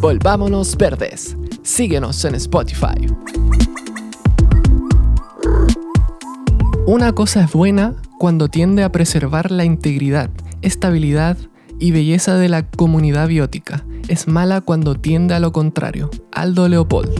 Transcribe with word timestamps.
Volvámonos 0.00 0.78
Verdes. 0.78 1.36
Síguenos 1.62 2.24
en 2.24 2.34
Spotify. 2.36 3.06
Una 6.86 7.12
cosa 7.12 7.44
es 7.44 7.52
buena 7.52 7.96
cuando 8.18 8.48
tiende 8.48 8.82
a 8.82 8.90
preservar 8.92 9.50
la 9.50 9.64
integridad, 9.66 10.30
estabilidad 10.62 11.36
y 11.78 11.90
belleza 11.90 12.36
de 12.36 12.48
la 12.48 12.66
comunidad 12.66 13.28
biótica. 13.28 13.84
Es 14.08 14.26
mala 14.26 14.62
cuando 14.62 14.94
tiende 14.94 15.34
a 15.34 15.40
lo 15.40 15.52
contrario. 15.52 16.08
Aldo 16.32 16.66
Leopold. 16.66 17.10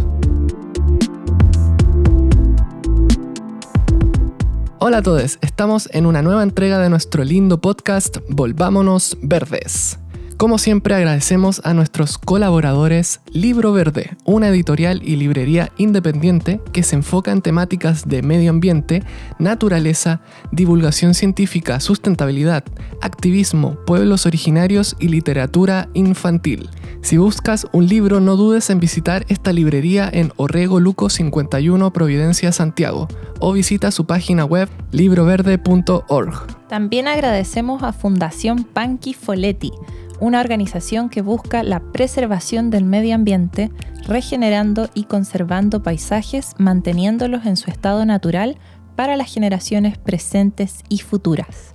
Hola 4.78 4.98
a 4.98 5.02
todos, 5.02 5.38
estamos 5.42 5.90
en 5.92 6.06
una 6.06 6.22
nueva 6.22 6.42
entrega 6.42 6.78
de 6.78 6.88
nuestro 6.88 7.24
lindo 7.24 7.60
podcast 7.60 8.16
Volvámonos 8.30 9.18
Verdes. 9.20 9.99
Como 10.40 10.56
siempre 10.56 10.94
agradecemos 10.94 11.60
a 11.64 11.74
nuestros 11.74 12.16
colaboradores 12.16 13.20
Libro 13.30 13.74
Verde, 13.74 14.16
una 14.24 14.48
editorial 14.48 15.02
y 15.04 15.16
librería 15.16 15.70
independiente 15.76 16.62
que 16.72 16.82
se 16.82 16.96
enfoca 16.96 17.30
en 17.30 17.42
temáticas 17.42 18.08
de 18.08 18.22
medio 18.22 18.48
ambiente, 18.48 19.02
naturaleza, 19.38 20.22
divulgación 20.50 21.12
científica, 21.12 21.78
sustentabilidad, 21.78 22.64
activismo, 23.02 23.76
pueblos 23.86 24.24
originarios 24.24 24.96
y 24.98 25.08
literatura 25.08 25.90
infantil. 25.92 26.70
Si 27.02 27.18
buscas 27.18 27.66
un 27.72 27.86
libro 27.86 28.20
no 28.20 28.36
dudes 28.36 28.70
en 28.70 28.80
visitar 28.80 29.26
esta 29.28 29.52
librería 29.52 30.08
en 30.10 30.32
Orrego 30.36 30.80
Luco 30.80 31.10
51 31.10 31.92
Providencia 31.92 32.50
Santiago 32.50 33.08
o 33.40 33.52
visita 33.52 33.90
su 33.90 34.06
página 34.06 34.46
web 34.46 34.70
libroverde.org. 34.90 36.66
También 36.66 37.08
agradecemos 37.08 37.82
a 37.82 37.92
Fundación 37.92 38.64
Panqui 38.64 39.12
Foletti 39.12 39.72
una 40.20 40.40
organización 40.40 41.08
que 41.08 41.22
busca 41.22 41.62
la 41.62 41.80
preservación 41.80 42.70
del 42.70 42.84
medio 42.84 43.14
ambiente, 43.14 43.70
regenerando 44.06 44.90
y 44.94 45.04
conservando 45.04 45.82
paisajes, 45.82 46.54
manteniéndolos 46.58 47.46
en 47.46 47.56
su 47.56 47.70
estado 47.70 48.04
natural 48.04 48.58
para 48.96 49.16
las 49.16 49.32
generaciones 49.32 49.96
presentes 49.98 50.80
y 50.88 50.98
futuras. 50.98 51.74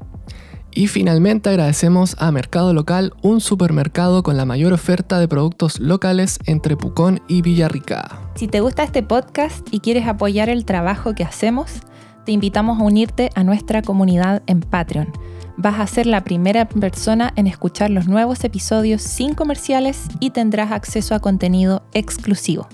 Y 0.72 0.88
finalmente 0.88 1.50
agradecemos 1.50 2.16
a 2.20 2.32
Mercado 2.32 2.74
Local, 2.74 3.14
un 3.24 3.42
supermercado 3.42 4.22
con 4.22 4.38
la 4.38 4.46
mayor 4.46 4.74
oferta 4.74 5.20
de 5.20 5.28
productos 5.28 5.80
locales 5.80 6.38
entre 6.46 6.78
Pucón 6.78 7.22
y 7.28 7.42
Villarrica. 7.42 8.20
Si 8.36 8.48
te 8.48 8.60
gusta 8.60 8.84
este 8.84 9.02
podcast 9.02 9.68
y 9.72 9.80
quieres 9.80 10.08
apoyar 10.08 10.50
el 10.50 10.66
trabajo 10.66 11.16
que 11.16 11.24
hacemos, 11.24 11.82
te 12.28 12.34
invitamos 12.34 12.78
a 12.78 12.84
unirte 12.84 13.32
a 13.36 13.44
nuestra 13.46 13.82
comunidad 13.82 14.44
en 14.48 14.60
Patreon. 14.60 15.14
Vas 15.56 15.80
a 15.80 15.88
ser 15.88 16.08
la 16.08 16.26
primera 16.26 16.68
persona 16.68 17.32
en 17.38 17.48
escuchar 17.48 17.90
los 17.90 18.10
nuevos 18.10 18.44
episodios 18.44 19.02
sin 19.02 19.34
comerciales 19.34 20.08
y 20.20 20.32
tendrás 20.32 20.74
acceso 20.74 21.16
a 21.16 21.22
contenido 21.22 21.84
exclusivo. 21.94 22.68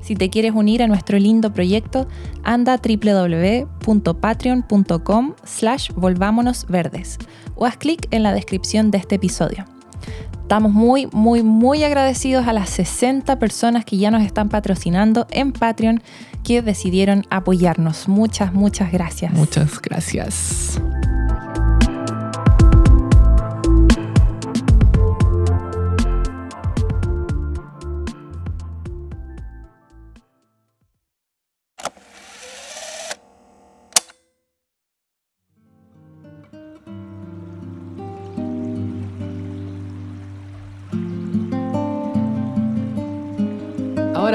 Si 0.00 0.14
te 0.14 0.30
quieres 0.30 0.52
unir 0.54 0.80
a 0.80 0.86
nuestro 0.86 1.18
lindo 1.18 1.52
proyecto, 1.52 2.06
anda 2.44 2.74
a 2.74 2.78
www.patreon.com 2.78 5.34
slash 5.42 5.90
volvámonosverdes 5.96 7.18
o 7.56 7.66
haz 7.66 7.76
clic 7.76 8.06
en 8.12 8.22
la 8.22 8.32
descripción 8.32 8.92
de 8.92 8.98
este 8.98 9.16
episodio. 9.16 9.64
Estamos 10.44 10.72
muy, 10.72 11.08
muy, 11.10 11.42
muy 11.42 11.84
agradecidos 11.84 12.46
a 12.46 12.52
las 12.52 12.68
60 12.68 13.38
personas 13.38 13.86
que 13.86 13.96
ya 13.96 14.10
nos 14.10 14.22
están 14.22 14.50
patrocinando 14.50 15.26
en 15.30 15.52
Patreon 15.52 16.02
que 16.44 16.60
decidieron 16.60 17.24
apoyarnos. 17.30 18.08
Muchas, 18.08 18.52
muchas 18.52 18.92
gracias. 18.92 19.32
Muchas 19.32 19.80
gracias. 19.80 20.78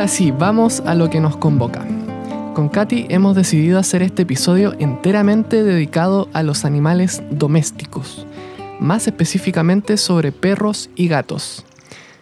Sí, 0.09 0.31
vamos 0.31 0.81
a 0.87 0.95
lo 0.95 1.09
que 1.09 1.19
nos 1.19 1.37
convoca. 1.37 1.85
Con 2.55 2.67
Katy 2.67 3.05
hemos 3.09 3.35
decidido 3.35 3.77
hacer 3.77 4.01
este 4.01 4.23
episodio 4.23 4.75
enteramente 4.79 5.63
dedicado 5.63 6.27
a 6.33 6.41
los 6.41 6.65
animales 6.65 7.21
domésticos, 7.29 8.25
más 8.79 9.07
específicamente 9.07 9.97
sobre 9.97 10.31
perros 10.31 10.89
y 10.95 11.07
gatos. 11.07 11.63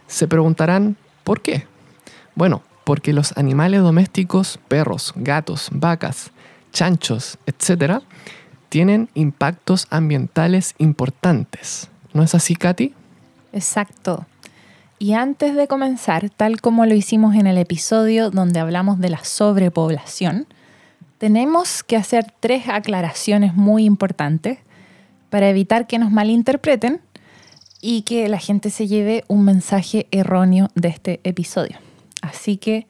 Se 0.05 0.27
preguntarán, 0.27 0.97
¿por 1.23 1.41
qué? 1.41 1.65
Bueno, 2.35 2.61
porque 2.83 3.13
los 3.13 3.35
animales 3.37 3.81
domésticos, 3.81 4.59
perros, 4.67 5.13
gatos, 5.15 5.69
vacas, 5.71 6.31
chanchos, 6.73 7.37
etc., 7.45 8.01
tienen 8.67 9.09
impactos 9.13 9.87
ambientales 9.89 10.75
importantes. 10.77 11.89
¿No 12.13 12.21
es 12.21 12.35
así, 12.35 12.55
Katy? 12.55 12.93
Exacto. 13.53 14.25
Y 14.99 15.13
antes 15.13 15.55
de 15.55 15.67
comenzar, 15.67 16.29
tal 16.31 16.59
como 16.59 16.85
lo 16.85 16.95
hicimos 16.95 17.35
en 17.35 17.45
el 17.45 17.59
episodio 17.59 18.31
donde 18.31 18.59
hablamos 18.59 18.99
de 18.99 19.09
la 19.09 19.23
sobrepoblación, 19.23 20.47
tenemos 21.19 21.83
que 21.83 21.97
hacer 21.97 22.33
tres 22.39 22.67
aclaraciones 22.67 23.53
muy 23.53 23.85
importantes 23.85 24.59
para 25.29 25.49
evitar 25.49 25.85
que 25.85 25.99
nos 25.99 26.11
malinterpreten 26.11 27.01
y 27.79 28.01
que 28.03 28.27
la 28.27 28.39
gente 28.39 28.71
se 28.71 28.87
lleve 28.87 29.23
un 29.27 29.43
mensaje 29.45 30.07
erróneo 30.09 30.69
de 30.73 30.87
este 30.87 31.19
episodio. 31.23 31.77
Así 32.23 32.57
que, 32.57 32.87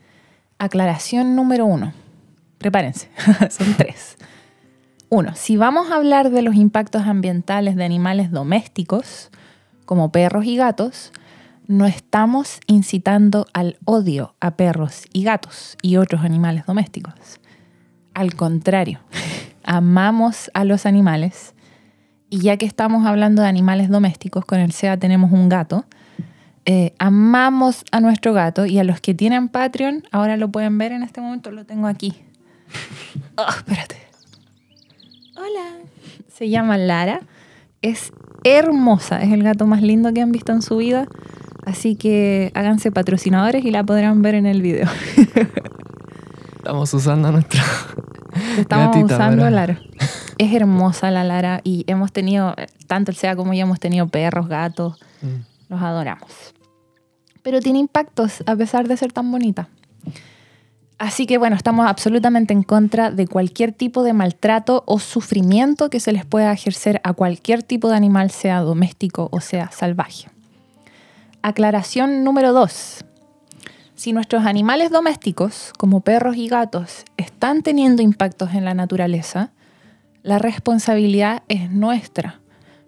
aclaración 0.60 1.36
número 1.36 1.66
uno. 1.66 1.94
Prepárense, 2.58 3.10
son 3.50 3.76
tres. 3.76 4.18
Uno, 5.10 5.36
si 5.36 5.58
vamos 5.58 5.92
a 5.92 5.96
hablar 5.96 6.32
de 6.32 6.42
los 6.42 6.56
impactos 6.56 7.04
ambientales 7.04 7.76
de 7.76 7.84
animales 7.84 8.32
domésticos, 8.32 9.30
como 9.86 10.12
perros 10.12 10.46
y 10.46 10.58
gatos, 10.58 11.12
no 11.68 11.86
estamos 11.86 12.60
incitando 12.68 13.46
al 13.54 13.78
odio 13.86 14.36
a 14.40 14.52
perros 14.52 15.06
y 15.14 15.24
gatos 15.24 15.78
y 15.82 15.98
otros 15.98 16.24
animales 16.24 16.66
domésticos. 16.66 17.14
Al 18.14 18.36
contrario, 18.36 19.00
amamos 19.64 20.50
a 20.54 20.64
los 20.64 20.86
animales 20.86 21.54
y 22.30 22.40
ya 22.40 22.58
que 22.58 22.66
estamos 22.66 23.06
hablando 23.06 23.42
de 23.42 23.48
animales 23.48 23.90
domésticos, 23.90 24.46
con 24.46 24.60
el 24.60 24.72
SEA 24.72 24.98
tenemos 24.98 25.32
un 25.32 25.50
gato, 25.50 25.86
eh, 26.66 26.94
amamos 27.00 27.86
a 27.92 28.02
nuestro 28.02 28.34
gato 28.34 28.66
y 28.66 28.80
a 28.80 28.84
los 28.84 29.00
que 29.00 29.14
tienen 29.14 29.48
Patreon, 29.48 30.04
ahora 30.12 30.36
lo 30.36 30.50
pueden 30.50 30.78
ver 30.78 30.92
en 30.92 31.04
este 31.04 31.22
momento, 31.22 31.52
lo 31.52 31.66
tengo 31.66 31.88
aquí. 31.88 32.16
Oh, 33.36 33.46
espérate. 33.58 33.96
Hola. 35.38 35.78
Se 36.28 36.50
llama 36.50 36.78
Lara. 36.78 37.22
Es 37.82 38.12
hermosa, 38.44 39.22
es 39.22 39.32
el 39.32 39.44
gato 39.44 39.66
más 39.66 39.82
lindo 39.82 40.12
que 40.14 40.22
han 40.22 40.32
visto 40.32 40.52
en 40.52 40.62
su 40.62 40.78
vida. 40.78 41.08
Así 41.68 41.98
que 41.98 42.50
háganse 42.56 42.94
patrocinadores 42.94 43.66
y 43.66 43.72
la 43.72 43.84
podrán 43.84 44.22
ver 44.22 44.36
en 44.36 44.46
el 44.46 44.62
video. 44.62 44.88
Estamos 46.56 46.94
usando 46.94 47.30
nuestra. 47.30 47.62
Estamos 48.58 48.96
usando 49.04 49.50
Lara. 49.50 49.78
Es 50.38 50.54
hermosa 50.54 51.12
la 51.12 51.26
Lara 51.26 51.60
y 51.66 51.84
hemos 51.88 52.14
tenido, 52.14 52.56
tanto 52.88 53.12
el 53.12 53.18
SEA 53.18 53.36
como 53.36 53.54
yo, 53.54 53.64
hemos 53.64 53.82
tenido 53.82 54.08
perros, 54.08 54.48
gatos. 54.48 54.98
Mm. 55.22 55.42
Los 55.68 55.82
adoramos. 55.82 56.32
Pero 57.44 57.60
tiene 57.60 57.80
impactos 57.80 58.44
a 58.46 58.56
pesar 58.56 58.88
de 58.88 58.96
ser 58.96 59.12
tan 59.12 59.30
bonita. 59.30 59.68
Así 60.98 61.26
que 61.26 61.38
bueno, 61.38 61.58
estamos 61.58 61.86
absolutamente 61.86 62.54
en 62.54 62.64
contra 62.64 63.12
de 63.12 63.28
cualquier 63.28 63.74
tipo 63.74 64.04
de 64.04 64.14
maltrato 64.14 64.84
o 64.88 65.00
sufrimiento 65.00 65.90
que 65.90 66.00
se 66.00 66.14
les 66.14 66.26
pueda 66.26 66.54
ejercer 66.54 67.02
a 67.04 67.12
cualquier 67.12 67.62
tipo 67.62 67.90
de 67.90 67.98
animal, 67.98 68.32
sea 68.32 68.62
doméstico 68.62 69.28
o 69.34 69.42
sea 69.42 69.70
salvaje. 69.70 70.30
Aclaración 71.42 72.24
número 72.24 72.52
2. 72.52 73.06
Si 73.96 74.12
nuestros 74.12 74.46
animales 74.46 74.92
domésticos, 74.92 75.72
como 75.78 76.02
perros 76.02 76.36
y 76.36 76.48
gatos, 76.48 77.06
están 77.16 77.62
teniendo 77.62 78.02
impactos 78.02 78.54
en 78.54 78.66
la 78.66 78.74
naturaleza, 78.74 79.52
la 80.24 80.40
responsabilidad 80.40 81.44
es 81.48 81.72
nuestra, 81.72 82.42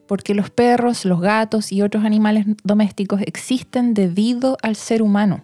porque 0.08 0.34
los 0.34 0.50
perros, 0.50 1.06
los 1.06 1.22
gatos 1.22 1.72
y 1.72 1.82
otros 1.82 2.04
animales 2.06 2.46
domésticos 2.64 3.22
existen 3.22 3.94
debido 3.94 4.58
al 4.62 4.76
ser 4.76 5.02
humano, 5.02 5.44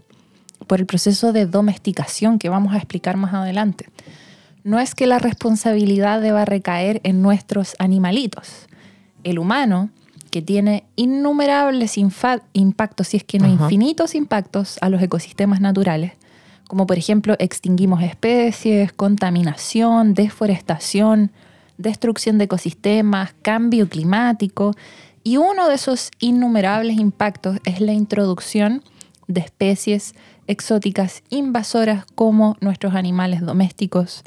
por 0.68 0.80
el 0.80 0.86
proceso 0.86 1.31
de 1.31 1.46
domesticación 1.46 2.40
que 2.40 2.50
vamos 2.50 2.74
a 2.74 2.78
explicar 2.78 3.18
más 3.18 3.34
adelante. 3.34 3.90
No 4.63 4.80
es 4.80 4.96
que 4.96 5.06
la 5.06 5.19
responsabilidad 5.19 6.22
deba 6.22 6.44
recaer 6.44 7.00
en 7.04 7.22
nuestros 7.22 7.75
animalitos. 7.78 8.68
El 9.24 9.38
humano 9.38 9.92
que 10.36 10.42
tiene 10.42 10.84
innumerables 10.98 11.98
impactos, 11.98 13.08
si 13.08 13.16
es 13.16 13.24
que 13.24 13.40
no 13.40 13.48
infinitos 13.48 14.16
impactos 14.16 14.78
a 14.82 14.90
los 14.90 15.02
ecosistemas 15.02 15.62
naturales, 15.62 16.12
como 16.68 16.86
por 16.86 16.98
ejemplo 16.98 17.38
extinguimos 17.40 18.04
especies, 18.04 18.92
contaminación, 18.92 20.14
deforestación, 20.14 21.32
destrucción 21.78 22.38
de 22.38 22.44
ecosistemas, 22.44 23.34
cambio 23.44 23.88
climático 23.88 24.76
y 25.24 25.38
uno 25.38 25.70
de 25.70 25.76
esos 25.76 26.12
innumerables 26.20 27.00
impactos 27.00 27.60
es 27.64 27.80
la 27.80 27.94
introducción 27.94 28.84
de 29.30 29.40
especies 29.40 30.16
exóticas 30.48 31.24
invasoras 31.30 32.04
como 32.14 32.58
nuestros 32.60 32.94
animales 32.94 33.40
domésticos, 33.40 34.24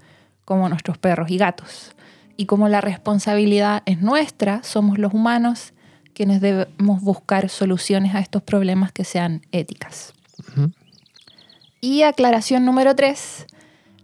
como 0.47 0.71
nuestros 0.71 0.97
perros 0.97 1.31
y 1.31 1.37
gatos. 1.37 1.95
Y 2.39 2.47
como 2.47 2.71
la 2.71 2.81
responsabilidad 2.81 3.83
es 3.85 4.01
nuestra, 4.01 4.63
somos 4.63 4.97
los 4.97 5.13
humanos 5.13 5.75
quienes 6.19 6.41
debemos 6.41 7.01
buscar 7.01 7.49
soluciones 7.49 8.13
a 8.17 8.19
estos 8.19 8.43
problemas 8.43 8.91
que 8.91 9.05
sean 9.05 9.43
éticas. 9.53 10.15
Y 11.81 12.03
aclaración 12.03 12.65
número 12.65 12.97
tres, 12.97 13.47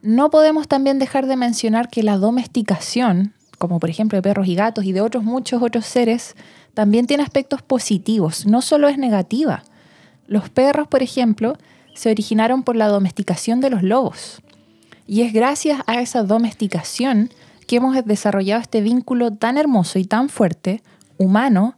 no 0.00 0.30
podemos 0.30 0.68
también 0.68 1.00
dejar 1.00 1.26
de 1.26 1.34
mencionar 1.34 1.88
que 1.88 2.04
la 2.04 2.16
domesticación, 2.16 3.32
como 3.58 3.80
por 3.80 3.90
ejemplo 3.90 4.16
de 4.16 4.22
perros 4.22 4.46
y 4.46 4.54
gatos 4.54 4.84
y 4.84 4.92
de 4.92 5.00
otros 5.00 5.24
muchos 5.24 5.60
otros 5.60 5.86
seres, 5.86 6.36
también 6.72 7.08
tiene 7.08 7.24
aspectos 7.24 7.62
positivos, 7.62 8.46
no 8.46 8.62
solo 8.62 8.86
es 8.86 8.96
negativa. 8.96 9.64
Los 10.28 10.48
perros, 10.50 10.86
por 10.86 11.02
ejemplo, 11.02 11.58
se 11.96 12.12
originaron 12.12 12.62
por 12.62 12.76
la 12.76 12.86
domesticación 12.86 13.60
de 13.60 13.70
los 13.70 13.82
lobos. 13.82 14.40
Y 15.08 15.22
es 15.22 15.32
gracias 15.32 15.80
a 15.88 16.00
esa 16.00 16.22
domesticación 16.22 17.30
que 17.66 17.74
hemos 17.74 17.96
desarrollado 18.04 18.62
este 18.62 18.82
vínculo 18.82 19.32
tan 19.32 19.58
hermoso 19.58 19.98
y 19.98 20.04
tan 20.04 20.28
fuerte, 20.28 20.80
humano, 21.18 21.74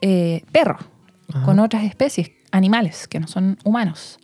eh, 0.00 0.44
perro, 0.52 0.78
con 1.44 1.58
otras 1.58 1.84
especies, 1.84 2.30
animales 2.50 3.06
que 3.06 3.20
no 3.20 3.28
son 3.28 3.58
humanos. 3.64 4.18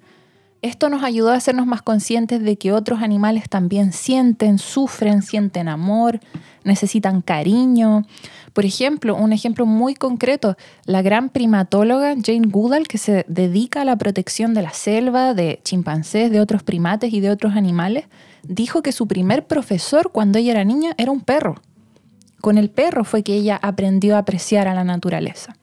Esto 0.63 0.89
nos 0.89 1.05
ayudó 1.05 1.31
a 1.31 1.37
hacernos 1.37 1.67
más 1.67 1.83
conscientes 1.83 2.43
de 2.43 2.57
que 2.57 2.73
otros 2.73 3.01
animales 3.01 3.49
también 3.49 3.93
sienten, 3.93 4.59
sufren, 4.59 5.23
sienten 5.23 5.69
amor, 5.69 6.19
necesitan 6.65 7.23
cariño. 7.23 8.05
Por 8.53 8.65
ejemplo, 8.65 9.15
un 9.15 9.33
ejemplo 9.33 9.65
muy 9.65 9.95
concreto, 9.95 10.57
la 10.85 11.03
gran 11.03 11.29
primatóloga 11.29 12.17
Jane 12.21 12.49
Goodall, 12.49 12.89
que 12.89 12.99
se 12.99 13.25
dedica 13.29 13.83
a 13.83 13.85
la 13.85 13.97
protección 13.97 14.55
de 14.55 14.63
la 14.63 14.73
selva, 14.73 15.35
de 15.35 15.61
chimpancés, 15.63 16.33
de 16.33 16.41
otros 16.41 16.63
primates 16.63 17.13
y 17.13 17.21
de 17.21 17.31
otros 17.31 17.55
animales, 17.55 18.07
dijo 18.43 18.83
que 18.83 18.93
su 18.93 19.07
primer 19.07 19.47
profesor 19.47 20.11
cuando 20.11 20.39
ella 20.39 20.53
era 20.53 20.65
niña 20.65 20.95
era 20.97 21.13
un 21.13 21.21
perro. 21.21 21.57
Con 22.41 22.59
el 22.59 22.71
perro 22.71 23.05
fue 23.05 23.23
que 23.23 23.35
ella 23.35 23.59
aprendió 23.61 24.17
a 24.17 24.21
apreciar 24.21 24.69
a 24.69 24.75
la 24.75 24.85
naturaleza. 24.85 25.57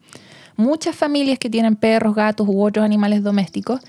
Muchas 0.56 0.94
familias 0.94 1.38
que 1.38 1.50
tienen 1.50 1.76
perros, 1.76 2.14
gatos 2.14 2.48
u 2.48 2.62
otros 2.62 2.84
animales 2.84 3.22
domésticos 3.22 3.80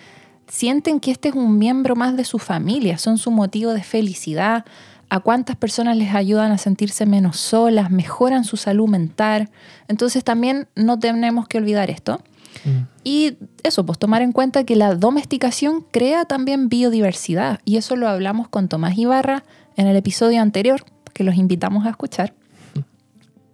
sienten 0.47 0.99
que 0.99 1.11
este 1.11 1.29
es 1.29 1.35
un 1.35 1.57
miembro 1.57 1.95
más 1.95 2.15
de 2.17 2.23
su 2.23 2.39
familia, 2.39 2.97
son 2.97 3.17
su 3.17 3.31
motivo 3.31 3.73
de 3.73 3.83
felicidad, 3.83 4.65
a 5.09 5.19
cuántas 5.19 5.55
personas 5.55 5.97
les 5.97 6.13
ayudan 6.13 6.51
a 6.51 6.57
sentirse 6.57 7.05
menos 7.05 7.37
solas, 7.37 7.91
mejoran 7.91 8.43
su 8.43 8.57
salud 8.57 8.87
mental. 8.87 9.49
Entonces 9.87 10.23
también 10.23 10.67
no 10.75 10.97
tenemos 10.97 11.47
que 11.47 11.57
olvidar 11.57 11.89
esto. 11.89 12.21
Mm. 12.63 12.87
Y 13.03 13.37
eso, 13.63 13.85
pues 13.85 13.99
tomar 13.99 14.21
en 14.23 14.31
cuenta 14.31 14.63
que 14.63 14.75
la 14.75 14.95
domesticación 14.95 15.85
crea 15.91 16.25
también 16.25 16.69
biodiversidad. 16.69 17.59
Y 17.65 17.77
eso 17.77 17.95
lo 17.95 18.07
hablamos 18.07 18.47
con 18.47 18.67
Tomás 18.67 18.97
Ibarra 18.97 19.43
en 19.77 19.87
el 19.87 19.95
episodio 19.95 20.41
anterior, 20.41 20.83
que 21.13 21.23
los 21.23 21.35
invitamos 21.35 21.85
a 21.85 21.91
escuchar. 21.91 22.33
Mm. 22.73 22.79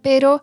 Pero 0.00 0.42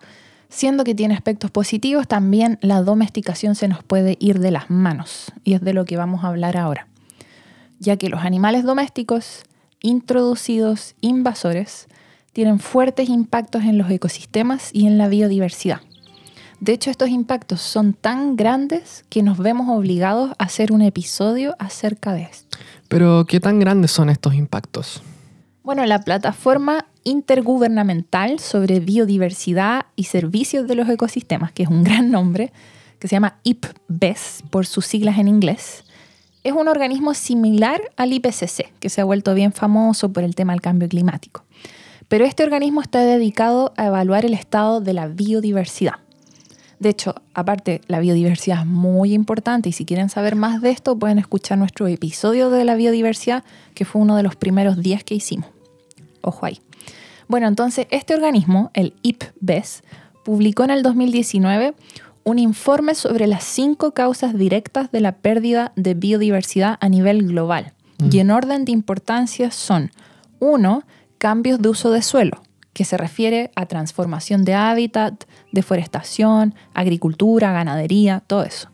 siendo 0.49 0.83
que 0.83 0.95
tiene 0.95 1.13
aspectos 1.13 1.51
positivos, 1.51 2.07
también 2.07 2.57
la 2.61 2.81
domesticación 2.81 3.55
se 3.55 3.67
nos 3.67 3.83
puede 3.83 4.17
ir 4.19 4.39
de 4.39 4.51
las 4.51 4.69
manos. 4.69 5.31
Y 5.43 5.53
es 5.53 5.61
de 5.61 5.73
lo 5.73 5.85
que 5.85 5.97
vamos 5.97 6.23
a 6.23 6.27
hablar 6.27 6.57
ahora. 6.57 6.87
Ya 7.79 7.97
que 7.97 8.09
los 8.09 8.21
animales 8.21 8.63
domésticos 8.63 9.43
introducidos 9.81 10.95
invasores 10.99 11.87
tienen 12.33 12.59
fuertes 12.59 13.09
impactos 13.09 13.63
en 13.63 13.77
los 13.77 13.89
ecosistemas 13.89 14.71
y 14.73 14.87
en 14.87 14.97
la 14.97 15.07
biodiversidad. 15.07 15.81
De 16.59 16.73
hecho, 16.73 16.91
estos 16.91 17.09
impactos 17.09 17.61
son 17.61 17.93
tan 17.93 18.35
grandes 18.35 19.05
que 19.09 19.23
nos 19.23 19.37
vemos 19.37 19.69
obligados 19.69 20.31
a 20.37 20.43
hacer 20.43 20.73
un 20.73 20.81
episodio 20.81 21.55
acerca 21.57 22.11
de 22.11 22.23
esto. 22.23 22.57
Pero, 22.89 23.25
¿qué 23.25 23.39
tan 23.39 23.59
grandes 23.59 23.91
son 23.91 24.09
estos 24.09 24.33
impactos? 24.33 25.01
Bueno, 25.63 25.85
la 25.85 26.01
plataforma 26.01 26.85
intergubernamental 27.09 28.39
sobre 28.39 28.79
biodiversidad 28.79 29.87
y 29.95 30.05
servicios 30.05 30.67
de 30.67 30.75
los 30.75 30.87
ecosistemas, 30.89 31.51
que 31.51 31.63
es 31.63 31.69
un 31.69 31.83
gran 31.83 32.11
nombre, 32.11 32.51
que 32.99 33.07
se 33.07 33.15
llama 33.15 33.39
IPBES 33.43 34.43
por 34.49 34.65
sus 34.65 34.85
siglas 34.85 35.17
en 35.17 35.27
inglés, 35.27 35.83
es 36.43 36.53
un 36.53 36.67
organismo 36.67 37.13
similar 37.13 37.81
al 37.97 38.13
IPCC, 38.13 38.73
que 38.79 38.89
se 38.89 39.01
ha 39.01 39.05
vuelto 39.05 39.33
bien 39.33 39.51
famoso 39.51 40.11
por 40.13 40.23
el 40.23 40.35
tema 40.35 40.53
del 40.53 40.61
cambio 40.61 40.87
climático. 40.87 41.43
Pero 42.07 42.25
este 42.25 42.43
organismo 42.43 42.81
está 42.81 43.01
dedicado 43.01 43.73
a 43.77 43.87
evaluar 43.87 44.25
el 44.25 44.33
estado 44.33 44.79
de 44.81 44.93
la 44.93 45.07
biodiversidad. 45.07 45.95
De 46.79 46.89
hecho, 46.89 47.13
aparte, 47.33 47.81
la 47.87 47.99
biodiversidad 47.99 48.61
es 48.61 48.65
muy 48.65 49.13
importante 49.13 49.67
y 49.67 49.73
si 49.73 49.85
quieren 49.85 50.09
saber 50.09 50.37
más 50.37 50.61
de 50.61 50.71
esto, 50.71 50.97
pueden 50.97 51.19
escuchar 51.19 51.57
nuestro 51.57 51.87
episodio 51.87 52.49
de 52.49 52.63
la 52.63 52.75
biodiversidad, 52.75 53.43
que 53.73 53.83
fue 53.83 54.01
uno 54.01 54.15
de 54.15 54.23
los 54.23 54.37
primeros 54.37 54.81
días 54.81 55.03
que 55.03 55.15
hicimos. 55.15 55.49
Ojo 56.21 56.45
ahí. 56.45 56.61
Bueno, 57.29 57.47
entonces, 57.47 57.85
este 57.91 58.15
organismo, 58.15 58.71
el 58.73 58.95
IPBES, 59.03 59.83
publicó 60.25 60.63
en 60.63 60.71
el 60.71 60.81
2019 60.81 61.75
un 62.23 62.39
informe 62.39 62.95
sobre 62.95 63.27
las 63.27 63.43
cinco 63.43 63.91
causas 63.93 64.35
directas 64.35 64.91
de 64.91 64.99
la 64.99 65.11
pérdida 65.13 65.71
de 65.75 65.93
biodiversidad 65.93 66.79
a 66.81 66.89
nivel 66.89 67.27
global. 67.27 67.73
Mm. 67.99 68.09
Y 68.11 68.19
en 68.19 68.31
orden 68.31 68.65
de 68.65 68.71
importancia 68.71 69.51
son, 69.51 69.91
uno, 70.39 70.83
cambios 71.19 71.61
de 71.61 71.69
uso 71.69 71.91
de 71.91 72.01
suelo, 72.01 72.41
que 72.73 72.83
se 72.83 72.97
refiere 72.97 73.51
a 73.55 73.67
transformación 73.67 74.43
de 74.43 74.55
hábitat, 74.55 75.25
deforestación, 75.51 76.55
agricultura, 76.73 77.51
ganadería, 77.51 78.23
todo 78.25 78.41
eso. 78.41 78.69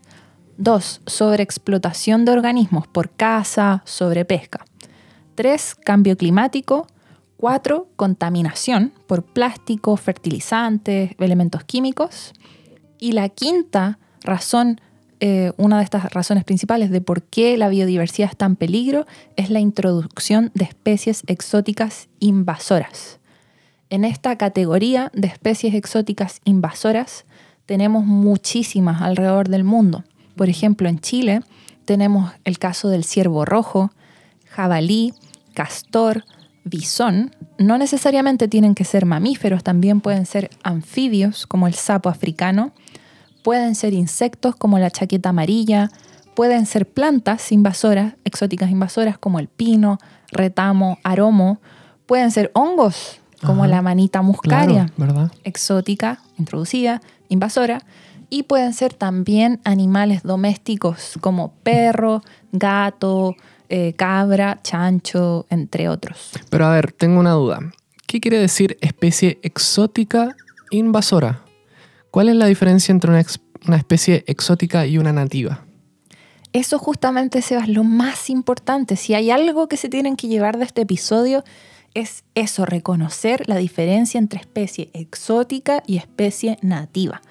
Dos, 0.56 1.02
sobreexplotación 1.04 2.24
de 2.24 2.32
organismos 2.32 2.86
por 2.86 3.10
caza, 3.10 3.82
sobrepesca. 3.84 4.64
Tres, 5.34 5.74
cambio 5.74 6.16
climático. 6.16 6.86
Cuatro, 7.36 7.88
contaminación 7.96 8.92
por 9.06 9.22
plástico, 9.22 9.96
fertilizantes, 9.96 11.12
elementos 11.18 11.64
químicos. 11.64 12.32
Y 12.98 13.12
la 13.12 13.28
quinta 13.28 13.98
razón, 14.22 14.80
eh, 15.20 15.52
una 15.58 15.78
de 15.78 15.84
estas 15.84 16.12
razones 16.12 16.44
principales 16.44 16.90
de 16.90 17.02
por 17.02 17.22
qué 17.22 17.56
la 17.58 17.68
biodiversidad 17.68 18.30
está 18.30 18.46
en 18.46 18.56
peligro, 18.56 19.06
es 19.36 19.50
la 19.50 19.60
introducción 19.60 20.50
de 20.54 20.64
especies 20.64 21.24
exóticas 21.26 22.08
invasoras. 22.20 23.18
En 23.90 24.04
esta 24.04 24.36
categoría 24.36 25.12
de 25.14 25.28
especies 25.28 25.74
exóticas 25.74 26.40
invasoras 26.44 27.24
tenemos 27.66 28.04
muchísimas 28.04 29.02
alrededor 29.02 29.48
del 29.48 29.62
mundo. 29.62 30.04
Por 30.36 30.48
ejemplo, 30.48 30.88
en 30.88 31.00
Chile 31.00 31.40
tenemos 31.84 32.32
el 32.44 32.58
caso 32.58 32.88
del 32.88 33.04
ciervo 33.04 33.44
rojo, 33.44 33.90
jabalí, 34.48 35.12
castor, 35.54 36.24
bisón. 36.66 37.34
No 37.58 37.78
necesariamente 37.78 38.46
tienen 38.46 38.74
que 38.74 38.84
ser 38.84 39.06
mamíferos, 39.06 39.64
también 39.64 40.02
pueden 40.02 40.26
ser 40.26 40.50
anfibios 40.62 41.46
como 41.46 41.66
el 41.66 41.74
sapo 41.74 42.10
africano 42.10 42.74
pueden 43.46 43.76
ser 43.76 43.94
insectos 43.94 44.56
como 44.56 44.80
la 44.80 44.90
chaqueta 44.90 45.28
amarilla, 45.28 45.88
pueden 46.34 46.66
ser 46.66 46.84
plantas 46.84 47.52
invasoras, 47.52 48.14
exóticas 48.24 48.72
invasoras 48.72 49.18
como 49.18 49.38
el 49.38 49.46
pino, 49.46 49.98
retamo, 50.32 50.98
aromo, 51.04 51.60
pueden 52.06 52.32
ser 52.32 52.50
hongos 52.54 53.20
como 53.44 53.68
la 53.68 53.82
manita 53.82 54.20
muscaria, 54.20 54.90
exótica, 55.44 56.18
introducida, 56.38 57.00
invasora, 57.28 57.82
y 58.30 58.42
pueden 58.42 58.74
ser 58.74 58.94
también 58.94 59.60
animales 59.62 60.24
domésticos 60.24 61.12
como 61.20 61.52
perro, 61.62 62.22
gato, 62.50 63.36
eh, 63.68 63.94
cabra, 63.96 64.60
chancho, 64.62 65.46
entre 65.50 65.88
otros. 65.88 66.30
Pero 66.50 66.66
a 66.66 66.72
ver, 66.72 66.92
tengo 66.92 67.20
una 67.20 67.32
duda. 67.32 67.60
¿Qué 68.06 68.20
quiere 68.20 68.38
decir 68.38 68.78
especie 68.80 69.38
exótica 69.42 70.36
invasora? 70.70 71.42
¿Cuál 72.10 72.28
es 72.28 72.36
la 72.36 72.46
diferencia 72.46 72.92
entre 72.92 73.10
una, 73.10 73.76
especie 73.76 74.24
exótica 74.26 74.86
y 74.86 74.98
una 74.98 75.12
nativa? 75.12 75.64
Eso 76.52 76.78
justamente, 76.78 77.42
Sebas, 77.42 77.68
lo 77.68 77.84
más 77.84 78.30
importante. 78.30 78.96
Si 78.96 79.14
hay 79.14 79.30
algo 79.30 79.68
que 79.68 79.76
se 79.76 79.88
tienen 79.88 80.16
que 80.16 80.28
llevar 80.28 80.56
de 80.56 80.64
este 80.64 80.82
episodio, 80.82 81.44
es 81.94 82.24
eso, 82.34 82.64
reconocer 82.64 83.48
la 83.48 83.56
diferencia 83.56 84.18
entre 84.18 84.38
especie 84.38 84.90
exótica 84.92 85.82
y 85.86 85.96
especie 85.96 86.58
nativa. 86.62 87.22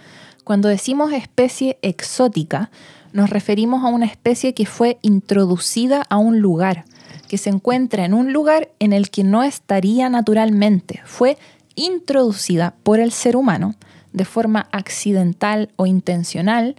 Cuando 0.43 0.67
decimos 0.69 1.13
especie 1.13 1.79
exótica, 1.81 2.69
nos 3.15 3.29
referimos 3.29 3.85
a 3.85 3.87
una 3.87 4.05
especie 4.05 4.53
que 4.53 4.65
fue 4.65 4.97
introducida 5.01 6.03
a 6.09 6.17
un 6.17 6.41
lugar, 6.41 6.83
que 7.29 7.37
se 7.37 7.49
encuentra 7.49 8.03
en 8.03 8.13
un 8.13 8.33
lugar 8.33 8.69
en 8.79 8.91
el 8.91 9.09
que 9.09 9.23
no 9.23 9.41
estaría 9.41 10.09
naturalmente. 10.09 10.99
Fue 11.05 11.37
introducida 11.75 12.75
por 12.83 12.99
el 12.99 13.13
ser 13.13 13.37
humano 13.37 13.75
de 14.11 14.25
forma 14.25 14.67
accidental 14.73 15.69
o 15.77 15.85
intencional 15.85 16.75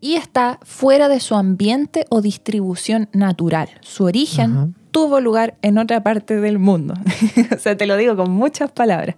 y 0.00 0.14
está 0.14 0.58
fuera 0.64 1.08
de 1.08 1.20
su 1.20 1.36
ambiente 1.36 2.04
o 2.08 2.20
distribución 2.20 3.08
natural. 3.12 3.68
Su 3.80 4.04
origen 4.04 4.74
tuvo 4.90 5.20
lugar 5.20 5.54
en 5.62 5.78
otra 5.78 6.02
parte 6.02 6.40
del 6.40 6.58
mundo. 6.58 6.94
o 7.54 7.58
sea, 7.60 7.76
te 7.76 7.86
lo 7.86 7.96
digo 7.96 8.16
con 8.16 8.32
muchas 8.32 8.72
palabras. 8.72 9.14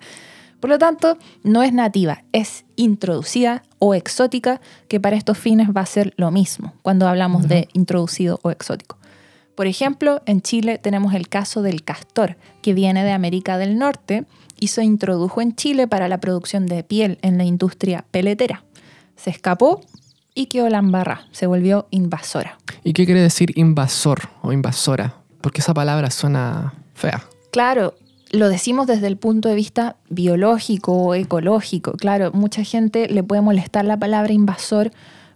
Por 0.63 0.71
lo 0.71 0.79
tanto, 0.79 1.19
no 1.43 1.65
es 1.65 1.73
nativa, 1.73 2.23
es 2.31 2.65
introducida 2.77 3.65
o 3.81 3.97
exótica, 3.97 4.61
que 4.87 5.01
para 5.01 5.17
estos 5.17 5.37
fines 5.37 5.71
va 5.77 5.81
a 5.81 5.87
ser 5.87 6.15
lo 6.17 6.31
mismo 6.31 6.73
cuando 6.83 7.09
hablamos 7.09 7.49
de 7.49 7.67
introducido 7.73 8.39
o 8.45 8.53
exótico. 8.53 8.97
Por 9.57 9.67
ejemplo, 9.67 10.23
en 10.25 10.41
Chile 10.41 10.79
tenemos 10.79 11.15
el 11.15 11.29
caso 11.29 11.63
del 11.63 11.83
castor, 11.83 12.37
que 12.63 12.75
viene 12.75 13.03
de 13.03 13.11
América 13.11 13.59
del 13.59 13.77
Norte 13.77 14.25
y 14.61 14.69
se 14.69 14.85
introdujo 14.85 15.41
en 15.41 15.57
Chile 15.57 15.89
para 15.89 16.07
la 16.07 16.21
producción 16.21 16.67
de 16.67 16.85
piel 16.85 17.19
en 17.23 17.39
la 17.39 17.45
industria 17.45 18.05
peletera. 18.13 18.63
Se 19.17 19.31
escapó 19.31 19.81
y 20.33 20.47
quedó 20.47 20.69
la 20.69 20.79
embarra, 20.79 21.27
se 21.33 21.49
volvió 21.49 21.89
invasora. 21.91 22.61
¿Y 22.85 22.93
qué 22.93 23.05
quiere 23.05 23.21
decir 23.21 23.51
invasor 23.59 24.29
o 24.43 24.53
invasora? 24.53 25.17
Porque 25.41 25.61
esa 25.61 25.75
palabra 25.75 26.13
suena 26.13 26.75
fea. 26.95 27.25
Claro, 27.51 27.95
lo 28.33 28.49
decimos 28.49 28.87
desde 28.87 29.07
el 29.07 29.19
punto 29.19 29.51
de 29.51 29.55
vista 29.55 29.97
biológico 30.09 30.93
o 30.93 31.15
ecológico. 31.15 31.93
Claro, 31.93 32.33
mucha 32.33 32.65
gente 32.65 33.07
le 33.09 33.23
puede 33.23 33.43
molestar 33.43 33.85
la 33.85 33.99
palabra 33.99 34.33
invasor 34.33 34.91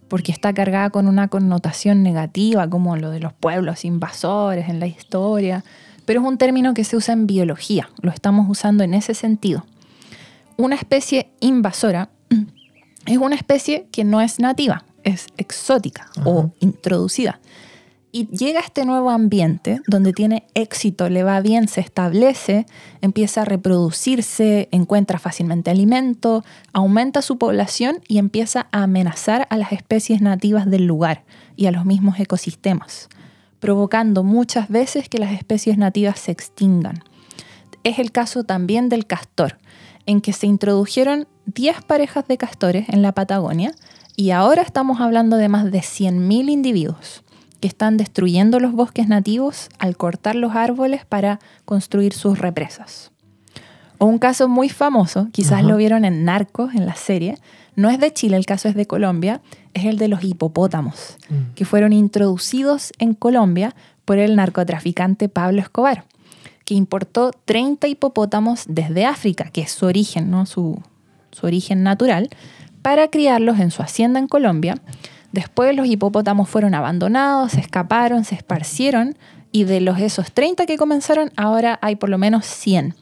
porque 0.07 0.31
está 0.31 0.53
cargada 0.53 0.89
con 0.89 1.07
una 1.07 1.27
connotación 1.27 2.01
negativa, 2.01 2.67
como 2.69 2.97
lo 2.97 3.11
de 3.11 3.19
los 3.19 3.33
pueblos 3.33 3.85
invasores 3.85 4.67
en 4.67 4.79
la 4.79 4.87
historia, 4.87 5.63
pero 6.05 6.21
es 6.21 6.27
un 6.27 6.37
término 6.37 6.73
que 6.73 6.83
se 6.83 6.95
usa 6.95 7.13
en 7.13 7.27
biología, 7.27 7.89
lo 8.01 8.11
estamos 8.11 8.49
usando 8.49 8.83
en 8.83 8.93
ese 8.93 9.13
sentido. 9.13 9.65
Una 10.55 10.75
especie 10.75 11.29
invasora 11.39 12.09
es 13.05 13.17
una 13.17 13.35
especie 13.35 13.87
que 13.91 14.05
no 14.05 14.21
es 14.21 14.39
nativa, 14.39 14.85
es 15.03 15.27
exótica 15.37 16.09
o 16.25 16.51
introducida 16.61 17.39
y 18.17 18.27
llega 18.35 18.61
a 18.61 18.63
este 18.63 18.83
nuevo 18.83 19.11
ambiente 19.11 19.79
donde 19.85 20.11
tiene 20.11 20.47
éxito, 20.55 21.07
le 21.07 21.21
va 21.21 21.39
bien, 21.39 21.67
se 21.67 21.81
establece, 21.81 22.65
empieza 23.01 23.43
a 23.43 23.45
reproducirse, 23.45 24.69
encuentra 24.71 25.19
fácilmente 25.19 25.69
alimento, 25.69 26.43
aumenta 26.73 27.21
su 27.21 27.37
población 27.37 27.99
y 28.07 28.17
empieza 28.17 28.69
a 28.71 28.81
amenazar 28.81 29.45
a 29.51 29.57
las 29.57 29.71
especies 29.71 30.19
nativas 30.19 30.67
del 30.67 30.87
lugar 30.87 31.25
y 31.55 31.67
a 31.67 31.71
los 31.71 31.85
mismos 31.85 32.19
ecosistemas, 32.19 33.07
provocando 33.59 34.23
muchas 34.23 34.67
veces 34.67 35.09
que 35.09 35.19
las 35.19 35.33
especies 35.33 35.77
nativas 35.77 36.19
se 36.19 36.31
extingan. 36.31 37.03
Es 37.83 37.99
el 37.99 38.11
caso 38.11 38.45
también 38.45 38.89
del 38.89 39.05
castor, 39.05 39.59
en 40.07 40.21
que 40.21 40.33
se 40.33 40.47
introdujeron 40.47 41.27
10 41.45 41.83
parejas 41.83 42.27
de 42.27 42.39
castores 42.39 42.89
en 42.89 43.03
la 43.03 43.11
Patagonia 43.11 43.75
y 44.15 44.31
ahora 44.31 44.63
estamos 44.63 45.01
hablando 45.01 45.37
de 45.37 45.49
más 45.49 45.65
de 45.71 45.81
100.000 45.81 46.49
individuos 46.49 47.23
que 47.59 47.67
están 47.67 47.97
destruyendo 47.97 48.59
los 48.59 48.73
bosques 48.73 49.07
nativos 49.07 49.69
al 49.79 49.97
cortar 49.97 50.35
los 50.35 50.55
árboles 50.55 51.05
para 51.05 51.39
construir 51.65 52.13
sus 52.13 52.39
represas. 52.39 53.11
O 53.97 54.05
un 54.05 54.19
caso 54.19 54.47
muy 54.47 54.69
famoso, 54.69 55.29
quizás 55.31 55.63
lo 55.63 55.75
vieron 55.75 56.05
en 56.05 56.23
Narcos, 56.23 56.75
en 56.75 56.85
la 56.85 56.95
serie, 56.95 57.37
no 57.75 57.89
es 57.89 57.99
de 57.99 58.13
Chile, 58.13 58.37
el 58.37 58.45
caso 58.45 58.67
es 58.67 58.75
de 58.75 58.85
Colombia, 58.85 59.41
es 59.73 59.85
el 59.85 59.97
de 59.97 60.07
los 60.07 60.23
hipopótamos, 60.23 61.17
mm. 61.29 61.53
que 61.55 61.65
fueron 61.65 61.93
introducidos 61.93 62.91
en 62.99 63.13
Colombia 63.13 63.75
por 64.05 64.19
el 64.19 64.35
narcotraficante 64.35 65.29
Pablo 65.29 65.61
Escobar, 65.61 66.05
que 66.63 66.75
importó 66.75 67.31
30 67.45 67.87
hipopótamos 67.87 68.65
desde 68.67 69.05
África, 69.05 69.49
que 69.51 69.61
es 69.61 69.71
su 69.71 69.85
origen, 69.85 70.29
¿no? 70.29 70.45
su, 70.45 70.81
su 71.31 71.45
origen 71.47 71.81
natural, 71.81 72.29
para 72.81 73.09
criarlos 73.09 73.59
en 73.59 73.71
su 73.71 73.81
hacienda 73.81 74.19
en 74.19 74.27
Colombia 74.27 74.75
Después 75.31 75.75
los 75.75 75.87
hipopótamos 75.87 76.49
fueron 76.49 76.73
abandonados, 76.73 77.53
se 77.53 77.59
escaparon, 77.59 78.23
se 78.23 78.35
esparcieron 78.35 79.17
y 79.51 79.63
de 79.63 79.81
los 79.81 79.99
esos 79.99 80.31
30 80.31 80.65
que 80.65 80.77
comenzaron, 80.77 81.31
ahora 81.35 81.79
hay 81.81 81.95
por 81.95 82.09
lo 82.09 82.17
menos 82.17 82.45
100. 82.45 82.95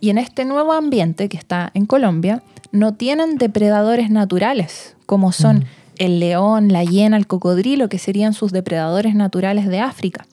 Y 0.00 0.10
en 0.10 0.18
este 0.18 0.44
nuevo 0.44 0.72
ambiente 0.72 1.28
que 1.28 1.36
está 1.36 1.70
en 1.74 1.86
Colombia, 1.86 2.42
no 2.72 2.94
tienen 2.94 3.36
depredadores 3.36 4.10
naturales, 4.10 4.96
como 5.06 5.32
son 5.32 5.58
mm. 5.58 5.64
el 5.98 6.20
león, 6.20 6.72
la 6.72 6.84
hiena, 6.84 7.16
el 7.16 7.26
cocodrilo, 7.26 7.88
que 7.88 7.98
serían 7.98 8.32
sus 8.32 8.52
depredadores 8.52 9.14
naturales 9.14 9.66
de 9.68 9.80
África. 9.80 10.26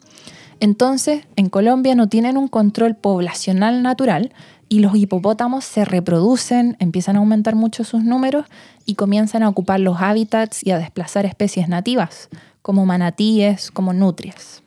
Entonces, 0.60 1.26
en 1.36 1.50
Colombia 1.50 1.96
no 1.96 2.08
tienen 2.08 2.38
un 2.38 2.48
control 2.48 2.96
poblacional 2.96 3.84
natural, 3.84 4.32
y 4.70 4.80
los 4.80 4.96
hipopótamos 4.96 5.66
se 5.66 5.86
reproducen, 5.86 6.76
empiezan 6.80 7.16
a 7.16 7.20
aumentar 7.20 7.56
mucho 7.56 7.84
sus 7.84 8.04
números 8.04 8.46
y 8.86 8.96
comienzan 8.96 9.44
a 9.44 9.50
ocupar 9.50 9.80
los 9.80 10.02
hábitats 10.02 10.66
y 10.66 10.72
a 10.72 10.78
desplazar 10.78 11.26
especies 11.26 11.70
nativas, 11.70 12.30
como 12.62 12.86
manatíes, 12.86 13.72
como 13.72 13.94
nutrias. 13.94 14.64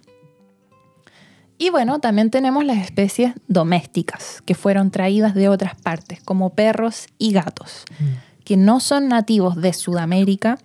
Y 1.58 1.68
bueno, 1.68 1.98
también 1.98 2.30
tenemos 2.30 2.64
las 2.64 2.78
especies 2.78 3.34
domésticas, 3.46 4.42
que 4.46 4.54
fueron 4.54 4.90
traídas 4.90 5.34
de 5.34 5.50
otras 5.50 5.74
partes, 5.74 6.22
como 6.22 6.54
perros 6.54 7.06
y 7.18 7.32
gatos, 7.32 7.84
mm. 7.98 8.44
que 8.44 8.56
no 8.56 8.80
son 8.80 9.08
nativos 9.08 9.56
de 9.56 9.74
Sudamérica, 9.74 10.58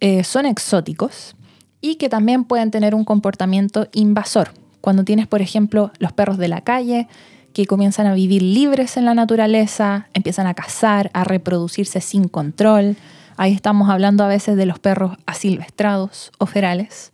eh, 0.00 0.24
son 0.24 0.46
exóticos 0.46 1.36
y 1.80 1.94
que 1.94 2.08
también 2.08 2.42
pueden 2.42 2.72
tener 2.72 2.96
un 2.96 3.04
comportamiento 3.04 3.86
invasor. 3.92 4.52
Cuando 4.80 5.04
tienes, 5.04 5.28
por 5.28 5.42
ejemplo, 5.42 5.92
los 6.00 6.12
perros 6.12 6.38
de 6.38 6.48
la 6.48 6.62
calle, 6.62 7.06
que 7.52 7.66
comienzan 7.66 8.06
a 8.06 8.14
vivir 8.14 8.42
libres 8.42 8.96
en 8.96 9.04
la 9.04 9.14
naturaleza, 9.14 10.08
empiezan 10.14 10.46
a 10.46 10.54
cazar, 10.54 11.10
a 11.14 11.24
reproducirse 11.24 12.00
sin 12.00 12.28
control. 12.28 12.96
Ahí 13.36 13.52
estamos 13.52 13.90
hablando 13.90 14.24
a 14.24 14.28
veces 14.28 14.56
de 14.56 14.66
los 14.66 14.78
perros 14.78 15.16
asilvestrados 15.26 16.32
o 16.38 16.46
ferales. 16.46 17.12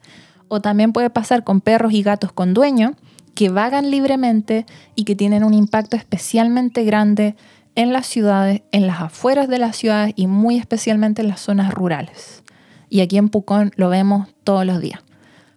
O 0.48 0.60
también 0.60 0.92
puede 0.92 1.10
pasar 1.10 1.44
con 1.44 1.60
perros 1.60 1.92
y 1.92 2.02
gatos 2.02 2.32
con 2.32 2.54
dueño 2.54 2.94
que 3.34 3.50
vagan 3.50 3.90
libremente 3.90 4.66
y 4.96 5.04
que 5.04 5.14
tienen 5.14 5.44
un 5.44 5.54
impacto 5.54 5.96
especialmente 5.96 6.82
grande 6.84 7.36
en 7.76 7.92
las 7.92 8.06
ciudades, 8.06 8.62
en 8.72 8.88
las 8.88 9.00
afueras 9.00 9.48
de 9.48 9.58
las 9.58 9.76
ciudades 9.76 10.12
y 10.16 10.26
muy 10.26 10.56
especialmente 10.56 11.22
en 11.22 11.28
las 11.28 11.40
zonas 11.40 11.72
rurales. 11.72 12.42
Y 12.90 13.00
aquí 13.00 13.16
en 13.16 13.28
Pucón 13.28 13.70
lo 13.76 13.88
vemos 13.88 14.26
todos 14.42 14.66
los 14.66 14.80
días, 14.80 15.00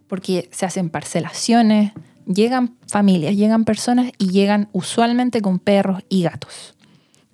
porque 0.07 0.47
se 0.51 0.67
hacen 0.67 0.91
parcelaciones, 0.91 1.93
llegan 2.25 2.75
familias, 2.87 3.35
llegan 3.35 3.65
personas 3.65 4.11
y 4.17 4.29
llegan 4.29 4.69
usualmente 4.71 5.41
con 5.41 5.59
perros 5.59 6.03
y 6.09 6.23
gatos, 6.23 6.75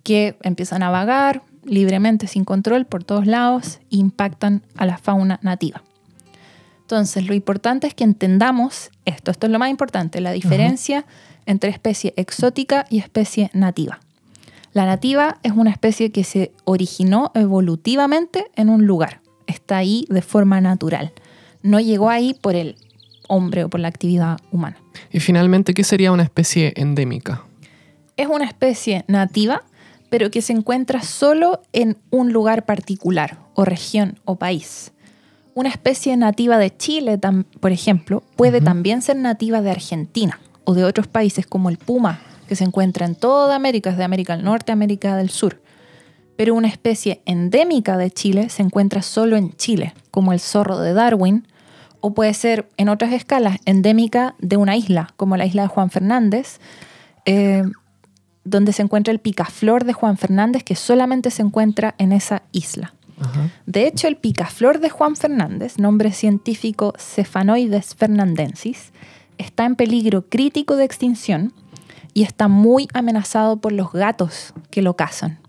que 0.03 0.37
empiezan 0.41 0.83
a 0.83 0.89
vagar 0.89 1.43
libremente, 1.63 2.27
sin 2.27 2.45
control, 2.45 2.85
por 2.85 3.03
todos 3.03 3.27
lados, 3.27 3.79
e 3.91 3.97
impactan 3.97 4.63
a 4.77 4.85
la 4.85 4.97
fauna 4.97 5.39
nativa. 5.41 5.83
Entonces, 6.81 7.27
lo 7.27 7.33
importante 7.33 7.87
es 7.87 7.93
que 7.93 8.05
entendamos 8.05 8.91
esto, 9.03 9.31
esto 9.31 9.47
es 9.47 9.51
lo 9.51 9.59
más 9.59 9.69
importante, 9.69 10.21
la 10.21 10.31
diferencia 10.31 11.05
entre 11.45 11.69
especie 11.69 12.13
exótica 12.15 12.85
y 12.89 12.99
especie 12.99 13.49
nativa. 13.53 13.99
La 14.71 14.85
nativa 14.85 15.39
es 15.43 15.51
una 15.53 15.71
especie 15.71 16.11
que 16.11 16.23
se 16.23 16.51
originó 16.63 17.31
evolutivamente 17.33 18.45
en 18.55 18.69
un 18.69 18.85
lugar, 18.85 19.21
está 19.47 19.77
ahí 19.77 20.05
de 20.09 20.21
forma 20.21 20.61
natural. 20.61 21.11
No 21.61 21.79
llegó 21.79 22.09
ahí 22.09 22.35
por 22.39 22.55
el 22.55 22.75
hombre 23.27 23.63
o 23.63 23.69
por 23.69 23.79
la 23.79 23.87
actividad 23.87 24.39
humana. 24.51 24.77
Y 25.11 25.19
finalmente, 25.19 25.73
¿qué 25.73 25.83
sería 25.83 26.11
una 26.11 26.23
especie 26.23 26.73
endémica? 26.75 27.43
Es 28.15 28.27
una 28.27 28.45
especie 28.45 29.05
nativa, 29.07 29.63
pero 30.09 30.31
que 30.31 30.41
se 30.41 30.53
encuentra 30.53 31.01
solo 31.01 31.61
en 31.73 31.97
un 32.09 32.33
lugar 32.33 32.65
particular, 32.65 33.37
o 33.53 33.65
región, 33.65 34.19
o 34.25 34.35
país. 34.35 34.91
Una 35.53 35.69
especie 35.69 36.15
nativa 36.17 36.57
de 36.57 36.75
Chile, 36.75 37.19
por 37.59 37.71
ejemplo, 37.71 38.23
puede 38.35 38.61
también 38.61 39.01
ser 39.01 39.17
nativa 39.17 39.61
de 39.61 39.71
Argentina 39.71 40.39
o 40.65 40.73
de 40.73 40.83
otros 40.83 41.07
países 41.07 41.47
como 41.47 41.69
el 41.69 41.77
puma, 41.77 42.19
que 42.47 42.55
se 42.55 42.63
encuentra 42.63 43.05
en 43.05 43.15
toda 43.15 43.55
América, 43.55 43.89
desde 43.89 44.03
América 44.03 44.35
del 44.35 44.45
Norte 44.45 44.71
a 44.71 44.73
América 44.73 45.15
del 45.15 45.29
Sur. 45.29 45.61
Pero 46.35 46.53
una 46.53 46.67
especie 46.67 47.21
endémica 47.25 47.97
de 47.97 48.11
Chile 48.11 48.49
se 48.49 48.61
encuentra 48.61 49.01
solo 49.01 49.35
en 49.35 49.55
Chile, 49.55 49.93
como 50.11 50.31
el 50.31 50.39
zorro 50.39 50.77
de 50.79 50.93
Darwin, 50.93 51.47
o 52.07 52.13
puede 52.13 52.33
ser 52.33 52.69
en 52.77 52.87
otras 52.87 53.11
escalas 53.11 53.57
endémica 53.65 54.35
de 54.39 54.55
una 54.55 54.77
isla, 54.77 55.13
como 55.17 55.35
la 55.35 55.45
isla 55.45 55.63
de 55.63 55.67
Juan 55.67 55.89
Fernández, 55.89 56.59
eh, 57.25 57.63
donde 58.45 58.71
se 58.71 58.81
encuentra 58.81 59.11
el 59.11 59.19
picaflor 59.19 59.83
de 59.83 59.91
Juan 59.91 60.15
Fernández, 60.15 60.63
que 60.63 60.75
solamente 60.75 61.31
se 61.31 61.41
encuentra 61.41 61.95
en 61.97 62.13
esa 62.13 62.43
isla. 62.53 62.93
De 63.65 63.87
hecho, 63.87 64.07
el 64.07 64.15
picaflor 64.15 64.79
de 64.79 64.89
Juan 64.89 65.15
Fernández, 65.15 65.79
nombre 65.79 66.13
científico 66.13 66.93
Cephanoides 66.97 67.95
fernandensis, 67.95 68.93
está 69.37 69.65
en 69.65 69.75
peligro 69.75 70.29
crítico 70.29 70.77
de 70.77 70.85
extinción 70.85 71.51
y 72.13 72.23
está 72.23 72.47
muy 72.47 72.87
amenazado 72.93 73.57
por 73.57 73.73
los 73.73 73.91
gatos 73.91 74.53
que 74.69 74.81
lo 74.81 74.95
cazan. 74.95 75.39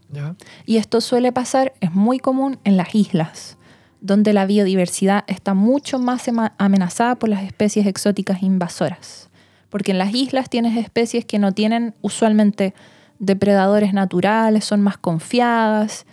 Y 0.66 0.78
esto 0.78 1.00
suele 1.00 1.30
pasar, 1.30 1.74
es 1.80 1.92
muy 1.92 2.18
común 2.18 2.58
en 2.64 2.78
las 2.78 2.94
islas 2.96 3.57
donde 4.00 4.32
la 4.32 4.46
biodiversidad 4.46 5.24
está 5.26 5.54
mucho 5.54 5.98
más 5.98 6.30
amenazada 6.58 7.16
por 7.16 7.28
las 7.28 7.42
especies 7.42 7.86
exóticas 7.86 8.42
invasoras. 8.42 9.28
Porque 9.70 9.92
en 9.92 9.98
las 9.98 10.14
islas 10.14 10.48
tienes 10.48 10.76
especies 10.76 11.24
que 11.24 11.38
no 11.38 11.52
tienen 11.52 11.94
usualmente 12.00 12.74
depredadores 13.18 13.92
naturales, 13.92 14.64
son 14.64 14.80
más 14.80 14.96
confiadas. 14.96 16.06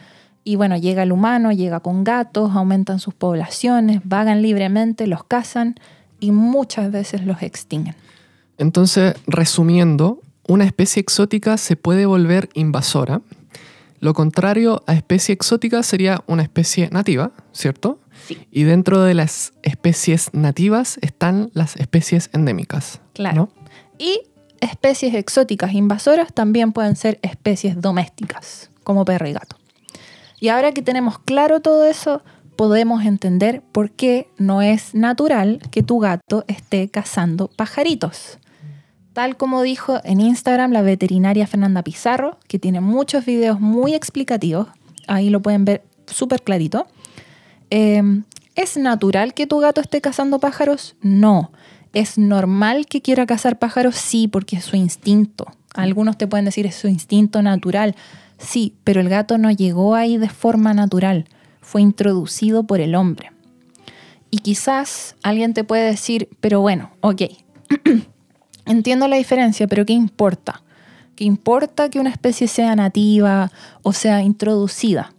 Y 0.43 0.55
bueno, 0.55 0.77
llega 0.77 1.03
el 1.03 1.11
humano, 1.11 1.51
llega 1.51 1.79
con 1.79 2.03
gatos, 2.03 2.51
aumentan 2.55 2.99
sus 2.99 3.13
poblaciones, 3.13 4.01
vagan 4.03 4.41
libremente, 4.41 5.07
los 5.07 5.23
cazan 5.23 5.75
y 6.19 6.31
muchas 6.31 6.91
veces 6.91 7.25
los 7.25 7.41
extinguen. 7.41 7.95
Entonces, 8.57 9.15
resumiendo, 9.27 10.21
una 10.47 10.65
especie 10.65 11.01
exótica 11.01 11.57
se 11.57 11.75
puede 11.75 12.05
volver 12.05 12.49
invasora 12.53 13.21
Lo 14.05 14.13
contrario 14.13 14.83
a 14.85 14.93
especie 14.93 15.33
exótica 15.33 15.81
sería 15.81 16.23
una 16.27 16.43
especie 16.43 16.89
nativa, 16.91 17.31
¿cierto? 17.53 17.97
Sí. 18.27 18.37
Y 18.51 18.61
dentro 18.61 19.01
de 19.01 19.15
las 19.15 19.53
especies 19.63 20.29
nativas 20.31 20.99
están 21.01 21.49
las 21.55 21.75
especies 21.77 22.29
endémicas. 22.31 23.01
Claro. 23.15 23.35
¿no? 23.35 23.67
Y 23.97 24.21
especies 24.61 25.15
exóticas 25.15 25.73
invasoras 25.73 26.31
también 26.31 26.71
pueden 26.71 26.95
ser 26.95 27.17
especies 27.23 27.81
domésticas, 27.81 28.69
como 28.83 29.05
perro 29.05 29.27
y 29.27 29.33
gato. 29.33 29.55
Y 30.39 30.49
ahora 30.49 30.71
que 30.71 30.83
tenemos 30.83 31.17
claro 31.17 31.61
todo 31.61 31.83
eso, 31.83 32.21
podemos 32.55 33.05
entender 33.05 33.63
por 33.71 33.89
qué 33.89 34.29
no 34.37 34.61
es 34.61 34.93
natural 34.93 35.59
que 35.71 35.81
tu 35.81 35.97
gato 35.97 36.45
esté 36.47 36.89
cazando 36.89 37.47
pajaritos. 37.47 38.37
Tal 39.15 39.37
como 39.37 39.61
dijo 39.61 40.01
en 40.03 40.19
Instagram 40.19 40.73
la 40.73 40.81
veterinaria 40.81 41.47
Fernanda 41.47 41.83
Pizarro, 41.83 42.37
que 42.49 42.59
tiene 42.59 42.81
muchos 42.81 43.23
videos 43.23 43.61
muy 43.61 43.93
explicativos, 43.93 44.67
ahí 45.07 45.29
lo 45.29 45.41
pueden 45.41 45.63
ver 45.63 45.85
súper 46.05 46.41
clarito. 46.41 46.85
Eh, 47.69 48.03
¿Es 48.55 48.75
natural 48.75 49.33
que 49.33 49.47
tu 49.47 49.59
gato 49.59 49.79
esté 49.79 50.01
cazando 50.01 50.39
pájaros? 50.39 50.97
No. 50.99 51.53
¿Es 51.93 52.17
normal 52.17 52.87
que 52.87 53.01
quiera 53.01 53.25
cazar 53.25 53.57
pájaros? 53.57 53.95
Sí, 53.95 54.27
porque 54.27 54.57
es 54.57 54.65
su 54.65 54.75
instinto. 54.75 55.45
Algunos 55.73 56.17
te 56.17 56.27
pueden 56.27 56.43
decir 56.43 56.65
es 56.65 56.75
su 56.75 56.89
instinto 56.89 57.41
natural. 57.41 57.95
Sí, 58.37 58.73
pero 58.83 58.99
el 58.99 59.07
gato 59.07 59.37
no 59.37 59.49
llegó 59.49 59.95
ahí 59.95 60.17
de 60.17 60.27
forma 60.27 60.73
natural. 60.73 61.23
Fue 61.61 61.81
introducido 61.81 62.63
por 62.63 62.81
el 62.81 62.95
hombre. 62.95 63.31
Y 64.29 64.39
quizás 64.39 65.15
alguien 65.23 65.53
te 65.53 65.63
puede 65.63 65.85
decir, 65.85 66.27
pero 66.41 66.59
bueno, 66.59 66.91
ok, 66.99 67.21
entiendo 68.65 69.07
la 69.07 69.17
diferencia, 69.17 69.67
pero 69.67 69.85
¿qué 69.85 69.93
importa? 69.93 70.61
¿Qué 71.15 71.23
importa 71.23 71.89
que 71.89 71.99
una 71.99 72.09
especie 72.09 72.47
sea 72.47 72.75
nativa 72.75 73.51
o 73.83 73.93
sea 73.93 74.21
introducida? 74.21 75.13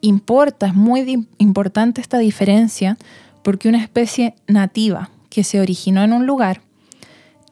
Importa, 0.00 0.66
es 0.66 0.74
muy 0.74 1.26
importante 1.38 2.00
esta 2.00 2.18
diferencia 2.18 2.98
porque 3.42 3.68
una 3.68 3.82
especie 3.82 4.34
nativa 4.46 5.10
que 5.30 5.44
se 5.44 5.60
originó 5.60 6.02
en 6.02 6.12
un 6.12 6.26
lugar 6.26 6.60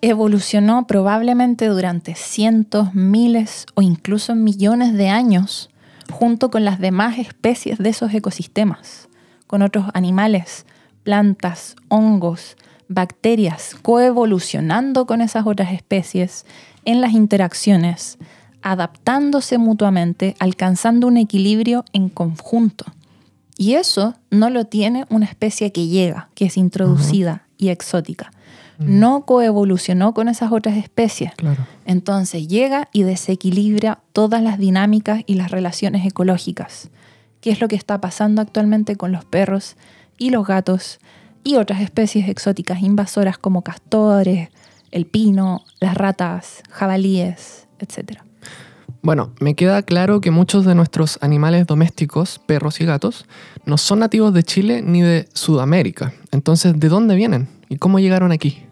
evolucionó 0.03 0.87
probablemente 0.87 1.67
durante 1.67 2.15
cientos, 2.15 2.95
miles 2.95 3.65
o 3.75 3.81
incluso 3.81 4.35
millones 4.35 4.93
de 4.93 5.09
años 5.09 5.71
junto 6.11 6.51
con 6.51 6.65
las 6.65 6.79
demás 6.79 7.19
especies 7.19 7.79
de 7.79 7.89
esos 7.89 8.13
ecosistemas, 8.13 9.09
con 9.47 9.63
otros 9.63 9.87
animales, 9.95 10.67
plantas, 11.05 11.77
hongos, 11.89 12.57
bacterias, 12.89 13.77
coevolucionando 13.83 15.07
con 15.07 15.21
esas 15.21 15.47
otras 15.47 15.73
especies 15.73 16.45
en 16.85 17.01
las 17.01 17.13
interacciones, 17.13 18.19
adaptándose 18.63 19.59
mutuamente, 19.59 20.37
alcanzando 20.39 21.07
un 21.07 21.17
equilibrio 21.17 21.85
en 21.93 22.09
conjunto. 22.09 22.87
Y 23.57 23.75
eso 23.75 24.15
no 24.31 24.51
lo 24.51 24.65
tiene 24.65 25.05
una 25.11 25.27
especie 25.27 25.71
que 25.73 25.87
llega, 25.87 26.29
que 26.35 26.47
es 26.47 26.57
introducida 26.57 27.47
y 27.57 27.69
exótica. 27.69 28.33
No 28.79 29.25
coevolucionó 29.25 30.15
con 30.15 30.29
esas 30.29 30.51
otras 30.51 30.77
especies. 30.77 31.33
Claro. 31.37 31.65
Entonces 31.87 32.49
llega 32.49 32.89
y 32.93 33.05
desequilibra 33.05 34.01
todas 34.13 34.43
las 34.43 34.59
dinámicas 34.59 35.23
y 35.27 35.35
las 35.35 35.53
relaciones 35.53 36.05
ecológicas. 36.05 36.91
¿Qué 37.41 37.51
es 37.51 37.61
lo 37.61 37.69
que 37.69 37.77
está 37.77 38.01
pasando 38.01 38.43
actualmente 38.43 38.97
con 38.97 39.13
los 39.13 39.25
perros 39.25 39.77
y 40.19 40.31
los 40.31 40.47
gatos 40.47 40.99
y 41.45 41.57
otras 41.57 41.81
especies 41.83 42.29
exóticas 42.29 42.83
invasoras 42.83 43.39
como 43.39 43.63
castores, 43.63 44.49
el 44.91 45.07
pino, 45.07 45.65
las 45.81 45.95
ratas, 45.95 46.63
jabalíes, 46.71 47.69
etc. 47.79 48.21
Bueno, 49.03 49.33
me 49.39 49.55
queda 49.55 49.83
claro 49.83 50.23
que 50.23 50.31
muchos 50.31 50.65
de 50.65 50.75
nuestros 50.75 51.19
animales 51.21 51.67
domésticos, 51.67 52.39
perros 52.39 52.81
y 52.81 52.87
gatos, 52.87 53.27
no 53.67 53.77
son 53.77 53.99
nativos 53.99 54.33
de 54.33 54.43
Chile 54.43 54.81
ni 54.83 55.03
de 55.03 55.29
Sudamérica. 55.35 56.15
Entonces, 56.33 56.81
¿de 56.81 56.89
dónde 56.89 57.15
vienen? 57.15 57.49
¿Y 57.69 57.77
cómo 57.77 57.99
llegaron 57.99 58.33
aquí? 58.33 58.65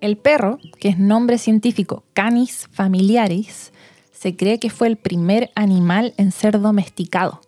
El 0.00 0.16
perro, 0.16 0.58
que 0.80 0.88
es 0.88 0.98
nombre 0.98 1.36
científico 1.38 2.04
Canis 2.14 2.68
familiaris, 2.72 3.72
se 4.12 4.36
cree 4.36 4.58
que 4.58 4.70
fue 4.70 4.86
el 4.86 4.96
primer 4.96 5.50
animal 5.54 6.14
en 6.16 6.30
ser 6.30 6.60
domesticado, 6.60 7.42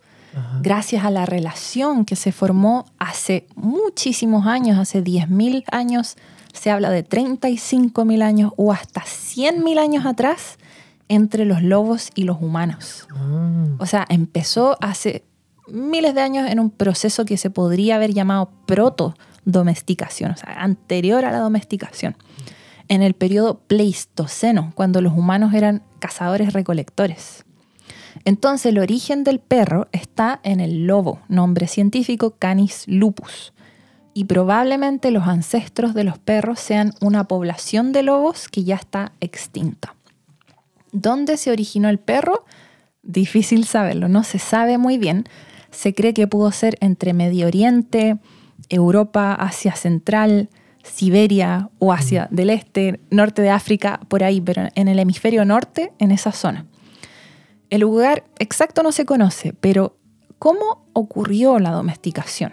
gracias 0.63 1.05
a 1.05 1.11
la 1.11 1.27
relación 1.27 2.05
que 2.05 2.17
se 2.17 2.33
formó 2.33 2.87
hace 2.99 3.47
muchísimos 3.55 4.47
años, 4.47 4.79
hace 4.79 5.03
10.000 5.03 5.65
años, 5.71 6.17
se 6.53 6.71
habla 6.71 6.91
de 6.91 7.07
35.000 7.07 8.23
años 8.23 8.53
o 8.57 8.73
hasta 8.73 9.03
100.000 9.03 9.79
años 9.79 10.07
atrás 10.07 10.59
entre 11.09 11.45
los 11.45 11.63
lobos 11.63 12.11
y 12.15 12.25
los 12.25 12.41
humanos. 12.41 13.07
Ah, 13.13 13.77
O 13.79 13.87
sea, 13.87 14.07
empezó 14.09 14.77
hace 14.81 15.25
miles 15.69 16.15
de 16.15 16.21
años 16.21 16.51
en 16.51 16.61
un 16.61 16.71
proceso 16.71 17.25
que 17.25 17.37
se 17.37 17.51
podría 17.51 17.97
haber 17.97 18.13
llamado 18.13 18.51
proto-domesticación, 18.67 20.33
o 20.33 20.37
sea, 20.37 20.63
anterior 20.63 21.25
a 21.25 21.33
la 21.33 21.39
domesticación, 21.39 22.17
en 22.89 23.03
el 23.03 23.15
periodo 23.15 23.59
Pleistoceno, 23.67 24.73
cuando 24.75 25.01
los 25.01 25.13
humanos 25.13 25.55
eran 25.55 25.83
cazadores-recolectores. 25.99 27.46
Entonces, 28.27 28.67
el 28.67 28.81
origen 28.81 29.23
del 29.23 29.39
perro 29.39 29.87
está 29.93 30.41
en 30.43 30.59
el 30.59 30.89
lobo, 30.89 31.21
nombre 31.29 31.69
científico 31.69 32.35
Canis 32.37 32.83
lupus. 32.89 33.53
Y 34.15 34.25
probablemente 34.25 35.13
los 35.13 35.29
ancestros 35.29 35.95
de 35.95 36.03
los 36.03 36.19
perros 36.19 36.59
sean 36.59 36.93
una 37.01 37.29
población 37.29 37.93
de 37.93 38.03
lobos 38.03 38.49
que 38.49 38.65
ya 38.65 38.75
está 38.75 39.13
extinta. 39.21 39.95
¿Dónde 40.91 41.37
se 41.37 41.53
originó 41.53 41.89
el 41.89 42.01
perro? 42.01 42.45
Difícil 43.05 43.65
saberlo, 43.65 44.09
no 44.09 44.25
se 44.25 44.41
sabe 44.41 44.77
muy 44.77 44.99
bien. 44.99 45.27
Se 45.71 45.95
cree 45.95 46.13
que 46.13 46.27
pudo 46.27 46.51
ser 46.51 46.79
entre 46.81 47.13
Medio 47.13 47.47
Oriente, 47.47 48.17
Europa, 48.69 49.35
Asia 49.35 49.77
Central, 49.77 50.49
Siberia 50.83 51.71
o 51.79 51.93
Asia 51.93 52.27
del 52.33 52.51
Este, 52.51 52.99
norte 53.11 53.41
de 53.41 53.51
África, 53.51 54.01
por 54.09 54.25
ahí, 54.25 54.41
pero 54.41 54.67
en 54.75 54.89
el 54.89 54.99
hemisferio 54.99 55.45
norte, 55.45 55.93
en 56.01 56.11
esa 56.11 56.33
zona. 56.33 56.67
El 57.71 57.81
lugar 57.81 58.25
exacto 58.39 58.83
no 58.83 58.93
se 58.93 59.05
conoce, 59.05 59.53
pero 59.61 59.97
¿cómo 60.39 60.87
ocurrió 60.93 61.59
la 61.59 61.73
domesticación? 61.73 62.53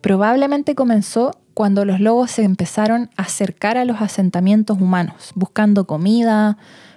Probablemente 0.00 0.74
comenzó 0.74 1.32
cuando 1.54 1.84
los 1.84 2.00
lobos 2.00 2.30
se 2.30 2.42
empezaron 2.42 3.10
a 3.16 3.22
acercar 3.22 3.76
a 3.76 3.84
los 3.84 4.00
asentamientos 4.00 4.80
humanos, 4.80 5.32
buscando 5.34 5.86
comida, 5.86 6.56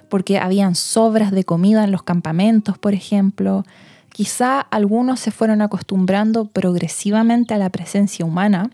porque 0.09 0.39
habían 0.39 0.75
sobras 0.75 1.31
de 1.31 1.43
comida 1.43 1.83
en 1.83 1.91
los 1.91 2.03
campamentos, 2.03 2.77
por 2.77 2.93
ejemplo. 2.93 3.65
Quizá 4.11 4.61
algunos 4.61 5.19
se 5.19 5.31
fueron 5.31 5.61
acostumbrando 5.61 6.45
progresivamente 6.45 7.53
a 7.53 7.57
la 7.57 7.69
presencia 7.69 8.23
humana. 8.23 8.69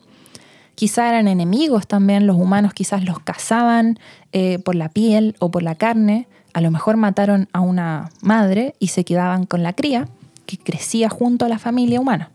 Quizá 0.76 1.10
eran 1.10 1.28
enemigos 1.28 1.88
también, 1.88 2.28
los 2.28 2.38
humanos 2.38 2.74
quizás 2.74 3.04
los 3.04 3.20
cazaban 3.20 4.00
eh, 4.32 4.60
por 4.60 4.76
la 4.76 4.90
piel 4.90 5.36
o 5.40 5.50
por 5.50 5.64
la 5.64 5.76
carne. 5.76 6.28
A 6.54 6.62
lo 6.62 6.72
mejor 6.72 6.98
mataron 6.98 7.48
a 7.54 7.60
una 7.62 8.10
madre 8.22 8.76
y 8.80 8.88
se 8.88 9.04
quedaban 9.04 9.46
con 9.46 9.64
la 9.64 9.74
cría, 9.74 10.08
que 10.46 10.58
crecía 10.58 11.10
junto 11.10 11.46
a 11.46 11.50
la 11.50 11.60
familia 11.60 12.02
humana. 12.02 12.32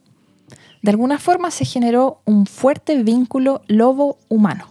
De 0.83 0.91
alguna 0.91 1.19
forma 1.19 1.51
se 1.51 1.65
generó 1.65 2.21
un 2.25 2.47
fuerte 2.47 3.03
vínculo 3.03 3.63
lobo-humano. 3.69 4.69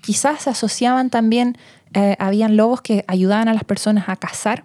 Quizás 0.00 0.42
se 0.42 0.50
asociaban 0.50 1.10
también, 1.10 1.58
eh, 1.94 2.16
habían 2.18 2.56
lobos 2.56 2.82
que 2.82 3.04
ayudaban 3.08 3.48
a 3.48 3.54
las 3.54 3.64
personas 3.64 4.08
a 4.08 4.16
cazar, 4.16 4.64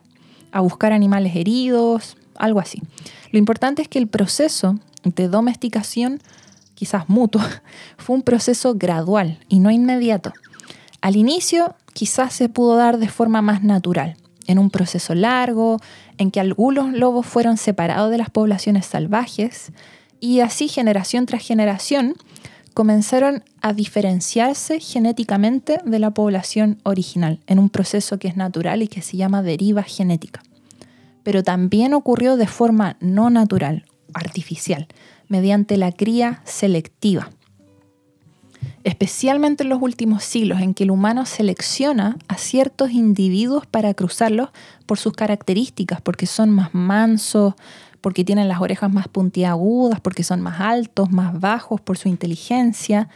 a 0.51 0.62
buscar 0.62 0.93
animales 0.93 1.36
heridos, 1.36 2.17
algo 2.38 2.60
así. 2.60 2.82
Lo 3.32 3.39
importante 3.39 3.82
es 3.82 3.88
que 3.88 3.99
el 3.99 4.08
proceso 4.08 4.80
de 5.04 5.28
domesticación, 5.28 6.21
quizás 6.75 7.10
mutuo, 7.10 7.41
fue 7.97 8.15
un 8.15 8.21
proceso 8.21 8.75
gradual 8.75 9.39
y 9.49 9.60
no 9.60 9.71
inmediato. 9.71 10.34
Al 11.01 11.15
inicio 11.15 11.75
quizás 11.95 12.34
se 12.34 12.49
pudo 12.49 12.75
dar 12.75 12.97
de 12.97 13.08
forma 13.08 13.41
más 13.41 13.63
natural, 13.63 14.17
en 14.47 14.60
un 14.60 14.69
proceso 14.69 15.15
largo, 15.15 15.79
en 16.17 16.29
que 16.29 16.41
algunos 16.41 16.91
lobos 16.91 17.25
fueron 17.25 17.55
separados 17.55 18.12
de 18.12 18.17
las 18.17 18.29
poblaciones 18.29 18.86
salvajes 18.86 19.71
y 20.19 20.41
así 20.41 20.67
generación 20.67 21.25
tras 21.25 21.41
generación 21.41 22.15
comenzaron 22.73 23.45
a 23.62 23.71
diferenciarse 23.71 24.81
genéticamente 24.81 25.79
de 25.86 25.99
la 25.99 26.12
población 26.12 26.79
original 26.84 27.39
en 27.47 27.60
un 27.60 27.69
proceso 27.69 28.19
que 28.19 28.27
es 28.27 28.36
natural 28.36 28.84
y 28.84 28.89
que 28.89 29.01
se 29.01 29.15
llama 29.15 29.41
deriva 29.41 29.84
genética. 29.84 30.43
Pero 31.23 31.43
también 31.43 31.93
ocurrió 31.93 32.36
de 32.36 32.47
forma 32.47 32.97
no 32.99 33.29
natural, 33.29 33.86
artificial, 34.13 34.88
mediante 35.29 35.77
la 35.77 35.93
cría 35.93 36.41
selectiva. 36.43 37.29
Especialmente 38.84 39.63
en 39.63 39.69
los 39.69 39.82
últimos 39.82 40.23
siglos, 40.23 40.62
en 40.62 40.73
que 40.73 40.84
el 40.84 40.91
humano 40.91 41.25
selecciona 41.25 42.17
a 42.28 42.38
ciertos 42.38 42.91
individuos 42.91 43.65
para 43.65 43.93
cruzarlos 43.93 44.49
por 44.86 44.97
sus 44.97 45.13
características, 45.13 46.01
porque 46.01 46.25
son 46.25 46.51
más 46.51 46.73
mansos, 46.73 47.56
porque 48.01 48.23
tienen 48.23 48.47
las 48.47 48.62
orejas 48.62 48.91
más 48.91 49.08
puntiagudas, 49.08 49.99
porque 49.99 50.23
son 50.23 50.41
más 50.41 50.62
altos, 50.62 51.12
más 51.12 51.39
bajos, 51.39 51.82
por 51.82 51.97
su 51.97 52.08
inteligencia. 52.08 53.10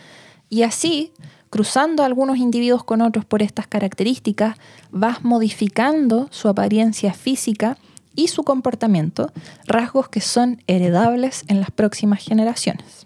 Y 0.50 0.64
así, 0.64 1.12
cruzando 1.52 2.04
algunos 2.04 2.38
individuos 2.38 2.84
con 2.84 3.02
otros 3.02 3.24
por 3.24 3.44
estas 3.44 3.68
características, 3.68 4.58
vas 4.90 5.24
modificando 5.24 6.28
su 6.32 6.48
apariencia 6.48 7.14
física 7.14 7.78
y 8.16 8.30
su 8.30 8.44
comportamiento, 8.44 9.32
rasgos 9.66 10.10
que 10.10 10.22
son 10.22 10.62
heredables 10.68 11.46
en 11.48 11.62
las 11.62 11.72
próximas 11.72 12.20
generaciones. 12.24 13.06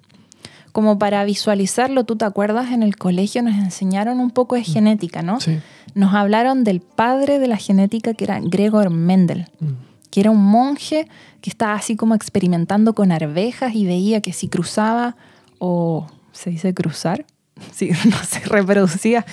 Como 0.73 0.99
para 0.99 1.23
visualizarlo, 1.23 2.03
tú 2.03 2.17
te 2.17 2.25
acuerdas, 2.25 2.71
en 2.71 2.83
el 2.83 2.97
colegio 2.97 3.41
nos 3.43 3.53
enseñaron 3.55 4.19
un 4.19 4.31
poco 4.31 4.55
de 4.55 4.61
Mm. 4.61 4.65
genética, 4.65 5.21
¿no? 5.21 5.39
Sí. 5.39 5.59
Nos 5.95 6.13
hablaron 6.13 6.63
del 6.65 6.81
padre 6.81 7.39
de 7.39 7.47
la 7.47 7.57
genética 7.57 8.13
que 8.15 8.25
era 8.25 8.39
Gregor 8.41 8.89
Mendel 8.89 9.47
Mm. 9.61 9.65
que 10.09 10.19
era 10.19 10.29
un 10.31 10.43
monje 10.43 11.07
que 11.41 11.49
estaba 11.49 11.73
así 11.75 11.95
como 11.95 12.13
experimentando 12.15 12.93
con 12.93 13.11
arvejas 13.11 13.73
y 13.75 13.85
veía 13.85 14.19
que 14.21 14.33
si 14.33 14.47
cruzaba, 14.47 15.15
o 15.59 16.07
se 16.33 16.49
dice 16.49 16.73
cruzar, 16.73 17.25
si 17.73 17.89
no 18.09 18.17
se 18.23 18.39
reproducía 18.41 19.25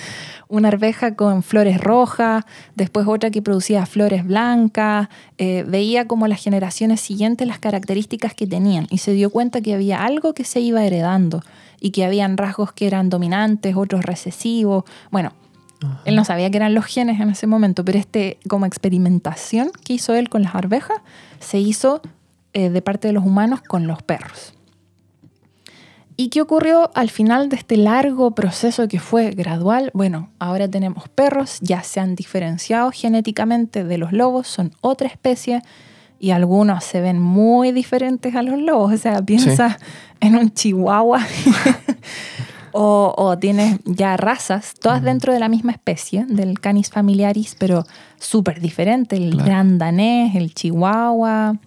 una 0.47 0.67
arveja 0.67 1.15
con 1.15 1.43
flores 1.43 1.79
rojas, 1.79 2.43
después 2.75 3.07
otra 3.07 3.31
que 3.31 3.41
producía 3.41 3.85
flores 3.85 4.25
blancas, 4.25 5.07
eh, 5.37 5.63
veía 5.65 6.07
como 6.07 6.27
las 6.27 6.43
generaciones 6.43 6.99
siguientes 6.99 7.47
las 7.47 7.59
características 7.59 8.33
que 8.33 8.47
tenían 8.47 8.85
y 8.89 8.97
se 8.97 9.13
dio 9.13 9.29
cuenta 9.29 9.61
que 9.61 9.73
había 9.73 10.03
algo 10.03 10.33
que 10.33 10.43
se 10.43 10.59
iba 10.59 10.83
heredando 10.83 11.41
y 11.79 11.91
que 11.91 12.03
habían 12.03 12.35
rasgos 12.35 12.73
que 12.73 12.85
eran 12.85 13.09
dominantes, 13.09 13.77
otros 13.77 14.03
recesivos. 14.03 14.83
Bueno, 15.09 15.31
Ajá. 15.81 16.01
él 16.03 16.17
no 16.17 16.25
sabía 16.25 16.51
que 16.51 16.57
eran 16.57 16.73
los 16.73 16.85
genes 16.85 17.21
en 17.21 17.29
ese 17.29 17.47
momento, 17.47 17.85
pero 17.85 17.97
este 17.97 18.37
como 18.49 18.65
experimentación 18.65 19.71
que 19.85 19.93
hizo 19.93 20.13
él 20.15 20.27
con 20.27 20.43
las 20.43 20.53
arvejas 20.53 20.97
se 21.39 21.59
hizo 21.59 22.01
eh, 22.53 22.69
de 22.69 22.81
parte 22.81 23.07
de 23.07 23.13
los 23.13 23.25
humanos 23.25 23.61
con 23.61 23.87
los 23.87 24.03
perros. 24.03 24.53
¿Y 26.21 26.29
qué 26.29 26.39
ocurrió 26.39 26.91
al 26.93 27.09
final 27.09 27.49
de 27.49 27.55
este 27.55 27.77
largo 27.77 28.35
proceso 28.35 28.87
que 28.87 28.99
fue 28.99 29.31
gradual? 29.31 29.89
Bueno, 29.95 30.29
ahora 30.37 30.67
tenemos 30.67 31.09
perros, 31.09 31.57
ya 31.61 31.81
se 31.81 31.99
han 31.99 32.13
diferenciado 32.13 32.91
genéticamente 32.91 33.83
de 33.83 33.97
los 33.97 34.11
lobos, 34.13 34.47
son 34.47 34.71
otra 34.81 35.07
especie 35.07 35.63
y 36.19 36.29
algunos 36.29 36.83
se 36.83 37.01
ven 37.01 37.19
muy 37.19 37.71
diferentes 37.71 38.35
a 38.35 38.43
los 38.43 38.59
lobos. 38.61 38.93
O 38.93 38.97
sea, 38.99 39.19
piensa 39.23 39.79
en 40.19 40.35
un 40.35 40.51
chihuahua 40.53 41.25
o, 42.71 43.15
o 43.17 43.39
tienes 43.39 43.79
ya 43.85 44.15
razas, 44.15 44.75
todas 44.79 45.01
dentro 45.01 45.33
de 45.33 45.39
la 45.39 45.49
misma 45.49 45.71
especie, 45.71 46.25
del 46.27 46.59
Canis 46.59 46.91
familiaris, 46.91 47.55
pero 47.57 47.83
súper 48.19 48.61
diferente. 48.61 49.15
El 49.15 49.31
Claro. 49.31 49.45
gran 49.45 49.77
danés, 49.79 50.35
el 50.35 50.53
chihuahua. 50.53 51.57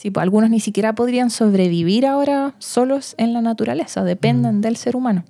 Sí, 0.00 0.10
pues 0.10 0.22
algunos 0.22 0.48
ni 0.48 0.60
siquiera 0.60 0.94
podrían 0.94 1.28
sobrevivir 1.28 2.06
ahora 2.06 2.54
solos 2.58 3.14
en 3.18 3.34
la 3.34 3.42
naturaleza, 3.42 4.02
dependen 4.02 4.62
del 4.62 4.76
ser 4.78 4.96
humano. 4.96 5.24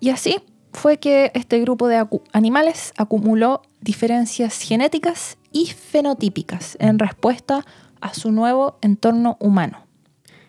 Y 0.00 0.08
así 0.08 0.36
fue 0.72 0.96
que 0.96 1.30
este 1.34 1.60
grupo 1.60 1.86
de 1.86 2.00
acu- 2.00 2.22
animales 2.32 2.94
acumuló 2.96 3.60
diferencias 3.82 4.58
genéticas 4.62 5.36
y 5.52 5.66
fenotípicas 5.66 6.78
en 6.80 6.98
respuesta 6.98 7.66
a 8.00 8.14
su 8.14 8.32
nuevo 8.32 8.78
entorno 8.80 9.36
humano. 9.38 9.84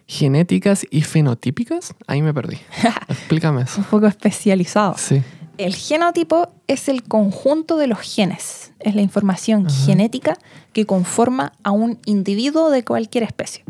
¿Genéticas 0.07 0.85
y 0.89 1.01
fenotípicas? 1.01 1.93
Ahí 2.07 2.21
me 2.21 2.33
perdí. 2.33 2.55
Explícame 3.09 3.63
eso. 3.63 3.79
Un 3.81 3.83
poco 3.87 4.07
especializado. 4.07 4.95
Sí. 4.97 5.21
El 5.57 5.73
genotipo 5.73 6.49
es 6.67 6.89
el 6.89 7.03
conjunto 7.03 7.77
de 7.77 7.87
los 7.87 7.99
genes, 8.01 8.73
es 8.79 8.93
la 8.93 9.01
información 9.01 9.67
Ajá. 9.67 9.85
genética 9.85 10.37
que 10.73 10.85
conforma 10.85 11.53
a 11.63 11.71
un 11.71 11.97
individuo 12.05 12.69
de 12.69 12.83
cualquier 12.83 13.23
especie. 13.23 13.63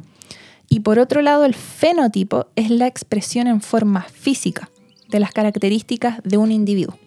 Y 0.67 0.79
por 0.79 0.97
otro 0.97 1.21
lado, 1.21 1.45
el 1.45 1.53
fenotipo 1.53 2.47
es 2.55 2.71
la 2.71 2.87
expresión 2.87 3.45
en 3.47 3.61
forma 3.61 4.01
física 4.01 4.69
de 5.09 5.19
las 5.19 5.31
características 5.31 6.21
de 6.23 6.37
un 6.37 6.51
individuo. 6.51 6.97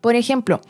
Por 0.00 0.16
ejemplo, 0.16 0.60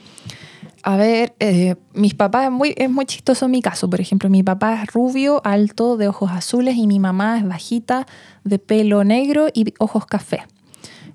a 0.82 0.96
ver, 0.96 1.34
eh, 1.40 1.76
mis 1.94 2.14
papás, 2.14 2.44
es 2.44 2.50
muy, 2.52 2.74
es 2.76 2.90
muy 2.90 3.06
chistoso 3.06 3.48
mi 3.48 3.62
caso, 3.62 3.88
por 3.88 4.00
ejemplo, 4.00 4.28
mi 4.28 4.42
papá 4.42 4.82
es 4.82 4.92
rubio, 4.92 5.40
alto, 5.42 5.96
de 5.96 6.08
ojos 6.08 6.30
azules 6.30 6.76
y 6.76 6.86
mi 6.86 7.00
mamá 7.00 7.38
es 7.38 7.48
bajita, 7.48 8.06
de 8.44 8.58
pelo 8.58 9.04
negro 9.04 9.48
y 9.54 9.72
ojos 9.78 10.04
café. 10.04 10.44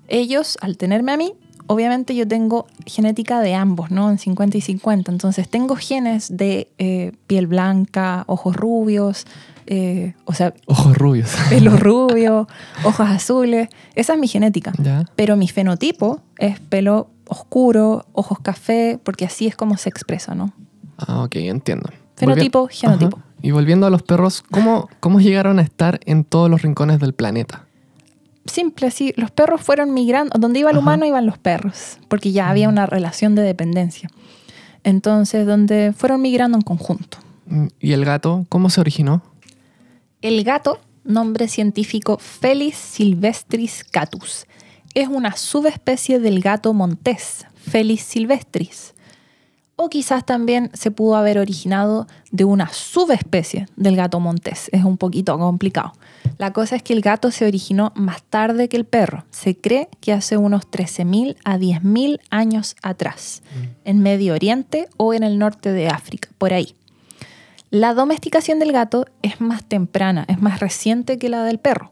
Ellos, 0.08 0.58
al 0.60 0.76
tenerme 0.76 1.12
a 1.12 1.16
mí, 1.16 1.34
obviamente 1.66 2.14
yo 2.14 2.26
tengo 2.26 2.66
genética 2.86 3.40
de 3.40 3.54
ambos, 3.54 3.90
¿no? 3.90 4.10
En 4.10 4.18
50 4.18 4.56
y 4.58 4.60
50. 4.60 5.10
Entonces 5.12 5.48
tengo 5.48 5.76
genes 5.76 6.36
de 6.36 6.68
eh, 6.78 7.12
piel 7.26 7.46
blanca, 7.46 8.24
ojos 8.26 8.56
rubios, 8.56 9.26
eh, 9.66 10.14
o 10.24 10.34
sea, 10.34 10.54
Ojos 10.66 10.96
rubios. 10.96 11.30
pelo 11.48 11.76
rubio, 11.76 12.48
ojos 12.84 13.08
azules. 13.08 13.68
Esa 13.94 14.14
es 14.14 14.18
mi 14.18 14.28
genética. 14.28 14.72
ya. 14.78 15.04
Pero 15.16 15.36
mi 15.36 15.48
fenotipo 15.48 16.20
es 16.38 16.58
pelo 16.60 17.08
oscuro, 17.28 18.04
ojos 18.12 18.38
café, 18.40 18.98
porque 19.02 19.24
así 19.24 19.46
es 19.46 19.56
como 19.56 19.76
se 19.76 19.88
expresa, 19.88 20.34
¿no? 20.34 20.52
Ah, 20.98 21.22
ok, 21.24 21.36
entiendo. 21.36 21.88
Fenotipo, 22.16 22.66
Volvi- 22.68 22.72
genotipo. 22.72 23.16
Ajá. 23.18 23.26
Y 23.40 23.50
volviendo 23.50 23.86
a 23.86 23.90
los 23.90 24.02
perros, 24.02 24.42
¿cómo, 24.50 24.88
¿cómo 25.00 25.20
llegaron 25.20 25.58
a 25.58 25.62
estar 25.62 25.98
en 26.04 26.22
todos 26.24 26.48
los 26.50 26.62
rincones 26.62 27.00
del 27.00 27.12
planeta? 27.12 27.64
Simple, 28.44 28.88
así. 28.88 29.12
Los 29.16 29.30
perros 29.30 29.60
fueron 29.60 29.94
migrando. 29.94 30.38
Donde 30.38 30.60
iba 30.60 30.70
el 30.70 30.76
Ajá. 30.76 30.82
humano, 30.82 31.06
iban 31.06 31.26
los 31.26 31.38
perros, 31.38 31.98
porque 32.08 32.32
ya 32.32 32.48
había 32.48 32.68
una 32.68 32.86
relación 32.86 33.34
de 33.34 33.42
dependencia. 33.42 34.08
Entonces, 34.84 35.46
donde 35.46 35.92
fueron 35.96 36.20
migrando 36.22 36.58
en 36.58 36.62
conjunto. 36.62 37.18
Mm, 37.46 37.66
¿Y 37.80 37.92
el 37.92 38.04
gato? 38.04 38.46
¿Cómo 38.48 38.68
se 38.70 38.80
originó? 38.80 39.22
El 40.22 40.42
gato, 40.44 40.80
nombre 41.04 41.48
científico 41.48 42.18
Felis 42.18 42.76
silvestris 42.76 43.84
catus, 43.84 44.46
es 44.94 45.08
una 45.08 45.36
subespecie 45.36 46.18
del 46.20 46.40
gato 46.40 46.72
montés, 46.74 47.46
Felis 47.54 48.02
silvestris. 48.02 48.91
O 49.76 49.88
quizás 49.88 50.24
también 50.26 50.70
se 50.74 50.90
pudo 50.90 51.16
haber 51.16 51.38
originado 51.38 52.06
de 52.30 52.44
una 52.44 52.68
subespecie 52.72 53.66
del 53.76 53.96
gato 53.96 54.20
montés. 54.20 54.68
Es 54.72 54.84
un 54.84 54.98
poquito 54.98 55.38
complicado. 55.38 55.92
La 56.38 56.52
cosa 56.52 56.76
es 56.76 56.82
que 56.82 56.92
el 56.92 57.00
gato 57.00 57.30
se 57.30 57.46
originó 57.46 57.92
más 57.94 58.22
tarde 58.22 58.68
que 58.68 58.76
el 58.76 58.84
perro. 58.84 59.24
Se 59.30 59.56
cree 59.56 59.88
que 60.00 60.12
hace 60.12 60.36
unos 60.36 60.70
13.000 60.70 61.36
a 61.44 61.58
10.000 61.58 62.20
años 62.30 62.76
atrás, 62.82 63.42
en 63.84 64.00
Medio 64.00 64.34
Oriente 64.34 64.88
o 64.96 65.14
en 65.14 65.22
el 65.22 65.38
norte 65.38 65.72
de 65.72 65.88
África, 65.88 66.28
por 66.38 66.52
ahí. 66.52 66.74
La 67.70 67.94
domesticación 67.94 68.58
del 68.58 68.72
gato 68.72 69.06
es 69.22 69.40
más 69.40 69.64
temprana, 69.64 70.26
es 70.28 70.42
más 70.42 70.60
reciente 70.60 71.18
que 71.18 71.30
la 71.30 71.42
del 71.44 71.58
perro. 71.58 71.90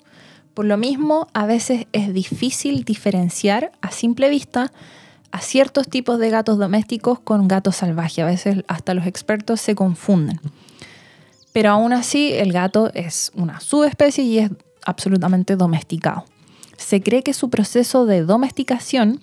Por 0.52 0.66
lo 0.66 0.76
mismo, 0.76 1.28
a 1.32 1.46
veces 1.46 1.86
es 1.92 2.12
difícil 2.12 2.84
diferenciar 2.84 3.72
a 3.80 3.90
simple 3.90 4.28
vista 4.28 4.72
a 5.32 5.40
ciertos 5.40 5.88
tipos 5.88 6.18
de 6.18 6.30
gatos 6.30 6.58
domésticos 6.58 7.20
con 7.20 7.48
gatos 7.48 7.76
salvajes. 7.76 8.18
A 8.20 8.26
veces 8.26 8.64
hasta 8.68 8.94
los 8.94 9.06
expertos 9.06 9.60
se 9.60 9.74
confunden. 9.74 10.40
Pero 11.52 11.70
aún 11.70 11.92
así, 11.92 12.32
el 12.32 12.52
gato 12.52 12.90
es 12.94 13.32
una 13.34 13.60
subespecie 13.60 14.24
y 14.24 14.38
es 14.38 14.50
absolutamente 14.84 15.56
domesticado. 15.56 16.24
Se 16.76 17.02
cree 17.02 17.22
que 17.22 17.34
su 17.34 17.50
proceso 17.50 18.06
de 18.06 18.22
domesticación 18.22 19.20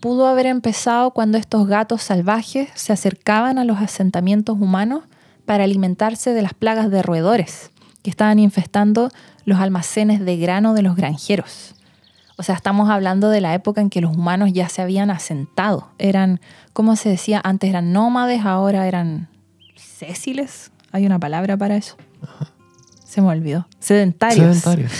pudo 0.00 0.26
haber 0.26 0.46
empezado 0.46 1.10
cuando 1.12 1.38
estos 1.38 1.66
gatos 1.66 2.02
salvajes 2.02 2.68
se 2.74 2.92
acercaban 2.92 3.58
a 3.58 3.64
los 3.64 3.78
asentamientos 3.78 4.56
humanos 4.60 5.04
para 5.46 5.64
alimentarse 5.64 6.32
de 6.32 6.42
las 6.42 6.54
plagas 6.54 6.90
de 6.90 7.02
roedores 7.02 7.70
que 8.02 8.10
estaban 8.10 8.38
infestando 8.38 9.08
los 9.44 9.58
almacenes 9.60 10.24
de 10.24 10.36
grano 10.36 10.74
de 10.74 10.82
los 10.82 10.96
granjeros. 10.96 11.74
O 12.36 12.42
sea, 12.42 12.54
estamos 12.54 12.90
hablando 12.90 13.28
de 13.30 13.40
la 13.40 13.54
época 13.54 13.80
en 13.80 13.90
que 13.90 14.00
los 14.00 14.16
humanos 14.16 14.52
ya 14.52 14.68
se 14.68 14.82
habían 14.82 15.10
asentado. 15.10 15.88
Eran, 15.98 16.40
¿cómo 16.72 16.96
se 16.96 17.08
decía? 17.08 17.40
Antes 17.44 17.70
eran 17.70 17.92
nómades, 17.92 18.44
ahora 18.44 18.88
eran 18.88 19.28
césiles. 19.76 20.72
Hay 20.90 21.06
una 21.06 21.18
palabra 21.18 21.56
para 21.56 21.76
eso. 21.76 21.96
Se 23.04 23.20
me 23.22 23.28
olvidó. 23.28 23.68
Sedentarios. 23.78 24.58
Sedentarios. 24.58 24.92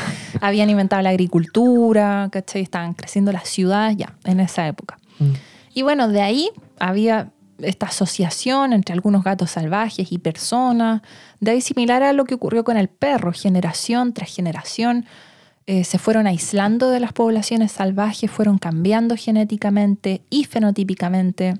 Habían 0.40 0.68
inventado 0.68 1.00
la 1.02 1.10
agricultura, 1.10 2.28
¿cachai? 2.30 2.62
Estaban 2.62 2.92
creciendo 2.92 3.32
las 3.32 3.48
ciudades 3.48 3.96
ya 3.96 4.14
en 4.24 4.40
esa 4.40 4.66
época. 4.66 4.98
Mm. 5.18 5.32
Y 5.74 5.82
bueno, 5.82 6.08
de 6.08 6.20
ahí 6.20 6.50
había 6.78 7.30
esta 7.58 7.86
asociación 7.86 8.72
entre 8.72 8.92
algunos 8.92 9.24
gatos 9.24 9.52
salvajes 9.52 10.12
y 10.12 10.18
personas, 10.18 11.02
de 11.40 11.52
ahí 11.52 11.60
similar 11.60 12.02
a 12.02 12.12
lo 12.12 12.24
que 12.24 12.34
ocurrió 12.34 12.64
con 12.64 12.76
el 12.76 12.88
perro, 12.88 13.32
generación 13.32 14.12
tras 14.12 14.34
generación, 14.34 15.06
eh, 15.66 15.84
se 15.84 15.98
fueron 15.98 16.26
aislando 16.26 16.90
de 16.90 17.00
las 17.00 17.12
poblaciones 17.12 17.72
salvajes, 17.72 18.30
fueron 18.30 18.58
cambiando 18.58 19.16
genéticamente 19.16 20.22
y 20.28 20.44
fenotípicamente, 20.44 21.54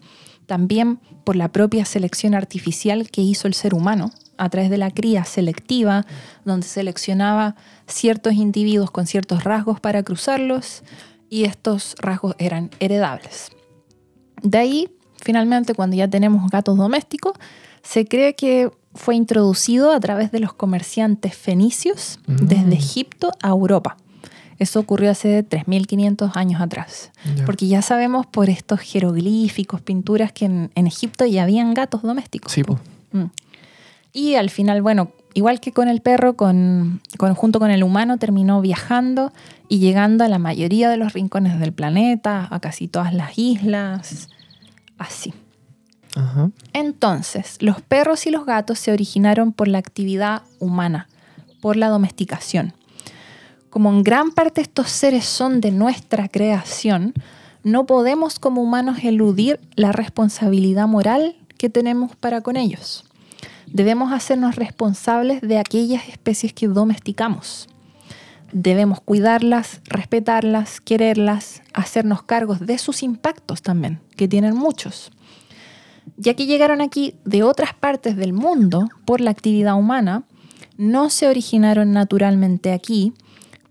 también 0.47 0.99
por 1.25 1.37
la 1.37 1.49
propia 1.49 1.85
selección 1.85 2.35
artificial 2.35 3.11
que 3.11 3.23
hizo 3.23 3.47
el 3.47 3.55
ser 3.55 3.75
humano 3.75 4.11
a 4.39 4.49
través 4.51 4.71
de 4.71 4.79
la 4.79 4.91
cría 4.91 5.25
selectiva, 5.25 6.05
donde 6.45 6.67
seleccionaba 6.67 7.55
ciertos 7.87 8.33
individuos 8.35 8.91
con 8.91 9.07
ciertos 9.07 9.45
rasgos 9.45 9.79
para 9.79 10.03
cruzarlos 10.03 10.83
y 11.31 11.45
estos 11.45 11.95
rasgos 12.01 12.35
eran 12.39 12.71
heredables. 12.81 13.51
De 14.43 14.59
ahí, 14.59 14.91
finalmente, 15.23 15.75
cuando 15.75 15.95
ya 15.95 16.09
tenemos 16.09 16.51
gatos 16.51 16.77
domésticos, 16.77 17.35
se 17.83 18.05
cree 18.07 18.35
que 18.35 18.71
fue 18.95 19.15
introducido 19.17 19.93
a 19.93 20.01
través 20.01 20.31
de 20.33 20.41
los 20.41 20.53
comerciantes 20.55 21.35
fenicios 21.37 22.19
Mm. 22.27 22.37
desde 22.47 22.75
Egipto 22.75 23.33
a 23.43 23.49
Europa. 23.49 23.97
Eso 24.59 24.79
ocurrió 24.81 25.11
hace 25.11 25.43
3.500 25.43 26.33
años 26.37 26.61
atrás. 26.61 27.11
Porque 27.47 27.67
ya 27.67 27.83
sabemos 27.83 28.27
por 28.27 28.49
estos 28.49 28.79
jeroglíficos, 28.81 29.81
pinturas, 29.81 30.31
que 30.31 30.45
en, 30.45 30.71
en 30.77 30.87
Egipto 30.87 31.27
ya 31.27 31.43
habían 31.43 31.75
gatos 31.75 32.03
domésticos. 32.03 32.53
Sí, 32.53 32.63
pues. 32.63 32.79
Mm. 33.13 33.25
Y 34.13 34.35
al 34.35 34.51
final, 34.51 34.83
bueno, 34.83 35.11
igual 35.35 35.59
que 35.59 35.73
con 35.73 35.89
el 35.89 36.01
perro, 36.01 36.37
con, 36.37 37.01
con- 37.19 37.35
junto 37.35 37.59
con 37.59 37.71
el 37.73 37.83
humano, 37.83 38.19
terminó 38.19 38.61
viajando 38.61 39.33
y 39.69 39.79
llegando 39.79 40.23
a 40.23 40.29
la 40.29 40.39
mayoría 40.39 40.89
de 40.91 40.99
los 40.99 41.13
rincones 41.15 41.59
del 41.59 41.73
planeta, 41.73 42.47
a 42.51 42.61
casi 42.61 42.87
todas 42.89 43.15
las 43.15 43.39
islas, 43.39 44.29
así. 44.99 45.33
Entonces, 46.73 47.57
los 47.61 47.81
perros 47.81 48.27
y 48.27 48.31
los 48.31 48.45
gatos 48.45 48.79
se 48.79 48.93
originaron 48.93 49.53
por 49.53 49.69
la 49.69 49.79
actividad 49.79 50.43
humana, 50.59 51.09
por 51.61 51.77
la 51.77 51.89
domesticación. 51.89 52.75
Como 53.71 53.91
en 53.91 54.03
gran 54.03 54.33
parte 54.33 54.61
estos 54.61 54.91
seres 54.91 55.25
son 55.25 55.61
de 55.61 55.71
nuestra 55.71 56.29
creación, 56.29 57.15
no 57.65 57.87
podemos 57.87 58.39
como 58.39 58.63
humanos 58.63 58.99
eludir 59.03 59.61
la 59.77 59.93
responsabilidad 59.93 60.87
moral 60.87 61.37
que 61.57 61.71
tenemos 61.71 62.15
para 62.17 62.43
con 62.43 62.57
ellos. 62.57 63.05
Debemos 63.67 64.13
hacernos 64.13 64.57
responsables 64.57 65.41
de 65.41 65.59
aquellas 65.59 66.09
especies 66.09 66.53
que 66.53 66.69
domesticamos. 66.69 67.69
Debemos 68.53 69.01
cuidarlas, 69.01 69.81
respetarlas, 69.85 70.83
quererlas, 70.83 71.63
hacernos 71.73 72.23
cargos 72.23 72.61
de 72.61 72.77
sus 72.77 73.03
impactos 73.03 73.63
también, 73.63 74.01
que 74.17 74.29
tienen 74.29 74.55
muchos 74.55 75.11
ya 76.17 76.35
que 76.35 76.47
llegaron 76.47 76.81
aquí 76.81 77.15
de 77.25 77.43
otras 77.43 77.75
partes 77.75 78.17
del 78.17 78.33
mundo 78.33 78.89
por 79.05 79.21
la 79.21 79.31
actividad 79.31 79.77
humana, 79.77 80.25
no 80.77 81.11
se 81.11 81.29
originaron 81.29 81.93
naturalmente 81.93 82.73
aquí 82.73 83.13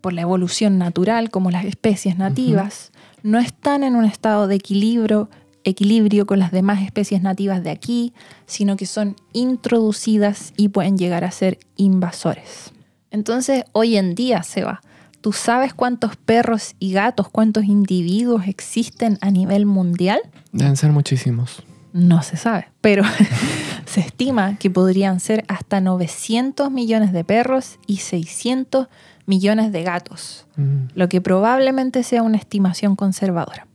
por 0.02 0.14
la 0.14 0.22
evolución 0.22 0.78
natural 0.78 1.30
como 1.30 1.52
las 1.52 1.66
especies 1.66 2.18
nativas, 2.18 2.92
no 3.24 3.40
están 3.40 3.84
en 3.84 3.96
un 3.96 4.06
estado 4.06 4.48
de 4.48 4.56
equilibrio, 4.56 5.30
equilibrio 5.64 6.26
con 6.26 6.40
las 6.40 6.52
demás 6.52 6.82
especies 6.82 7.22
nativas 7.22 7.64
de 7.64 7.70
aquí, 7.70 8.14
sino 8.48 8.78
que 8.78 8.88
son 8.88 9.16
introducidas 9.32 10.54
y 10.58 10.70
pueden 10.70 10.98
llegar 10.98 11.24
a 11.24 11.32
ser 11.32 11.60
invasores. 11.78 12.72
Entonces, 13.12 13.66
hoy 13.74 13.98
en 13.98 14.16
día, 14.16 14.42
Seba, 14.42 14.82
¿tú 15.22 15.34
sabes 15.34 15.74
cuántos 15.74 16.16
perros 16.16 16.76
y 16.80 16.94
gatos, 16.94 17.30
cuántos 17.30 17.66
individuos 17.66 18.48
existen 18.48 19.20
a 19.22 19.30
nivel 19.30 19.66
mundial? 19.66 20.20
Deben 20.52 20.78
ser 20.78 20.92
muchísimos. 20.92 21.64
No 21.94 22.22
se 22.24 22.38
sabe, 22.38 22.70
pero 22.82 23.04
se 23.86 24.00
estima 24.00 24.58
que 24.58 24.70
podrían 24.70 25.20
ser 25.20 25.44
hasta 25.48 25.82
900 25.82 26.72
millones 26.72 27.12
de 27.14 27.24
perros 27.24 27.78
y 27.88 27.98
600 27.98 28.88
millones 29.26 29.72
de 29.72 29.84
gatos, 29.84 30.46
Mm. 30.58 30.88
lo 30.96 31.08
que 31.10 31.22
probablemente 31.22 32.04
sea 32.04 32.24
una 32.24 32.38
estimación 32.38 32.96
conservadora. 32.96 33.68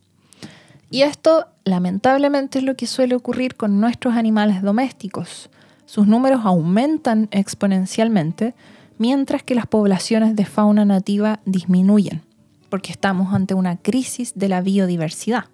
Y 0.90 1.02
esto 1.02 1.46
lamentablemente 1.64 2.58
es 2.58 2.64
lo 2.64 2.76
que 2.76 2.86
suele 2.86 3.14
ocurrir 3.14 3.56
con 3.56 3.80
nuestros 3.80 4.14
animales 4.14 4.62
domésticos. 4.62 5.50
Sus 5.84 6.06
números 6.06 6.42
aumentan 6.44 7.28
exponencialmente 7.30 8.54
mientras 8.98 9.42
que 9.42 9.54
las 9.54 9.66
poblaciones 9.66 10.36
de 10.36 10.44
fauna 10.44 10.84
nativa 10.84 11.40
disminuyen, 11.44 12.22
porque 12.68 12.92
estamos 12.92 13.32
ante 13.34 13.54
una 13.54 13.76
crisis 13.76 14.32
de 14.34 14.48
la 14.48 14.60
biodiversidad. 14.60 15.44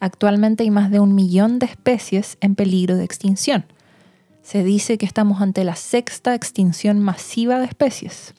Actualmente 0.00 0.62
hay 0.64 0.70
más 0.70 0.90
de 0.90 1.00
un 1.00 1.14
millón 1.14 1.58
de 1.58 1.66
especies 1.66 2.36
en 2.40 2.54
peligro 2.54 2.96
de 2.96 3.04
extinción. 3.04 3.64
Se 4.42 4.62
dice 4.62 4.98
que 4.98 5.06
estamos 5.06 5.40
ante 5.40 5.64
la 5.64 5.76
sexta 5.76 6.34
extinción 6.34 6.98
masiva 7.00 7.58
de 7.58 7.66
especies. 7.66 8.34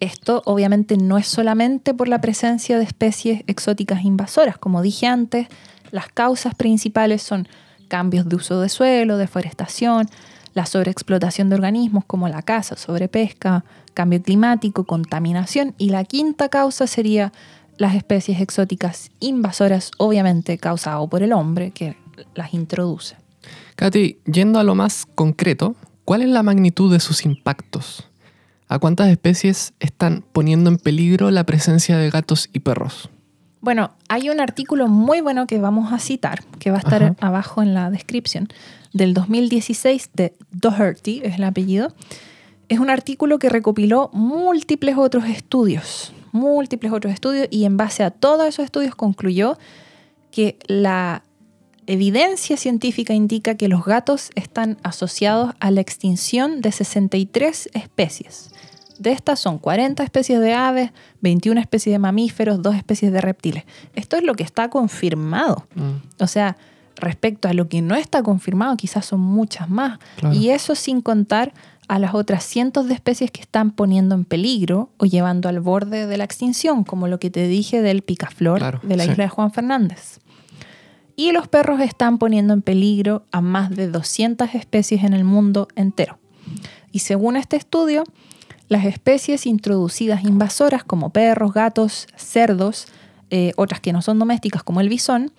Esto 0.00 0.42
obviamente 0.46 0.96
no 0.96 1.18
es 1.18 1.28
solamente 1.28 1.94
por 1.94 2.08
la 2.08 2.20
presencia 2.20 2.78
de 2.78 2.84
especies 2.84 3.42
exóticas 3.46 4.04
invasoras. 4.04 4.58
Como 4.58 4.82
dije 4.82 5.06
antes, 5.06 5.46
las 5.92 6.08
causas 6.08 6.54
principales 6.54 7.22
son 7.22 7.46
cambios 7.88 8.28
de 8.28 8.36
uso 8.36 8.60
de 8.60 8.68
suelo, 8.68 9.18
deforestación, 9.18 10.08
la 10.54 10.66
sobreexplotación 10.66 11.48
de 11.50 11.56
organismos 11.56 12.04
como 12.04 12.28
la 12.28 12.42
caza, 12.42 12.76
sobrepesca, 12.76 13.64
cambio 13.94 14.22
climático, 14.22 14.84
contaminación 14.84 15.74
y 15.78 15.90
la 15.90 16.04
quinta 16.04 16.48
causa 16.48 16.86
sería 16.86 17.32
las 17.78 17.94
especies 17.94 18.40
exóticas 18.40 19.10
invasoras, 19.20 19.90
obviamente 19.98 20.58
causado 20.58 21.08
por 21.08 21.22
el 21.22 21.32
hombre 21.32 21.70
que 21.70 21.96
las 22.34 22.54
introduce. 22.54 23.16
Katy, 23.76 24.18
yendo 24.24 24.58
a 24.58 24.64
lo 24.64 24.74
más 24.74 25.06
concreto, 25.14 25.74
¿cuál 26.04 26.22
es 26.22 26.28
la 26.28 26.42
magnitud 26.42 26.92
de 26.92 27.00
sus 27.00 27.24
impactos? 27.24 28.08
¿A 28.68 28.78
cuántas 28.78 29.08
especies 29.08 29.74
están 29.80 30.24
poniendo 30.32 30.70
en 30.70 30.78
peligro 30.78 31.30
la 31.30 31.44
presencia 31.44 31.98
de 31.98 32.10
gatos 32.10 32.48
y 32.52 32.60
perros? 32.60 33.10
Bueno, 33.60 33.92
hay 34.08 34.28
un 34.28 34.40
artículo 34.40 34.88
muy 34.88 35.20
bueno 35.20 35.46
que 35.46 35.58
vamos 35.58 35.92
a 35.92 35.98
citar, 35.98 36.42
que 36.58 36.70
va 36.70 36.78
a 36.78 36.80
estar 36.80 37.02
Ajá. 37.02 37.16
abajo 37.20 37.62
en 37.62 37.74
la 37.74 37.90
descripción, 37.90 38.48
del 38.92 39.14
2016 39.14 40.10
de 40.14 40.34
Doherty, 40.50 41.20
es 41.24 41.36
el 41.36 41.44
apellido. 41.44 41.94
Es 42.68 42.78
un 42.78 42.90
artículo 42.90 43.38
que 43.38 43.48
recopiló 43.48 44.10
múltiples 44.12 44.96
otros 44.96 45.26
estudios, 45.26 46.12
múltiples 46.32 46.92
otros 46.92 47.12
estudios, 47.12 47.46
y 47.50 47.64
en 47.64 47.76
base 47.76 48.02
a 48.02 48.10
todos 48.10 48.46
esos 48.46 48.64
estudios 48.64 48.94
concluyó 48.94 49.58
que 50.30 50.58
la 50.66 51.22
evidencia 51.86 52.56
científica 52.56 53.12
indica 53.12 53.56
que 53.56 53.68
los 53.68 53.84
gatos 53.84 54.30
están 54.34 54.78
asociados 54.82 55.54
a 55.60 55.70
la 55.70 55.80
extinción 55.80 56.60
de 56.60 56.72
63 56.72 57.70
especies. 57.74 58.50
De 58.98 59.10
estas 59.10 59.40
son 59.40 59.58
40 59.58 60.02
especies 60.04 60.40
de 60.40 60.54
aves, 60.54 60.90
21 61.22 61.60
especies 61.60 61.92
de 61.92 61.98
mamíferos, 61.98 62.62
2 62.62 62.76
especies 62.76 63.12
de 63.12 63.20
reptiles. 63.20 63.64
Esto 63.94 64.16
es 64.16 64.22
lo 64.22 64.34
que 64.34 64.44
está 64.44 64.68
confirmado. 64.70 65.66
Mm, 65.74 66.22
O 66.22 66.26
sea, 66.28 66.56
respecto 66.96 67.48
a 67.48 67.52
lo 67.52 67.68
que 67.68 67.82
no 67.82 67.96
está 67.96 68.22
confirmado, 68.22 68.76
quizás 68.76 69.04
son 69.04 69.20
muchas 69.20 69.68
más. 69.68 69.98
Claro. 70.16 70.36
Y 70.36 70.50
eso 70.50 70.74
sin 70.76 71.00
contar 71.00 71.52
a 71.92 71.98
las 71.98 72.14
otras 72.14 72.42
cientos 72.42 72.88
de 72.88 72.94
especies 72.94 73.30
que 73.30 73.42
están 73.42 73.70
poniendo 73.70 74.14
en 74.14 74.24
peligro 74.24 74.88
o 74.96 75.04
llevando 75.04 75.50
al 75.50 75.60
borde 75.60 76.06
de 76.06 76.16
la 76.16 76.24
extinción, 76.24 76.84
como 76.84 77.06
lo 77.06 77.20
que 77.20 77.28
te 77.28 77.46
dije 77.46 77.82
del 77.82 78.00
picaflor 78.00 78.60
Claro, 78.60 78.80
de 78.82 78.96
la 78.96 79.04
sí. 79.04 79.10
isla 79.10 79.24
de 79.24 79.28
Juan 79.28 79.52
Fernández. 79.52 80.18
Y 81.16 81.32
los 81.32 81.48
perros 81.48 81.82
están 81.82 82.16
poniendo 82.16 82.54
en 82.54 82.62
peligro 82.62 83.26
a 83.30 83.42
más 83.42 83.68
de 83.68 83.88
200 83.88 84.54
especies 84.54 85.04
en 85.04 85.12
el 85.12 85.24
mundo 85.24 85.68
entero. 85.76 86.18
Y 86.92 87.00
según 87.00 87.36
este 87.36 87.56
estudio, 87.58 88.04
las 88.68 88.86
especies 88.86 89.44
introducidas 89.44 90.24
invasoras 90.24 90.84
como 90.84 91.10
perros, 91.10 91.52
gatos, 91.52 92.06
cerdos, 92.16 92.86
eh, 93.28 93.52
otras 93.56 93.80
que 93.82 93.92
no 93.92 94.00
son 94.00 94.18
domésticas 94.18 94.62
como 94.62 94.80
el 94.80 94.88
bisón, 94.88 95.30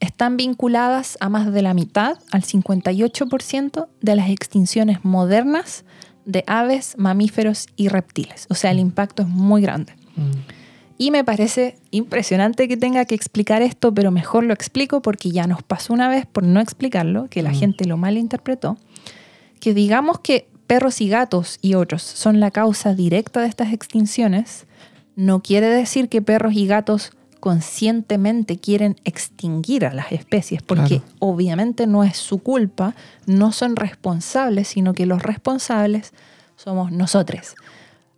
están 0.00 0.36
vinculadas 0.36 1.16
a 1.20 1.28
más 1.28 1.52
de 1.52 1.62
la 1.62 1.74
mitad, 1.74 2.18
al 2.30 2.42
58% 2.42 3.88
de 4.00 4.16
las 4.16 4.30
extinciones 4.30 5.04
modernas 5.04 5.84
de 6.24 6.44
aves, 6.46 6.94
mamíferos 6.98 7.66
y 7.76 7.88
reptiles. 7.88 8.46
O 8.50 8.54
sea, 8.54 8.70
el 8.70 8.78
impacto 8.78 9.22
es 9.22 9.28
muy 9.28 9.62
grande. 9.62 9.94
mm. 10.16 10.30
Y 11.00 11.12
me 11.12 11.22
parece 11.22 11.78
impresionante 11.92 12.66
que 12.66 12.76
tenga 12.76 13.04
que 13.04 13.14
explicar 13.14 13.62
esto, 13.62 13.94
pero 13.94 14.10
mejor 14.10 14.42
lo 14.42 14.52
explico 14.52 15.00
porque 15.00 15.30
ya 15.30 15.46
nos 15.46 15.62
pasó 15.62 15.92
una 15.92 16.08
vez 16.08 16.26
por 16.26 16.42
no 16.42 16.58
explicarlo, 16.60 17.28
que 17.30 17.40
la 17.44 17.52
Mm. 17.52 17.54
gente 17.54 17.84
lo 17.84 17.96
malinterpretó, 17.96 18.76
que 19.60 19.74
digamos 19.74 20.18
que 20.18 20.48
perros 20.66 21.00
y 21.00 21.08
gatos 21.08 21.58
y 21.62 21.74
otros 21.74 22.02
son 22.02 22.40
la 22.40 22.50
causa 22.50 22.94
directa 22.94 23.40
de 23.42 23.46
estas 23.46 23.72
extinciones, 23.72 24.66
no 25.14 25.40
quiere 25.40 25.68
decir 25.68 26.08
que 26.08 26.20
perros 26.20 26.54
y 26.54 26.66
gatos 26.66 27.12
conscientemente 27.40 28.58
quieren 28.58 28.96
extinguir 29.04 29.84
a 29.86 29.94
las 29.94 30.12
especies, 30.12 30.62
porque 30.62 31.00
Claro. 31.00 31.04
obviamente 31.18 31.86
no 31.86 32.04
es 32.04 32.16
su 32.16 32.38
culpa, 32.38 32.94
no 33.26 33.52
son 33.52 33.76
responsables, 33.76 34.68
sino 34.68 34.94
que 34.94 35.06
los 35.06 35.22
responsables 35.22 36.12
somos 36.56 36.90
nosotros, 36.92 37.54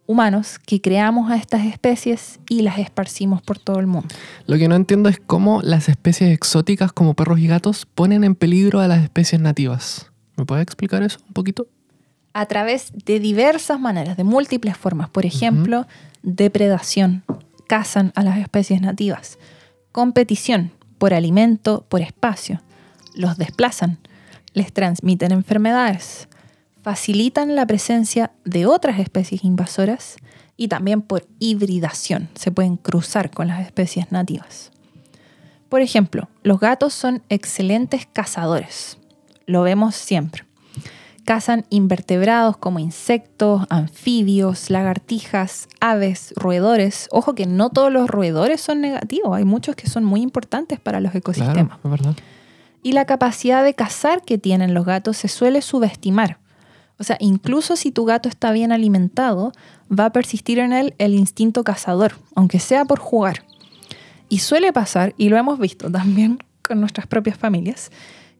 humanos, 0.06 0.58
que 0.58 0.80
creamos 0.80 1.30
a 1.30 1.36
estas 1.36 1.66
especies 1.66 2.40
y 2.48 2.62
las 2.62 2.78
esparcimos 2.78 3.42
por 3.42 3.58
todo 3.58 3.78
el 3.78 3.86
mundo. 3.86 4.08
Lo 4.46 4.56
que 4.58 4.66
no 4.68 4.74
entiendo 4.74 5.08
es 5.08 5.20
cómo 5.24 5.62
las 5.62 5.88
especies 5.88 6.32
exóticas 6.34 6.92
como 6.92 7.14
perros 7.14 7.38
y 7.38 7.46
gatos 7.46 7.86
ponen 7.86 8.24
en 8.24 8.34
peligro 8.34 8.80
a 8.80 8.88
las 8.88 9.02
especies 9.02 9.40
nativas. 9.40 10.10
¿Me 10.36 10.44
puedes 10.46 10.62
explicar 10.62 11.02
eso 11.02 11.18
un 11.26 11.34
poquito? 11.34 11.66
a 12.32 12.46
través 12.46 12.92
de 13.06 13.18
diversas 13.18 13.80
maneras, 13.80 14.16
de 14.16 14.22
múltiples 14.22 14.76
formas. 14.76 15.10
Por 15.10 15.26
ejemplo, 15.26 15.88
depredación, 16.22 17.24
cazan 17.70 18.10
a 18.16 18.24
las 18.24 18.36
especies 18.38 18.80
nativas. 18.80 19.38
Competición, 19.92 20.72
por 20.98 21.14
alimento, 21.14 21.86
por 21.88 22.00
espacio. 22.00 22.60
Los 23.14 23.38
desplazan, 23.38 23.98
les 24.54 24.72
transmiten 24.72 25.30
enfermedades. 25.30 26.26
Facilitan 26.82 27.54
la 27.54 27.64
presencia 27.66 28.32
de 28.44 28.66
otras 28.66 28.98
especies 28.98 29.44
invasoras 29.44 30.16
y 30.56 30.66
también 30.66 31.00
por 31.00 31.28
hibridación. 31.38 32.28
Se 32.34 32.50
pueden 32.50 32.76
cruzar 32.76 33.30
con 33.30 33.46
las 33.46 33.60
especies 33.60 34.10
nativas. 34.10 34.72
Por 35.68 35.80
ejemplo, 35.80 36.28
los 36.42 36.58
gatos 36.58 36.92
son 36.92 37.22
excelentes 37.28 38.04
cazadores. 38.12 38.98
Lo 39.46 39.62
vemos 39.62 39.94
siempre. 39.94 40.44
Cazan 41.24 41.64
invertebrados 41.70 42.56
como 42.56 42.78
insectos, 42.78 43.66
anfibios, 43.68 44.70
lagartijas, 44.70 45.68
aves, 45.80 46.32
roedores. 46.36 47.08
Ojo 47.12 47.34
que 47.34 47.46
no 47.46 47.70
todos 47.70 47.92
los 47.92 48.08
roedores 48.08 48.60
son 48.60 48.80
negativos, 48.80 49.36
hay 49.36 49.44
muchos 49.44 49.76
que 49.76 49.88
son 49.88 50.04
muy 50.04 50.22
importantes 50.22 50.80
para 50.80 51.00
los 51.00 51.14
ecosistemas. 51.14 51.78
Claro, 51.78 51.80
es 51.84 51.90
verdad. 51.90 52.16
Y 52.82 52.92
la 52.92 53.04
capacidad 53.04 53.62
de 53.62 53.74
cazar 53.74 54.22
que 54.22 54.38
tienen 54.38 54.74
los 54.74 54.86
gatos 54.86 55.18
se 55.18 55.28
suele 55.28 55.62
subestimar. 55.62 56.38
O 56.98 57.04
sea, 57.04 57.16
incluso 57.20 57.76
si 57.76 57.92
tu 57.92 58.04
gato 58.04 58.28
está 58.28 58.52
bien 58.52 58.72
alimentado, 58.72 59.52
va 59.90 60.06
a 60.06 60.12
persistir 60.12 60.58
en 60.58 60.72
él 60.72 60.94
el 60.98 61.14
instinto 61.14 61.64
cazador, 61.64 62.12
aunque 62.34 62.58
sea 62.58 62.84
por 62.84 62.98
jugar. 62.98 63.44
Y 64.28 64.40
suele 64.40 64.72
pasar, 64.72 65.14
y 65.16 65.28
lo 65.28 65.36
hemos 65.36 65.58
visto 65.58 65.90
también 65.90 66.38
con 66.62 66.78
nuestras 66.80 67.06
propias 67.06 67.36
familias, 67.36 67.90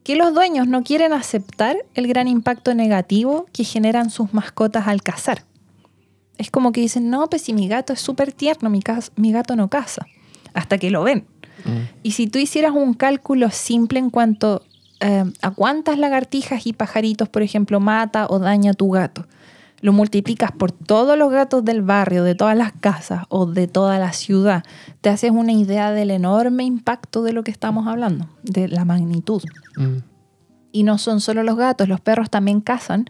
que 0.03 0.15
los 0.15 0.33
dueños 0.33 0.67
no 0.67 0.83
quieren 0.83 1.13
aceptar 1.13 1.77
el 1.93 2.07
gran 2.07 2.27
impacto 2.27 2.73
negativo 2.73 3.45
que 3.53 3.63
generan 3.63 4.09
sus 4.09 4.33
mascotas 4.33 4.87
al 4.87 5.03
cazar. 5.03 5.43
Es 6.37 6.49
como 6.49 6.71
que 6.71 6.81
dicen, 6.81 7.09
no, 7.09 7.29
pues 7.29 7.43
si 7.43 7.53
mi 7.53 7.67
gato 7.67 7.93
es 7.93 7.99
súper 7.99 8.31
tierno, 8.31 8.69
mi, 8.69 8.81
mi, 9.15 9.31
gato 9.31 9.55
no 9.55 9.69
caza, 9.69 10.07
hasta 10.53 10.77
que 10.79 10.89
lo 10.89 11.03
ven. 11.03 11.25
Mm. 11.65 11.79
Y 12.01 12.11
si 12.11 12.27
tú 12.27 12.39
hicieras 12.39 12.71
un 12.73 12.95
cálculo 12.95 13.51
simple 13.51 13.99
en 13.99 14.09
cuanto 14.09 14.63
eh, 15.01 15.23
a 15.41 15.51
cuántas 15.51 15.99
lagartijas 15.99 16.65
y 16.65 16.73
pajaritos, 16.73 17.29
por 17.29 17.43
ejemplo, 17.43 17.79
mata 17.79 18.25
o 18.27 18.39
daña 18.39 18.73
tu 18.73 18.89
gato, 18.89 19.27
lo 19.81 19.93
multiplicas 19.93 20.51
por 20.51 20.71
todos 20.71 21.17
los 21.17 21.31
gatos 21.31 21.65
del 21.65 21.81
barrio, 21.81 22.23
de 22.23 22.35
todas 22.35 22.55
las 22.55 22.71
casas 22.71 23.25
o 23.29 23.47
de 23.47 23.67
toda 23.67 23.97
la 23.99 24.13
ciudad, 24.13 24.63
te 25.01 25.09
haces 25.09 25.31
una 25.31 25.51
idea 25.51 25.91
del 25.91 26.11
enorme 26.11 26.63
impacto 26.63 27.23
de 27.23 27.33
lo 27.33 27.43
que 27.43 27.51
estamos 27.51 27.87
hablando, 27.87 28.29
de 28.43 28.67
la 28.67 28.85
magnitud. 28.85 29.41
Mm. 29.75 29.97
Y 30.71 30.83
no 30.83 30.97
son 30.97 31.19
solo 31.19 31.43
los 31.43 31.57
gatos, 31.57 31.87
los 31.87 31.99
perros 31.99 32.29
también 32.29 32.61
cazan, 32.61 33.05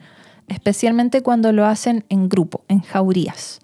especialmente 0.48 1.22
cuando 1.22 1.52
lo 1.52 1.66
hacen 1.66 2.06
en 2.10 2.30
grupo, 2.30 2.64
en 2.70 2.82
jaurías. 2.82 3.60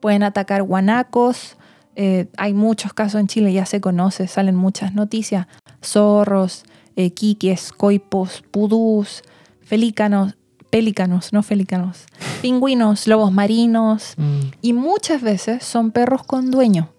Pueden 0.00 0.22
atacar 0.22 0.62
guanacos, 0.62 1.56
eh, 1.96 2.28
hay 2.36 2.54
muchos 2.54 2.92
casos 2.92 3.20
en 3.20 3.26
Chile, 3.26 3.52
ya 3.52 3.66
se 3.66 3.80
conoce, 3.80 4.28
salen 4.28 4.54
muchas 4.54 4.94
noticias, 4.94 5.46
zorros, 5.82 6.64
eh, 6.96 7.10
quiques, 7.10 7.72
coipos, 7.72 8.42
pudús, 8.50 9.22
felícanos, 9.60 10.36
pelícanos, 10.70 11.32
no 11.32 11.42
felícanos, 11.42 12.06
pingüinos, 12.44 13.06
lobos 13.06 13.32
marinos 13.32 14.16
mm. 14.18 14.40
y 14.60 14.74
muchas 14.74 15.22
veces 15.22 15.64
son 15.64 15.92
perros 15.92 16.24
con 16.24 16.50
dueño 16.50 16.90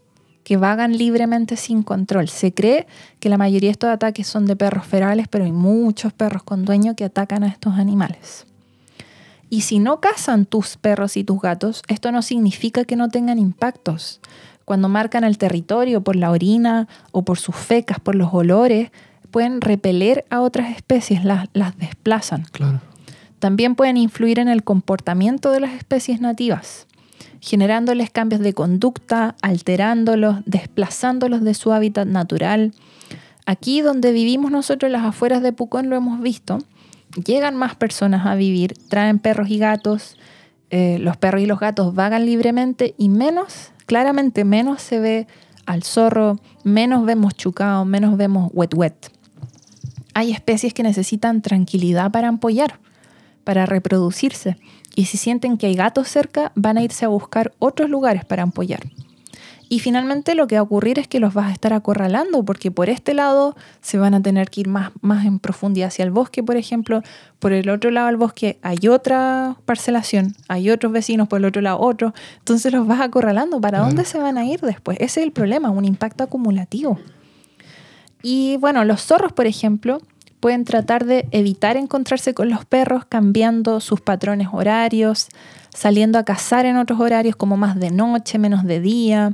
que 0.44 0.58
vagan 0.58 0.98
libremente 0.98 1.56
sin 1.56 1.84
control. 1.84 2.30
Se 2.30 2.52
cree 2.52 2.88
que 3.20 3.30
la 3.30 3.38
mayoría 3.38 3.68
de 3.68 3.74
estos 3.74 3.92
ataques 3.92 4.26
son 4.26 4.48
de 4.48 4.56
perros 4.56 4.88
ferales, 4.88 5.28
pero 5.28 5.46
hay 5.46 5.52
muchos 5.52 6.14
perros 6.14 6.42
con 6.42 6.66
dueño 6.66 6.96
que 6.96 7.04
atacan 7.04 7.44
a 7.44 7.48
estos 7.48 7.76
animales. 7.76 8.48
Y 9.52 9.62
si 9.62 9.78
no 9.78 10.00
cazan 10.00 10.48
tus 10.48 10.78
perros 10.78 11.16
y 11.16 11.24
tus 11.24 11.40
gatos, 11.40 11.84
esto 11.90 12.12
no 12.12 12.24
significa 12.24 12.84
que 12.84 12.96
no 12.96 13.10
tengan 13.10 13.38
impactos. 13.38 14.22
Cuando 14.66 14.90
marcan 14.90 15.24
el 15.24 15.38
territorio 15.38 16.02
por 16.02 16.16
la 16.16 16.32
orina 16.32 16.88
o 17.12 17.22
por 17.22 17.38
sus 17.38 17.56
fecas, 17.56 18.00
por 18.00 18.16
los 18.16 18.34
olores, 18.34 18.90
pueden 19.30 19.62
repeler 19.62 20.26
a 20.32 20.42
otras 20.42 20.76
especies, 20.76 21.24
las, 21.24 21.50
las 21.54 21.78
desplazan. 21.78 22.46
Claro. 22.52 22.82
También 23.40 23.76
pueden 23.76 23.98
influir 23.98 24.40
en 24.40 24.48
el 24.48 24.64
comportamiento 24.64 25.52
de 25.52 25.60
las 25.60 25.74
especies 25.74 26.22
nativas, 26.22 26.88
generándoles 27.42 28.10
cambios 28.10 28.42
de 28.42 28.54
conducta, 28.54 29.36
alterándolos, 29.42 30.38
desplazándolos 30.46 31.44
de 31.44 31.54
su 31.54 31.74
hábitat 31.74 32.08
natural. 32.08 32.74
Aquí 33.46 33.82
donde 33.82 34.12
vivimos 34.12 34.52
nosotros, 34.52 34.92
las 34.92 35.04
afueras 35.04 35.42
de 35.44 35.54
Pucón, 35.54 35.90
lo 35.90 35.96
hemos 35.96 36.22
visto, 36.22 36.60
llegan 37.24 37.56
más 37.56 37.76
personas 37.76 38.26
a 38.26 38.36
vivir, 38.36 38.74
traen 38.90 39.20
perros 39.20 39.50
y 39.50 39.60
gatos, 39.60 40.18
eh, 40.72 40.98
los 41.00 41.18
perros 41.18 41.42
y 41.42 41.46
los 41.46 41.60
gatos 41.60 41.94
vagan 41.94 42.26
libremente 42.26 42.96
y 42.98 43.10
menos, 43.10 43.72
claramente 43.86 44.44
menos 44.44 44.82
se 44.82 45.00
ve 45.00 45.28
al 45.66 45.84
zorro, 45.84 46.40
menos 46.64 47.06
vemos 47.06 47.36
chucao, 47.36 47.86
menos 47.86 48.18
vemos 48.18 48.50
wet 48.54 48.74
wet. 48.74 49.12
Hay 50.14 50.32
especies 50.32 50.74
que 50.74 50.82
necesitan 50.82 51.42
tranquilidad 51.42 52.10
para 52.10 52.30
ampollar 52.30 52.80
para 53.46 53.66
reproducirse. 53.66 54.58
Y 54.96 55.06
si 55.06 55.16
sienten 55.18 55.58
que 55.58 55.68
hay 55.68 55.76
gatos 55.76 56.10
cerca, 56.10 56.52
van 56.56 56.78
a 56.78 56.84
irse 56.84 57.06
a 57.06 57.10
buscar 57.10 57.54
otros 57.60 57.90
lugares 57.90 58.26
para 58.26 58.44
ampollar. 58.44 58.82
Y 59.68 59.80
finalmente 59.80 60.36
lo 60.36 60.46
que 60.48 60.56
va 60.56 60.60
a 60.60 60.64
ocurrir 60.64 61.00
es 61.00 61.08
que 61.08 61.20
los 61.20 61.34
vas 61.34 61.48
a 61.48 61.52
estar 61.52 61.74
acorralando 61.74 62.44
porque 62.44 62.70
por 62.70 62.90
este 62.90 63.14
lado 63.14 63.56
se 63.82 63.98
van 63.98 64.14
a 64.14 64.22
tener 64.22 64.50
que 64.50 64.62
ir 64.62 64.68
más, 64.68 64.92
más 65.02 65.26
en 65.26 65.40
profundidad 65.40 65.88
hacia 65.88 66.04
el 66.04 66.12
bosque, 66.12 66.44
por 66.44 66.56
ejemplo. 66.56 67.02
Por 67.40 67.52
el 67.52 67.70
otro 67.70 67.90
lado 67.90 68.08
del 68.08 68.18
bosque 68.18 68.60
hay 68.62 68.88
otra 68.88 69.58
parcelación, 69.66 70.36
hay 70.48 70.70
otros 70.70 70.92
vecinos, 70.92 71.28
por 71.28 71.40
el 71.40 71.46
otro 71.46 71.62
lado 71.62 71.80
otro. 71.80 72.14
Entonces 72.38 72.72
los 72.72 72.86
vas 72.86 73.02
acorralando. 73.02 73.60
¿Para 73.60 73.80
dónde 73.80 74.06
se 74.06 74.20
van 74.20 74.38
a 74.38 74.46
ir 74.46 74.62
después? 74.62 74.98
Ese 75.00 75.22
es 75.22 75.26
el 75.26 75.32
problema, 75.32 75.72
un 75.72 75.86
impacto 75.86 76.24
acumulativo. 76.24 77.00
Y 78.22 78.58
bueno, 78.58 78.86
los 78.86 79.02
zorros, 79.02 79.34
por 79.34 79.48
ejemplo, 79.48 80.00
pueden 80.46 80.64
tratar 80.64 81.06
de 81.06 81.28
evitar 81.32 81.76
encontrarse 81.76 82.36
con 82.36 82.52
los 82.52 82.66
perros 82.66 83.04
cambiando 83.04 83.80
sus 83.80 84.00
patrones 84.00 84.50
horarios, 84.52 85.30
saliendo 85.74 86.20
a 86.20 86.24
cazar 86.24 86.68
en 86.68 86.78
otros 86.78 87.00
horarios 87.00 87.36
como 87.36 87.58
más 87.58 87.80
de 87.80 87.90
noche, 87.90 88.38
menos 88.38 88.64
de 88.64 88.80
día. 88.80 89.32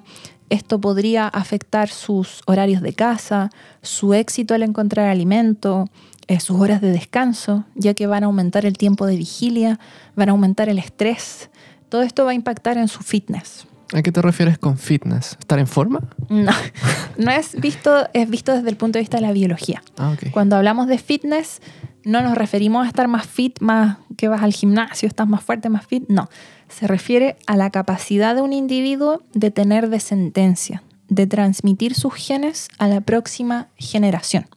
Esto 0.50 0.80
podría 0.80 1.28
afectar 1.28 1.90
sus 1.90 2.42
horarios 2.46 2.82
de 2.82 2.94
caza, 2.94 3.50
su 3.82 4.14
éxito 4.14 4.54
al 4.54 4.64
encontrar 4.64 5.10
alimento, 5.10 5.90
eh, 6.28 6.40
sus 6.40 6.58
horas 6.62 6.80
de 6.80 6.94
descanso, 6.94 7.66
ya 7.76 7.94
que 7.94 8.08
van 8.08 8.24
a 8.24 8.28
aumentar 8.28 8.66
el 8.66 8.78
tiempo 8.78 9.06
de 9.06 9.18
vigilia, 9.18 9.82
van 10.16 10.30
a 10.30 10.32
aumentar 10.32 10.70
el 10.70 10.80
estrés. 10.80 11.50
Todo 11.90 12.04
esto 12.04 12.24
va 12.24 12.32
a 12.32 12.36
impactar 12.36 12.78
en 12.78 12.88
su 12.88 13.04
fitness. 13.04 13.68
¿A 13.94 14.02
qué 14.02 14.12
te 14.12 14.22
refieres 14.22 14.58
con 14.58 14.78
fitness? 14.78 15.38
¿Estar 15.40 15.60
en 15.60 15.68
forma? 15.68 16.02
No, 16.30 16.52
no 17.18 17.32
es 17.32 17.60
visto, 17.60 18.08
es 18.14 18.30
visto 18.30 18.54
desde 18.54 18.70
el 18.70 18.78
punto 18.78 18.98
de 18.98 19.02
vista 19.02 19.18
de 19.18 19.22
la 19.22 19.34
biología. 19.34 19.84
Ah, 19.98 20.16
Cuando 20.32 20.56
hablamos 20.56 20.88
de 20.88 20.98
fitness, 20.98 21.62
no 22.06 22.22
nos 22.22 22.38
referimos 22.38 22.86
a 22.86 22.88
estar 22.88 23.08
más 23.08 23.28
fit, 23.28 23.60
más 23.60 23.98
que 24.18 24.28
vas 24.28 24.42
al 24.44 24.54
gimnasio, 24.54 25.08
estás 25.08 25.28
más 25.28 25.44
fuerte, 25.44 25.70
más 25.70 25.86
fit. 25.86 26.06
No, 26.08 26.30
se 26.70 26.88
refiere 26.88 27.38
a 27.48 27.58
la 27.58 27.70
capacidad 27.70 28.34
de 28.34 28.42
un 28.42 28.54
individuo 28.54 29.24
de 29.34 29.52
tener 29.52 29.90
descendencia, 29.90 30.84
de 31.10 31.28
transmitir 31.28 31.94
sus 31.94 32.14
genes 32.14 32.70
a 32.78 32.88
la 32.88 33.02
próxima 33.02 33.68
generación. 33.76 34.48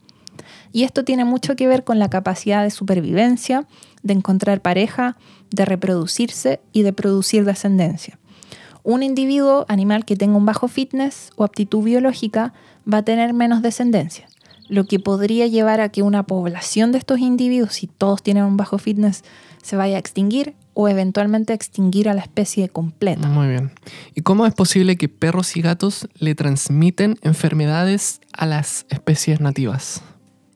Y 0.72 0.84
esto 0.84 1.04
tiene 1.04 1.24
mucho 1.24 1.56
que 1.56 1.68
ver 1.68 1.84
con 1.84 1.98
la 1.98 2.08
capacidad 2.08 2.62
de 2.62 2.70
supervivencia, 2.70 3.66
de 4.02 4.14
encontrar 4.14 4.60
pareja, 4.60 5.16
de 5.50 5.64
reproducirse 5.64 6.60
y 6.72 6.82
de 6.82 6.92
producir 6.92 7.44
descendencia. 7.44 8.18
Un 8.86 9.02
individuo 9.02 9.64
animal 9.68 10.04
que 10.04 10.14
tenga 10.14 10.36
un 10.36 10.44
bajo 10.44 10.68
fitness 10.68 11.30
o 11.36 11.44
aptitud 11.44 11.82
biológica 11.82 12.52
va 12.86 12.98
a 12.98 13.02
tener 13.02 13.32
menos 13.32 13.62
descendencia, 13.62 14.28
lo 14.68 14.84
que 14.84 14.98
podría 14.98 15.46
llevar 15.46 15.80
a 15.80 15.88
que 15.88 16.02
una 16.02 16.24
población 16.24 16.92
de 16.92 16.98
estos 16.98 17.18
individuos, 17.18 17.76
si 17.76 17.86
todos 17.86 18.22
tienen 18.22 18.44
un 18.44 18.58
bajo 18.58 18.76
fitness, 18.76 19.24
se 19.62 19.76
vaya 19.76 19.96
a 19.96 19.98
extinguir 19.98 20.54
o 20.74 20.86
eventualmente 20.86 21.54
extinguir 21.54 22.10
a 22.10 22.14
la 22.14 22.20
especie 22.20 22.68
completa. 22.68 23.26
Muy 23.26 23.48
bien. 23.48 23.72
¿Y 24.14 24.20
cómo 24.20 24.44
es 24.44 24.52
posible 24.52 24.96
que 24.96 25.08
perros 25.08 25.56
y 25.56 25.62
gatos 25.62 26.06
le 26.18 26.34
transmiten 26.34 27.16
enfermedades 27.22 28.20
a 28.34 28.44
las 28.44 28.84
especies 28.90 29.40
nativas? 29.40 30.02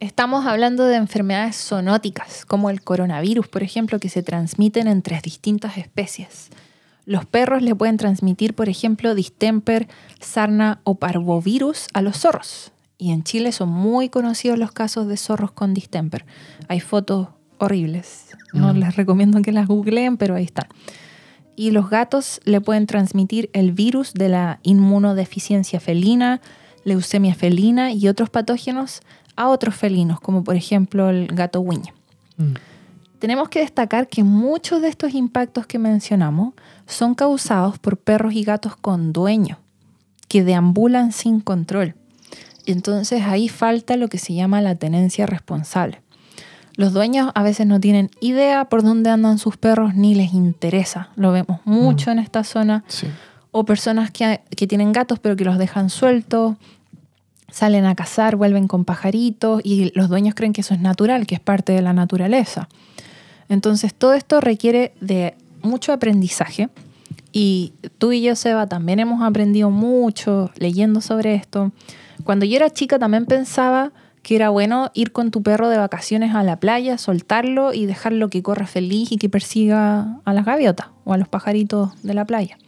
Estamos 0.01 0.45
hablando 0.45 0.85
de 0.85 0.97
enfermedades 0.97 1.57
zoonóticas, 1.57 2.45
como 2.45 2.69
el 2.69 2.83
coronavirus, 2.83 3.49
por 3.49 3.63
ejemplo, 3.63 3.99
que 3.99 4.11
se 4.11 4.23
transmiten 4.23 4.87
entre 4.87 5.19
distintas 5.23 5.79
especies. 5.79 6.51
Los 7.09 7.25
perros 7.25 7.63
le 7.63 7.75
pueden 7.75 7.97
transmitir, 7.97 8.53
por 8.53 8.69
ejemplo, 8.69 9.15
distemper, 9.15 9.89
sarna 10.21 10.83
o 10.85 10.97
parvovirus 10.97 11.87
a 11.95 12.03
los 12.03 12.19
zorros. 12.19 12.71
Y 12.99 13.13
en 13.13 13.23
Chile 13.23 13.53
son 13.53 13.71
muy 13.71 14.11
conocidos 14.11 14.59
los 14.59 14.73
casos 14.73 15.09
de 15.09 15.17
zorros 15.17 15.51
con 15.53 15.73
distemper. 15.73 16.27
Hay 16.69 16.81
fotos 16.81 17.29
horribles. 17.57 18.37
No 18.53 18.75
mm. 18.75 18.77
les 18.77 18.97
recomiendo 18.97 19.41
que 19.41 19.53
las 19.53 19.67
googleen, 19.69 20.19
pero 20.19 20.35
ahí 20.35 20.45
están. 20.45 20.67
Y 21.57 21.71
los 21.71 21.89
gatos 21.89 22.43
le 22.45 22.61
pueden 22.61 22.85
transmitir 22.85 23.49
el 23.55 23.73
virus 23.73 24.13
de 24.13 24.29
la 24.29 24.61
inmunodeficiencia 24.63 25.81
felina, 25.81 26.43
leucemia 26.85 27.35
felina 27.35 27.91
y 27.91 28.07
otros 28.09 28.29
patógenos 28.29 29.01
a 29.35 29.49
otros 29.49 29.75
felinos, 29.75 30.21
como 30.21 30.45
por 30.45 30.57
ejemplo 30.57 31.09
el 31.09 31.29
gato 31.29 31.63
Wiña. 31.63 31.95
Mm 32.37 32.53
tenemos 33.19 33.49
que 33.49 33.61
destacar 33.61 34.09
que 34.09 34.23
muchos 34.23 34.81
de 34.81 34.89
estos 34.89 35.15
impactos 35.15 35.67
que 35.67 35.79
mencionamos 35.79 36.55
son 36.87 37.15
causados 37.15 37.79
por 37.79 37.97
perros 37.97 38.35
y 38.35 38.45
gatos 38.45 38.77
con 38.77 39.13
dueño, 39.13 39.59
que 40.29 40.45
deambulan 40.45 41.13
sin 41.13 41.41
control. 41.41 41.95
Entonces 42.67 43.23
ahí 43.25 43.49
falta 43.49 43.97
lo 43.97 44.09
que 44.09 44.19
se 44.19 44.35
llama 44.35 44.61
la 44.61 44.75
tenencia 44.75 45.27
responsable. 45.27 46.01
Los 46.77 46.93
dueños 46.93 47.33
a 47.35 47.43
veces 47.43 47.67
no 47.67 47.81
tienen 47.81 48.11
idea 48.21 48.67
por 48.67 48.85
dónde 48.85 49.11
andan 49.11 49.39
sus 49.39 49.57
perros 49.57 49.97
ni 49.97 50.15
les 50.15 50.33
interesa. 50.33 51.09
Lo 51.17 51.33
vemos 51.33 51.61
mucho 51.65 52.11
mm. 52.11 52.13
en 52.13 52.19
esta 52.21 52.45
zona. 52.45 52.85
O 53.51 53.65
personas 53.65 54.13
que, 54.13 54.43
que 54.57 54.67
tienen 54.69 54.93
gatos 54.93 55.19
pero 55.19 55.35
que 55.35 55.45
los 55.45 55.59
dejan 55.59 55.91
sueltos, 55.91 56.57
salen 57.51 57.87
a 57.87 57.95
cazar, 57.95 58.37
vuelven 58.37 58.69
con 58.69 58.85
pajaritos 58.85 59.61
y 59.65 59.91
los 59.97 60.09
dueños 60.09 60.35
creen 60.35 60.53
que 60.53 60.61
eso 60.61 60.75
es 60.75 60.81
natural, 60.81 61.27
que 61.27 61.35
es 61.35 61.41
parte 61.41 61.73
de 61.73 61.83
la 61.83 61.93
naturaleza. 61.93 62.69
Entonces 63.49 63.95
todo 63.95 64.15
esto 64.15 64.41
requiere 64.41 64.93
de 65.01 65.35
mucho 65.63 65.93
aprendizaje 65.93 66.69
y 67.33 67.73
tú 67.99 68.13
y 68.13 68.23
yo, 68.23 68.35
Seba, 68.37 68.67
también 68.67 69.01
hemos 69.01 69.23
aprendido 69.23 69.71
mucho 69.71 70.51
leyendo 70.57 71.01
sobre 71.01 71.35
esto. 71.35 71.73
Cuando 72.25 72.45
yo 72.45 72.57
era 72.57 72.71
chica 72.71 72.99
también 72.99 73.27
pensaba 73.27 73.93
que 74.23 74.37
era 74.37 74.51
bueno 74.51 74.91
ir 74.95 75.13
con 75.13 75.31
tu 75.31 75.43
perro 75.43 75.69
de 75.69 75.79
vacaciones 75.79 76.35
a 76.35 76.43
la 76.43 76.59
playa, 76.59 76.99
soltarlo 76.99 77.73
y 77.73 77.87
dejarlo 77.87 78.29
que 78.29 78.43
corra 78.43 78.67
feliz 78.67 79.13
y 79.13 79.17
que 79.17 79.29
persiga 79.29 80.21
a 80.25 80.35
las 80.35 80.45
gaviotas 80.45 80.89
o 81.05 81.13
a 81.13 81.19
los 81.19 81.29
pajaritos 81.29 81.91
de 82.03 82.15
la 82.15 82.25
playa. 82.25 82.59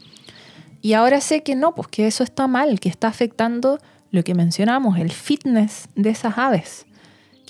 Y 0.83 0.95
ahora 0.95 1.20
sé 1.20 1.43
que 1.43 1.57
no, 1.57 1.74
pues 1.74 1.89
que 1.89 2.07
eso 2.07 2.24
está 2.24 2.47
mal, 2.47 2.81
que 2.81 2.89
está 2.89 3.09
afectando 3.09 3.78
lo 4.11 4.24
que 4.24 4.35
mencionamos, 4.35 4.99
el 4.99 5.11
fitness 5.11 5.89
de 5.95 6.11
esas 6.11 6.39
aves, 6.39 6.87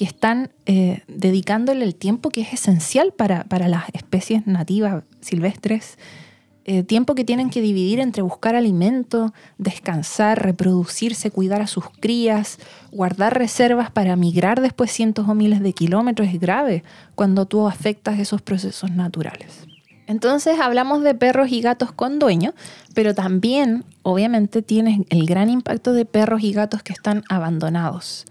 que 0.01 0.07
están 0.07 0.48
eh, 0.64 1.03
dedicándole 1.09 1.84
el 1.84 1.94
tiempo 1.94 2.30
que 2.30 2.40
es 2.40 2.55
esencial 2.55 3.12
para, 3.12 3.44
para 3.44 3.68
las 3.68 3.84
especies 3.92 4.46
nativas 4.46 5.05
silvestres 5.20 5.98
eh, 6.64 6.84
tiempo 6.84 7.14
que 7.14 7.22
tienen 7.22 7.51
que 7.51 7.61
dividir 7.61 8.01
entre 8.01 8.22
buscar 8.22 8.55
alimento, 8.55 9.34
descansar, 9.59 10.42
reproducirse, 10.42 11.30
cuidar 11.30 11.61
a 11.61 11.66
sus 11.66 11.84
crías, 12.01 12.59
guardar 12.92 13.36
reservas 13.36 13.90
para 13.90 14.16
migrar 14.16 14.62
después 14.62 14.90
cientos 14.90 15.28
o 15.28 15.34
miles 15.34 15.61
de 15.61 15.74
kilómetros 15.74 16.28
es 16.28 16.40
grave 16.40 16.82
cuando 17.14 17.44
tú 17.44 17.68
afectas 17.68 18.18
esos 18.18 18.40
procesos 18.40 18.90
naturales. 18.92 19.66
Entonces 20.07 20.61
hablamos 20.61 21.03
de 21.03 21.14
perros 21.14 21.53
y 21.53 21.61
gatos 21.61 21.92
con 21.92 22.18
dueño, 22.18 22.55
pero 22.94 23.14
también 23.14 23.84
obviamente 24.03 24.62
tienes 24.62 25.01
el 25.11 25.26
gran 25.26 25.51
impacto 25.51 25.92
de 25.92 26.07
perros 26.07 26.42
y 26.42 26.55
gatos 26.55 26.82
que 26.82 26.94
están 26.94 27.22
abandonados. 27.28 28.24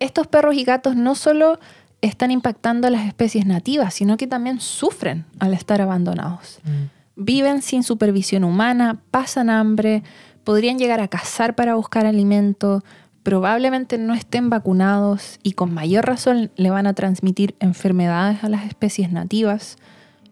Estos 0.00 0.26
perros 0.26 0.54
y 0.54 0.64
gatos 0.64 0.96
no 0.96 1.14
solo 1.14 1.58
están 2.00 2.30
impactando 2.30 2.86
a 2.86 2.90
las 2.90 3.06
especies 3.06 3.46
nativas, 3.46 3.94
sino 3.94 4.16
que 4.16 4.26
también 4.26 4.60
sufren 4.60 5.24
al 5.40 5.54
estar 5.54 5.80
abandonados. 5.80 6.60
Mm 6.64 6.98
viven 7.18 7.62
sin 7.62 7.82
supervisión 7.82 8.44
humana, 8.44 9.00
pasan 9.10 9.50
hambre, 9.50 10.04
podrían 10.44 10.78
llegar 10.78 11.00
a 11.00 11.08
cazar 11.08 11.56
para 11.56 11.74
buscar 11.74 12.06
alimento, 12.06 12.84
probablemente 13.24 13.98
no 13.98 14.14
estén 14.14 14.48
vacunados 14.48 15.40
y 15.42 15.52
con 15.52 15.74
mayor 15.74 16.06
razón 16.06 16.52
le 16.56 16.70
van 16.70 16.86
a 16.86 16.94
transmitir 16.94 17.56
enfermedades 17.58 18.44
a 18.44 18.48
las 18.48 18.64
especies 18.64 19.10
nativas, 19.10 19.76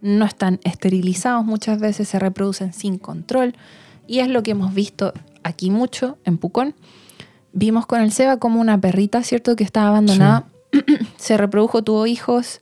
no 0.01 0.25
están 0.25 0.61
esterilizados, 0.63 1.45
muchas 1.45 1.81
veces 1.81 2.09
se 2.09 2.21
reproducen 2.21 2.73
sin 2.73 2.99
control 2.99 3.55
y 4.07 4.21
es 4.21 4.29
lo 4.29 4.45
que 4.45 4.53
hemos 4.53 4.73
visto 4.73 5.13
aquí 5.43 5.71
mucho 5.71 6.19
en 6.25 6.39
Pucón. 6.39 6.77
Vimos 7.59 7.87
con 7.87 8.03
el 8.03 8.13
Seba 8.13 8.37
como 8.37 8.61
una 8.61 8.79
perrita, 8.79 9.23
¿cierto? 9.23 9.57
Que 9.57 9.65
estaba 9.65 9.89
abandonada, 9.89 10.45
se 11.17 11.39
reprodujo, 11.39 11.83
tuvo 11.83 12.07
hijos. 12.07 12.61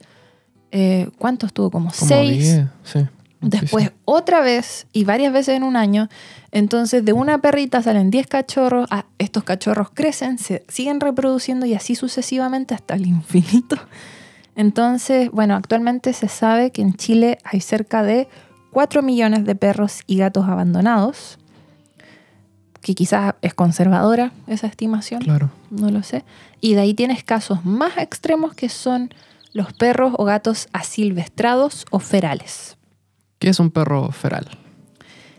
Eh, 0.70 1.08
¿Cuántos 1.18 1.52
tuvo? 1.52 1.70
Como, 1.70 1.90
seis. 1.90 2.60
sí. 2.84 3.00
Después 3.40 3.90
otra 4.04 4.40
vez 4.40 4.86
y 4.92 5.04
varias 5.04 5.32
veces 5.32 5.56
en 5.56 5.64
un 5.64 5.76
año. 5.76 6.08
Entonces 6.50 7.04
de 7.04 7.12
una 7.12 7.38
perrita 7.42 7.82
salen 7.82 8.10
10 8.10 8.26
cachorros, 8.28 8.86
ah, 8.90 9.06
estos 9.18 9.44
cachorros 9.44 9.88
crecen, 9.92 10.38
se 10.38 10.64
siguen 10.68 11.00
reproduciendo 11.00 11.66
y 11.66 11.74
así 11.74 11.94
sucesivamente 11.94 12.74
hasta 12.74 12.94
el 12.94 13.06
infinito. 13.06 13.76
Entonces, 14.56 15.30
bueno, 15.32 15.56
actualmente 15.56 16.12
se 16.12 16.28
sabe 16.28 16.70
que 16.70 16.80
en 16.80 16.94
Chile 16.94 17.38
hay 17.44 17.60
cerca 17.60 18.02
de 18.02 18.28
4 18.70 19.02
millones 19.02 19.44
de 19.44 19.56
perros 19.56 20.00
y 20.06 20.18
gatos 20.18 20.48
abandonados, 20.48 21.38
que 22.84 22.94
quizás 22.94 23.34
es 23.40 23.54
conservadora 23.54 24.30
esa 24.46 24.66
estimación, 24.66 25.22
claro. 25.22 25.50
no 25.70 25.90
lo 25.90 26.02
sé. 26.02 26.22
Y 26.60 26.74
de 26.74 26.82
ahí 26.82 26.92
tienes 26.92 27.24
casos 27.24 27.64
más 27.64 27.96
extremos 27.96 28.52
que 28.52 28.68
son 28.68 29.12
los 29.54 29.72
perros 29.72 30.12
o 30.18 30.24
gatos 30.24 30.68
asilvestrados 30.74 31.86
o 31.90 31.98
ferales. 31.98 32.76
¿Qué 33.38 33.48
es 33.48 33.58
un 33.58 33.70
perro 33.70 34.12
feral? 34.12 34.46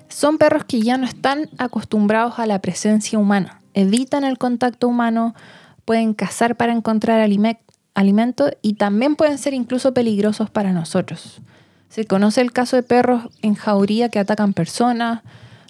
Son 0.09 0.39
perros 0.39 0.65
que 0.65 0.81
ya 0.81 0.97
no 0.97 1.05
están 1.05 1.49
acostumbrados 1.59 2.39
a 2.39 2.47
la 2.47 2.59
presencia 2.61 3.19
humana, 3.19 3.61
evitan 3.75 4.23
el 4.23 4.39
contacto 4.39 4.87
humano, 4.87 5.35
pueden 5.85 6.15
cazar 6.15 6.55
para 6.55 6.73
encontrar 6.73 7.19
alimento 7.93 8.49
y 8.63 8.73
también 8.73 9.15
pueden 9.15 9.37
ser 9.37 9.53
incluso 9.53 9.93
peligrosos 9.93 10.49
para 10.49 10.73
nosotros. 10.73 11.41
Se 11.89 12.05
conoce 12.05 12.41
el 12.41 12.51
caso 12.51 12.75
de 12.75 12.81
perros 12.81 13.29
en 13.43 13.53
jauría 13.53 14.09
que 14.09 14.17
atacan 14.17 14.53
personas. 14.53 15.21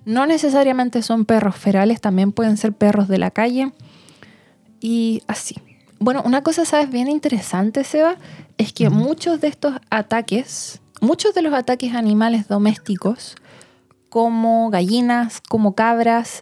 No 0.05 0.25
necesariamente 0.25 1.01
son 1.01 1.25
perros 1.25 1.55
ferales, 1.55 1.99
también 1.99 2.31
pueden 2.31 2.57
ser 2.57 2.73
perros 2.73 3.07
de 3.07 3.17
la 3.17 3.31
calle. 3.31 3.73
Y 4.79 5.23
así. 5.27 5.55
Bueno, 5.99 6.21
una 6.25 6.43
cosa, 6.43 6.65
¿sabes? 6.65 6.89
Bien 6.89 7.07
interesante, 7.07 7.83
Seba, 7.83 8.17
es 8.57 8.71
que 8.73 8.89
muchos 8.89 9.41
de 9.41 9.47
estos 9.47 9.75
ataques 9.89 10.81
muchos 11.01 11.33
de 11.33 11.41
los 11.41 11.53
ataques 11.53 11.93
a 11.93 11.99
animales 11.99 12.47
domésticos, 12.47 13.35
como 14.09 14.69
gallinas, 14.69 15.41
como 15.47 15.75
cabras, 15.75 16.41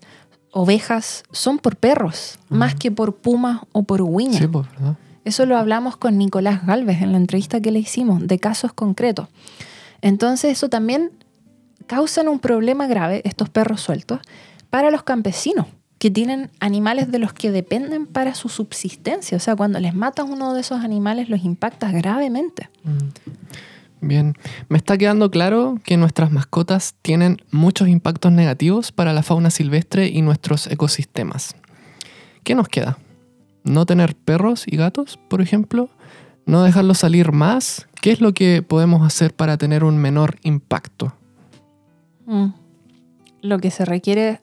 ovejas, 0.51 1.24
son 1.32 1.59
por 1.59 1.76
perros, 1.76 2.39
más 2.49 2.76
que 2.76 2.91
por 2.91 3.16
pumas 3.16 3.61
o 3.72 3.84
por 3.84 4.01
huiñas. 4.01 4.41
Sí, 4.41 4.47
pues, 4.47 4.70
¿verdad? 4.72 4.97
Eso 5.26 5.45
lo 5.45 5.57
hablamos 5.57 5.95
con 5.95 6.18
Nicolás 6.18 6.66
Galvez 6.66 7.01
en 7.01 7.14
la 7.14 7.18
entrevista 7.18 7.61
que 7.61 7.72
le 7.72 7.80
hicimos, 7.80 8.28
de 8.28 8.39
casos 8.39 8.74
concretos. 8.74 9.30
Entonces 10.01 10.51
eso 10.51 10.68
también 10.68 11.11
causan 11.86 12.27
un 12.27 12.39
problema 12.39 12.88
grave, 12.88 13.21
estos 13.25 13.49
perros 13.49 13.81
sueltos, 13.81 14.19
para 14.69 14.91
los 14.91 15.03
campesinos 15.03 15.67
que 15.99 16.11
tienen 16.11 16.51
animales 16.59 17.11
de 17.11 17.19
los 17.19 17.31
que 17.31 17.51
dependen 17.51 18.05
para 18.05 18.36
su 18.36 18.49
subsistencia. 18.49 19.38
O 19.38 19.39
sea, 19.39 19.55
cuando 19.55 19.79
les 19.79 19.95
matas 19.95 20.25
uno 20.29 20.53
de 20.53 20.61
esos 20.61 20.84
animales 20.84 21.29
los 21.29 21.45
impactas 21.45 21.93
gravemente. 21.93 22.69
Mm. 22.84 24.07
Bien, 24.07 24.34
me 24.67 24.77
está 24.77 24.97
quedando 24.97 25.31
claro 25.31 25.79
que 25.86 25.95
nuestras 25.95 26.29
mascotas 26.29 26.95
tienen 27.01 27.38
muchos 27.51 27.88
impactos 27.88 28.34
negativos 28.34 28.91
para 28.91 29.13
la 29.13 29.23
fauna 29.23 29.49
silvestre 29.49 30.09
y 30.09 30.21
nuestros 30.21 30.67
ecosistemas. 30.67 31.55
¿Qué 32.43 32.53
nos 32.53 32.67
queda? 32.67 32.97
¿No 33.63 33.86
tener 33.86 34.13
perros 34.13 34.65
y 34.67 34.75
gatos, 34.75 35.17
por 35.29 35.41
ejemplo? 35.41 35.89
¿No 36.45 36.63
dejarlos 36.63 36.97
salir 36.97 37.31
más? 37.31 37.88
¿Qué 38.01 38.11
es 38.11 38.19
lo 38.19 38.34
que 38.34 38.61
podemos 38.61 39.07
hacer 39.07 39.34
para 39.34 39.57
tener 39.57 39.86
un 39.86 39.97
menor 39.97 40.36
impacto? 40.43 41.13
Mm. 42.26 42.47
Lo 43.41 43.59
que 43.59 43.71
se 43.71 43.86
requiere, 43.86 44.41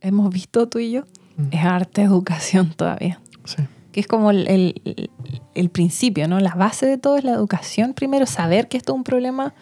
hemos 0.00 0.32
visto 0.32 0.68
tú 0.68 0.78
y 0.78 0.92
yo, 0.92 1.02
mm. 1.36 1.48
es 1.50 1.64
arte 1.64 2.02
educación 2.02 2.72
todavía. 2.76 3.20
Sí 3.44 3.62
que 3.94 4.00
es 4.00 4.08
como 4.08 4.32
el, 4.32 5.70
principio, 5.72 6.26
¿no? 6.26 6.40
La 6.40 6.56
base 6.56 6.84
de 6.84 6.98
todo 6.98 7.16
es 7.16 7.22
la 7.22 7.30
educación. 7.30 7.94
Primero, 7.94 8.26
saber 8.26 8.66
que 8.66 8.76
esto 8.76 8.92
es 8.92 8.96
un 8.96 9.04
problema 9.04 9.54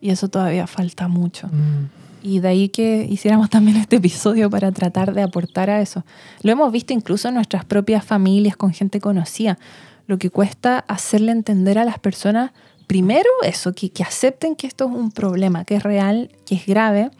y 0.00 0.10
eso 0.10 0.28
todavía 0.28 0.68
falta 0.68 1.08
mucho. 1.08 1.48
Mm. 1.48 1.88
Y 2.22 2.38
de 2.38 2.46
ahí 2.46 2.68
que 2.68 3.08
hiciéramos 3.10 3.50
también 3.50 3.76
este 3.78 3.96
episodio 3.96 4.48
para 4.48 4.70
tratar 4.70 5.14
de 5.14 5.22
aportar 5.22 5.68
a 5.68 5.80
eso. 5.80 6.04
Lo 6.42 6.52
hemos 6.52 6.70
visto 6.70 6.92
incluso 6.92 7.26
en 7.26 7.34
nuestras 7.34 7.64
propias 7.64 8.04
familias, 8.04 8.56
con 8.56 8.72
gente 8.72 9.00
conocida. 9.00 9.58
Lo 10.06 10.16
que 10.16 10.30
cuesta 10.30 10.78
hacerle 10.86 11.32
entender 11.32 11.76
a 11.76 11.84
las 11.84 11.98
personas, 11.98 12.52
primero 12.92 13.30
eso, 13.42 13.72
que, 13.72 13.90
acepten 14.06 14.54
que 14.54 14.66
esto 14.66 14.84
es 14.84 14.90
un 14.90 15.12
problema, 15.12 15.64
que 15.64 15.76
es 15.76 15.82
real, 15.82 16.30
que 16.44 16.56
es 16.56 16.66
grave 16.66 17.10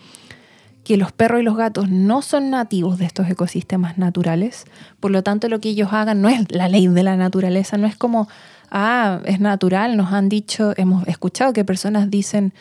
que 0.85 0.99
los 0.99 1.13
perros 1.13 1.41
y 1.41 1.45
los 1.45 1.57
gatos 1.57 1.89
no 1.89 2.21
son 2.21 2.51
nativos 2.51 2.99
de 2.99 3.07
estos 3.07 3.27
ecosistemas 3.31 3.97
naturales, 3.97 4.67
por 5.01 5.11
lo 5.11 5.23
tanto 5.23 5.49
lo 5.49 5.61
que 5.61 5.71
ellos 5.71 5.89
hagan 5.95 6.21
no 6.21 6.29
es 6.29 6.45
la 6.53 6.69
ley 6.69 6.89
de 6.89 7.03
la 7.03 7.17
naturaleza, 7.17 7.79
no 7.79 7.87
es 7.87 7.97
como, 7.97 8.29
ah, 8.71 9.21
es 9.25 9.41
natural, 9.41 9.97
nos 9.97 10.13
han 10.13 10.29
dicho, 10.29 10.75
hemos 10.77 11.09
escuchado 11.09 11.55
que 11.55 11.65
personas 11.65 12.11
dicen, 12.11 12.53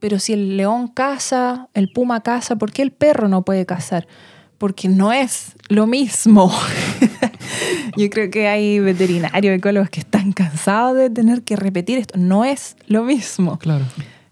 pero 0.00 0.18
si 0.18 0.32
el 0.32 0.56
león 0.56 0.88
caza, 0.88 1.68
el 1.72 1.92
puma 1.92 2.24
caza, 2.24 2.56
¿por 2.56 2.72
qué 2.72 2.82
el 2.82 2.90
perro 2.90 3.28
no 3.28 3.44
puede 3.44 3.64
cazar? 3.64 4.08
Porque 4.58 4.88
no 4.88 5.12
es 5.12 5.52
lo 5.68 5.86
mismo. 5.86 6.52
Yo 7.96 8.10
creo 8.10 8.30
que 8.30 8.48
hay 8.48 8.80
veterinarios, 8.80 9.56
ecólogos 9.56 9.90
que 9.90 10.00
están 10.00 10.32
cansados 10.32 10.96
de 10.96 11.10
tener 11.10 11.42
que 11.42 11.56
repetir 11.56 11.98
esto. 11.98 12.18
No 12.18 12.44
es 12.44 12.76
lo 12.86 13.02
mismo. 13.04 13.58
Claro. 13.58 13.84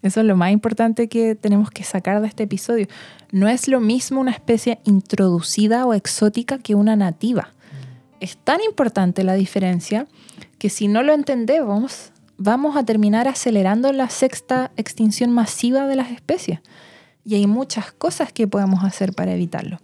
Eso 0.03 0.21
es 0.21 0.27
lo 0.27 0.37
más 0.37 0.51
importante 0.51 1.09
que 1.09 1.35
tenemos 1.37 1.71
que 1.71 1.85
sacar 1.85 2.21
de 2.21 2.27
este 2.27 2.43
episodio. 2.43 2.87
No 3.31 3.49
es 3.49 3.69
lo 3.69 3.81
mismo 3.81 4.21
una 4.21 4.33
especie 4.33 4.81
introducida 4.85 5.87
o 5.87 5.95
exótica 5.95 6.59
que 6.59 6.75
una 6.75 6.97
nativa. 6.97 7.55
Es 8.21 8.37
tan 8.37 8.61
importante 8.61 9.23
la 9.23 9.35
diferencia 9.35 10.07
que 10.59 10.71
si 10.71 10.89
no 10.89 11.03
lo 11.03 11.13
entendemos, 11.13 12.13
vamos 12.37 12.77
a 12.77 12.85
terminar 12.85 13.29
acelerando 13.29 13.93
la 13.93 14.11
sexta 14.11 14.73
extinción 14.77 15.31
masiva 15.31 15.87
de 15.87 15.97
las 15.97 16.11
especies. 16.11 16.61
Y 17.25 17.37
hay 17.37 17.47
muchas 17.47 17.93
cosas 17.93 18.33
que 18.33 18.49
podemos 18.49 18.83
hacer 18.83 19.13
para 19.13 19.33
evitarlo. 19.33 19.79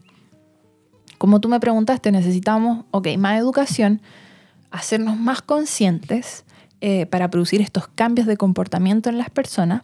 Como 1.18 1.40
tú 1.40 1.48
me 1.48 1.60
preguntaste, 1.60 2.12
necesitamos, 2.12 2.84
ok, 2.92 3.08
más 3.18 3.38
educación, 3.38 4.00
hacernos 4.70 5.18
más 5.18 5.42
conscientes 5.42 6.44
eh, 6.80 7.06
para 7.06 7.28
producir 7.28 7.60
estos 7.60 7.88
cambios 7.88 8.26
de 8.26 8.36
comportamiento 8.36 9.10
en 9.10 9.18
las 9.18 9.30
personas 9.30 9.82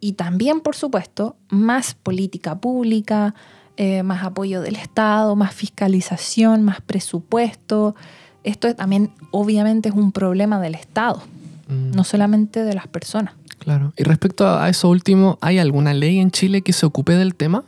y 0.00 0.14
también, 0.14 0.60
por 0.60 0.74
supuesto, 0.74 1.36
más 1.50 1.94
política 1.94 2.58
pública, 2.58 3.34
eh, 3.76 4.02
más 4.02 4.24
apoyo 4.24 4.62
del 4.62 4.76
Estado, 4.76 5.36
más 5.36 5.54
fiscalización, 5.54 6.62
más 6.62 6.80
presupuesto. 6.80 7.94
Esto 8.42 8.74
también 8.74 9.10
obviamente 9.30 9.90
es 9.90 9.94
un 9.94 10.10
problema 10.10 10.58
del 10.58 10.74
Estado, 10.74 11.22
mm. 11.68 11.92
no 11.92 12.04
solamente 12.04 12.64
de 12.64 12.74
las 12.74 12.88
personas. 12.88 13.34
Claro. 13.58 13.92
Y 13.96 14.04
respecto 14.04 14.48
a 14.48 14.68
eso 14.70 14.88
último, 14.88 15.38
¿hay 15.42 15.58
alguna 15.58 15.92
ley 15.92 16.18
en 16.18 16.30
Chile 16.30 16.62
que 16.62 16.72
se 16.72 16.86
ocupe 16.86 17.12
del 17.12 17.34
tema? 17.34 17.64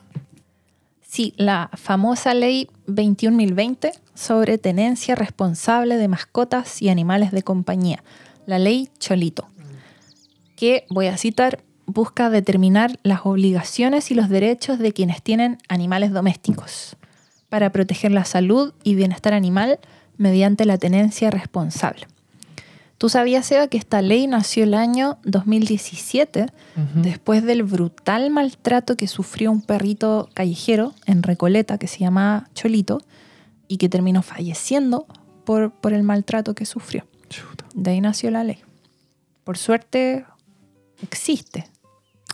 Sí, 1.12 1.34
la 1.36 1.68
famosa 1.74 2.32
ley 2.32 2.70
21.020 2.86 3.92
sobre 4.14 4.56
tenencia 4.56 5.14
responsable 5.14 5.98
de 5.98 6.08
mascotas 6.08 6.80
y 6.80 6.88
animales 6.88 7.32
de 7.32 7.42
compañía, 7.42 8.02
la 8.46 8.58
ley 8.58 8.88
Cholito, 8.98 9.46
que, 10.56 10.86
voy 10.88 11.08
a 11.08 11.18
citar, 11.18 11.62
busca 11.84 12.30
determinar 12.30 12.98
las 13.02 13.26
obligaciones 13.26 14.10
y 14.10 14.14
los 14.14 14.30
derechos 14.30 14.78
de 14.78 14.94
quienes 14.94 15.22
tienen 15.22 15.58
animales 15.68 16.12
domésticos 16.12 16.96
para 17.50 17.70
proteger 17.72 18.10
la 18.10 18.24
salud 18.24 18.72
y 18.82 18.94
bienestar 18.94 19.34
animal 19.34 19.80
mediante 20.16 20.64
la 20.64 20.78
tenencia 20.78 21.30
responsable. 21.30 22.06
¿Tú 23.02 23.08
sabías, 23.08 23.50
Eva, 23.50 23.66
que 23.66 23.78
esta 23.78 24.00
ley 24.00 24.28
nació 24.28 24.62
el 24.62 24.74
año 24.74 25.18
2017 25.24 26.46
después 26.94 27.42
del 27.42 27.64
brutal 27.64 28.30
maltrato 28.30 28.96
que 28.96 29.08
sufrió 29.08 29.50
un 29.50 29.60
perrito 29.60 30.28
callejero 30.34 30.94
en 31.06 31.24
Recoleta 31.24 31.78
que 31.78 31.88
se 31.88 31.98
llama 31.98 32.48
Cholito 32.54 33.00
y 33.66 33.78
que 33.78 33.88
terminó 33.88 34.22
falleciendo 34.22 35.08
por, 35.44 35.72
por 35.72 35.92
el 35.94 36.04
maltrato 36.04 36.54
que 36.54 36.64
sufrió? 36.64 37.04
De 37.74 37.90
ahí 37.90 38.00
nació 38.00 38.30
la 38.30 38.44
ley. 38.44 38.60
Por 39.42 39.58
suerte 39.58 40.24
existe. 41.00 41.66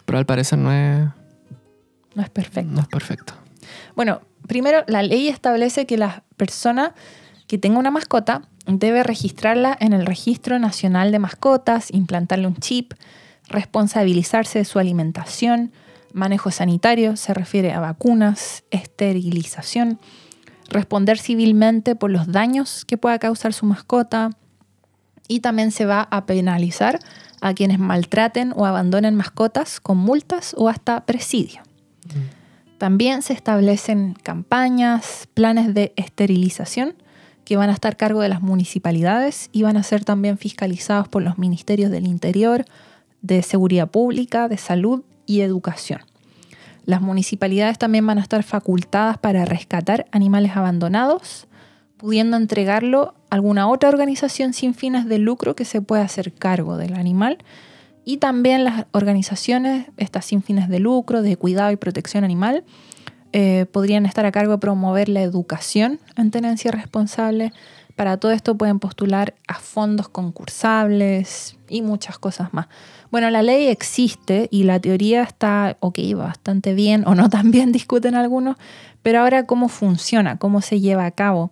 Pero 0.05 0.19
al 0.19 0.27
parecer 0.27 0.59
no 0.59 0.71
es, 0.71 1.09
No 2.15 2.23
es 2.23 2.29
perfecto. 2.29 2.71
no 2.71 2.83
es 2.83 2.89
perfecto. 2.89 3.33
Bueno, 3.97 4.21
primero 4.47 4.85
la 4.87 5.03
ley 5.03 5.29
establece 5.29 5.87
que 5.87 5.97
la 5.97 6.25
persona 6.37 6.95
que 7.49 7.59
tenga 7.59 7.79
una 7.79 7.91
mascota 7.91 8.43
debe 8.67 9.03
registrarla 9.03 9.77
en 9.81 9.95
el 9.95 10.07
Registro 10.07 10.59
Nacional 10.59 11.11
de 11.11 11.19
Mascotas, 11.19 11.91
implantarle 11.91 12.47
un 12.47 12.57
chip, 12.57 12.93
responsabilizarse 13.49 14.59
de 14.61 14.65
su 14.67 14.79
alimentación, 14.79 15.73
manejo 16.13 16.51
sanitario, 16.51 17.17
se 17.17 17.33
refiere 17.33 17.73
a 17.73 17.81
vacunas, 17.81 18.65
esterilización, 18.71 19.99
responder 20.69 21.19
civilmente 21.19 21.97
por 21.97 22.11
los 22.11 22.31
daños 22.31 22.85
que 22.85 22.99
pueda 22.99 23.19
causar 23.19 23.55
su 23.55 23.65
mascota 23.65 24.31
y 25.27 25.41
también 25.41 25.71
se 25.71 25.87
va 25.87 26.07
a 26.11 26.27
penalizar 26.27 26.99
a 27.41 27.55
quienes 27.55 27.79
maltraten 27.79 28.53
o 28.55 28.67
abandonen 28.67 29.15
mascotas 29.15 29.81
con 29.81 29.97
multas 29.97 30.55
o 30.59 30.69
hasta 30.69 31.07
presidio. 31.07 31.63
También 32.77 33.23
se 33.23 33.33
establecen 33.33 34.15
campañas, 34.23 35.29
planes 35.33 35.73
de 35.73 35.95
esterilización 35.97 36.95
que 37.49 37.57
van 37.57 37.71
a 37.71 37.73
estar 37.73 37.95
a 37.95 37.97
cargo 37.97 38.21
de 38.21 38.29
las 38.29 38.43
municipalidades 38.43 39.49
y 39.53 39.63
van 39.63 39.79
a 39.79 39.83
ser 39.83 40.05
también 40.05 40.37
fiscalizados 40.37 41.09
por 41.09 41.23
los 41.23 41.39
ministerios 41.39 41.91
del 41.91 42.07
Interior, 42.07 42.67
de 43.23 43.41
Seguridad 43.41 43.89
Pública, 43.89 44.49
de 44.49 44.59
Salud 44.59 45.03
y 45.25 45.41
Educación. 45.41 46.03
Las 46.85 47.01
municipalidades 47.01 47.79
también 47.79 48.07
van 48.07 48.19
a 48.19 48.21
estar 48.21 48.43
facultadas 48.43 49.17
para 49.17 49.47
rescatar 49.47 50.05
animales 50.13 50.59
abandonados, 50.59 51.47
pudiendo 51.97 52.37
entregarlo 52.37 53.15
a 53.31 53.37
alguna 53.37 53.67
otra 53.67 53.89
organización 53.89 54.53
sin 54.53 54.75
fines 54.75 55.07
de 55.07 55.17
lucro 55.17 55.57
que 55.57 55.65
se 55.65 55.81
pueda 55.81 56.03
hacer 56.03 56.35
cargo 56.35 56.77
del 56.77 56.97
animal. 56.97 57.39
Y 58.05 58.19
también 58.19 58.65
las 58.65 58.85
organizaciones, 58.91 59.87
estas 59.97 60.27
sin 60.27 60.43
fines 60.43 60.69
de 60.69 60.81
lucro, 60.81 61.23
de 61.23 61.39
cuidado 61.39 61.71
y 61.71 61.77
protección 61.77 62.25
animal, 62.25 62.63
eh, 63.33 63.67
podrían 63.71 64.07
estar 64.07 64.25
a 64.27 64.33
cargo 64.33 64.53
de 64.53 64.59
promover 64.59 65.09
la 65.09 65.23
educación 65.23 66.01
en 66.17 66.31
tenencia 66.31 66.71
responsable. 66.71 67.53
Para 67.97 68.17
todo 68.17 68.33
esto 68.33 68.57
pueden 68.57 68.79
postular 68.79 69.35
a 69.47 69.55
fondos 69.55 70.09
concursables 70.09 71.57
y 71.69 71.83
muchas 71.83 72.19
cosas 72.19 72.55
más. 72.55 72.69
Bueno, 73.11 73.31
la 73.31 73.43
ley 73.43 73.67
existe 73.67 74.49
y 74.51 74.65
la 74.65 74.79
teoría 74.81 75.23
está, 75.23 75.77
ok, 75.81 75.99
bastante 76.15 76.75
bien 76.75 77.07
o 77.07 77.15
no 77.15 77.29
tan 77.29 77.51
bien, 77.51 77.73
discuten 77.73 78.15
algunos, 78.15 78.57
pero 79.03 79.21
ahora 79.21 79.47
cómo 79.47 79.69
funciona, 79.69 80.39
cómo 80.39 80.61
se 80.61 80.81
lleva 80.81 81.07
a 81.07 81.11
cabo, 81.11 81.51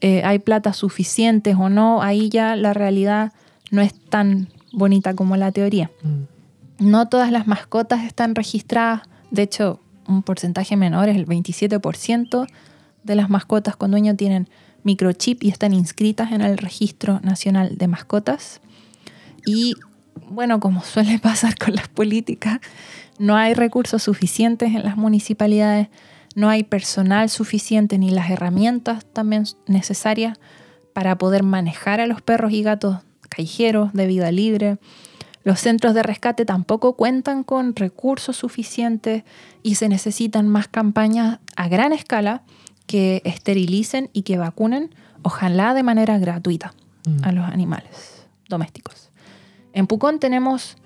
eh, 0.00 0.22
hay 0.24 0.38
plata 0.38 0.72
suficientes 0.72 1.56
o 1.58 1.68
no, 1.68 2.02
ahí 2.02 2.28
ya 2.28 2.54
la 2.56 2.74
realidad 2.74 3.32
no 3.70 3.82
es 3.82 3.94
tan 3.94 4.48
bonita 4.72 5.14
como 5.14 5.36
la 5.36 5.52
teoría. 5.52 5.90
Mm. 6.02 6.88
No 6.88 7.08
todas 7.08 7.32
las 7.32 7.46
mascotas 7.46 8.04
están 8.04 8.34
registradas, 8.34 9.02
de 9.30 9.42
hecho, 9.42 9.80
un 10.08 10.22
porcentaje 10.22 10.76
menor 10.76 11.08
es 11.08 11.16
el 11.16 11.26
27% 11.26 12.46
de 13.02 13.14
las 13.14 13.30
mascotas 13.30 13.76
con 13.76 13.90
dueño 13.90 14.16
tienen 14.16 14.48
microchip 14.82 15.42
y 15.42 15.48
están 15.48 15.72
inscritas 15.72 16.32
en 16.32 16.40
el 16.40 16.58
Registro 16.58 17.20
Nacional 17.22 17.76
de 17.76 17.88
Mascotas. 17.88 18.60
Y 19.44 19.74
bueno, 20.28 20.60
como 20.60 20.82
suele 20.82 21.18
pasar 21.22 21.56
con 21.56 21.74
las 21.74 21.88
políticas, 21.88 22.60
no 23.18 23.36
hay 23.36 23.54
recursos 23.54 24.02
suficientes 24.02 24.74
en 24.74 24.82
las 24.82 24.96
municipalidades, 24.96 25.88
no 26.34 26.48
hay 26.48 26.64
personal 26.64 27.30
suficiente 27.30 27.98
ni 27.98 28.10
las 28.10 28.30
herramientas 28.30 29.04
también 29.12 29.44
necesarias 29.66 30.38
para 30.92 31.16
poder 31.16 31.42
manejar 31.42 32.00
a 32.00 32.06
los 32.06 32.22
perros 32.22 32.52
y 32.52 32.62
gatos 32.62 32.98
callejeros 33.28 33.92
de 33.92 34.06
vida 34.06 34.30
libre. 34.30 34.78
Los 35.46 35.60
centros 35.60 35.94
de 35.94 36.02
rescate 36.02 36.44
tampoco 36.44 36.96
cuentan 36.96 37.44
con 37.44 37.76
recursos 37.76 38.36
suficientes 38.36 39.22
y 39.62 39.76
se 39.76 39.88
necesitan 39.88 40.48
más 40.48 40.66
campañas 40.66 41.38
a 41.54 41.68
gran 41.68 41.92
escala 41.92 42.42
que 42.88 43.22
esterilicen 43.24 44.10
y 44.12 44.22
que 44.22 44.38
vacunen, 44.38 44.92
ojalá 45.22 45.72
de 45.72 45.84
manera 45.84 46.18
gratuita, 46.18 46.74
Mm. 47.06 47.24
a 47.24 47.30
los 47.30 47.44
animales 47.44 48.26
domésticos. 48.48 49.10
En 49.72 49.86
Pucón 49.86 50.18
tenemos 50.18 50.76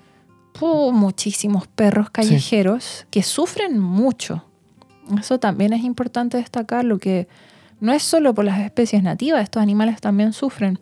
puh, 0.53 0.91
muchísimos 0.91 1.65
perros 1.67 2.11
callejeros 2.11 3.07
que 3.09 3.23
sufren 3.23 3.79
mucho. 3.79 4.45
Eso 5.17 5.39
también 5.39 5.73
es 5.73 5.83
importante 5.83 6.37
destacarlo, 6.37 6.99
que 6.99 7.27
no 7.79 7.93
es 7.93 8.03
solo 8.03 8.35
por 8.35 8.45
las 8.45 8.59
especies 8.59 9.01
nativas, 9.01 9.41
estos 9.41 9.63
animales 9.63 9.99
también 9.99 10.33
sufren. 10.33 10.77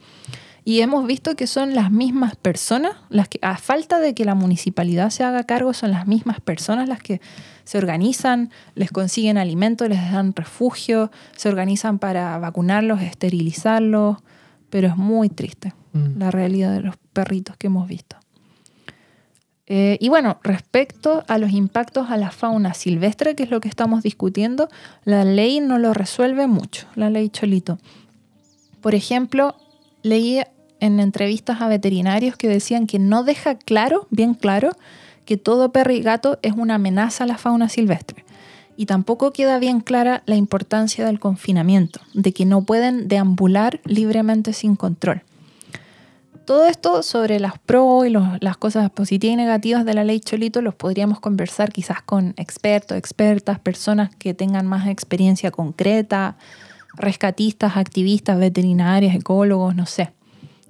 Y 0.70 0.82
hemos 0.82 1.08
visto 1.08 1.36
que 1.36 1.48
son 1.48 1.74
las 1.74 1.92
mismas 1.92 2.36
personas, 2.36 2.94
las 3.10 3.28
que 3.28 3.40
a 3.42 3.58
falta 3.58 4.00
de 4.00 4.14
que 4.14 4.26
la 4.26 4.36
municipalidad 4.36 5.10
se 5.10 5.24
haga 5.24 5.44
cargo, 5.44 5.74
son 5.74 5.92
las 5.92 6.06
mismas 6.06 6.42
personas 6.42 6.88
las 6.88 7.02
que 7.02 7.22
se 7.64 7.78
organizan, 7.78 8.52
les 8.76 8.92
consiguen 8.92 9.38
alimento, 9.38 9.88
les 9.88 10.12
dan 10.12 10.36
refugio, 10.36 11.12
se 11.36 11.50
organizan 11.50 11.98
para 11.98 12.38
vacunarlos, 12.38 13.02
esterilizarlos, 13.02 14.18
pero 14.70 14.88
es 14.88 14.98
muy 14.98 15.30
triste 15.30 15.74
Mm. 15.94 16.20
la 16.20 16.32
realidad 16.32 16.74
de 16.74 16.82
los 16.82 16.98
perritos 17.14 17.58
que 17.58 17.68
hemos 17.68 17.88
visto. 17.88 18.18
Eh, 19.66 19.98
y 20.00 20.10
bueno, 20.10 20.40
respecto 20.44 21.24
a 21.28 21.38
los 21.38 21.52
impactos 21.52 22.10
a 22.10 22.18
la 22.18 22.32
fauna 22.32 22.74
silvestre, 22.74 23.36
que 23.36 23.44
es 23.44 23.52
lo 23.52 23.60
que 23.60 23.68
estamos 23.68 24.02
discutiendo, 24.04 24.68
la 25.04 25.24
ley 25.24 25.60
no 25.60 25.78
lo 25.78 25.94
resuelve 25.94 26.48
mucho, 26.48 26.88
la 26.96 27.10
ley 27.10 27.30
Cholito. 27.30 27.78
Por 28.82 28.96
ejemplo, 28.96 29.56
leí 30.02 30.42
en 30.80 31.00
entrevistas 31.00 31.62
a 31.62 31.68
veterinarios 31.68 32.36
que 32.36 32.48
decían 32.48 32.88
que 32.88 33.00
no 33.00 33.24
deja 33.24 33.56
claro, 33.56 34.08
bien 34.10 34.34
claro, 34.34 34.72
que 35.26 35.38
todo 35.38 35.72
perro 35.72 35.94
y 35.94 36.02
gato 36.02 36.40
es 36.42 36.54
una 36.54 36.76
amenaza 36.76 37.24
a 37.24 37.28
la 37.28 37.38
fauna 37.38 37.70
silvestre. 37.70 38.26
Y 38.78 38.86
tampoco 38.86 39.34
queda 39.34 39.60
bien 39.60 39.82
clara 39.82 40.24
la 40.26 40.36
importancia 40.36 41.06
del 41.06 41.20
confinamiento, 41.20 42.00
de 42.14 42.34
que 42.34 42.46
no 42.46 42.64
pueden 42.64 43.08
deambular 43.08 43.82
libremente 43.84 44.54
sin 44.54 44.76
control. 44.76 45.22
Todo 46.46 46.66
esto 46.66 47.04
sobre 47.04 47.40
las 47.40 47.60
pros 47.60 48.08
y 48.08 48.10
las 48.10 48.58
cosas 48.58 48.90
positivas 48.90 49.34
y 49.34 49.38
negativas 49.38 49.86
de 49.86 49.94
la 49.94 50.04
ley 50.04 50.20
Cholito 50.20 50.64
los 50.64 50.74
podríamos 50.74 51.20
conversar 51.20 51.72
quizás 51.72 52.02
con 52.02 52.34
expertos, 52.38 52.98
expertas, 52.98 53.60
personas 53.60 54.10
que 54.16 54.34
tengan 54.34 54.66
más 54.66 54.88
experiencia 54.88 55.52
concreta, 55.52 56.38
rescatistas, 56.96 57.78
activistas, 57.78 58.40
veterinarios, 58.40 59.14
ecólogos, 59.14 59.76
no 59.76 59.86
sé, 59.86 60.12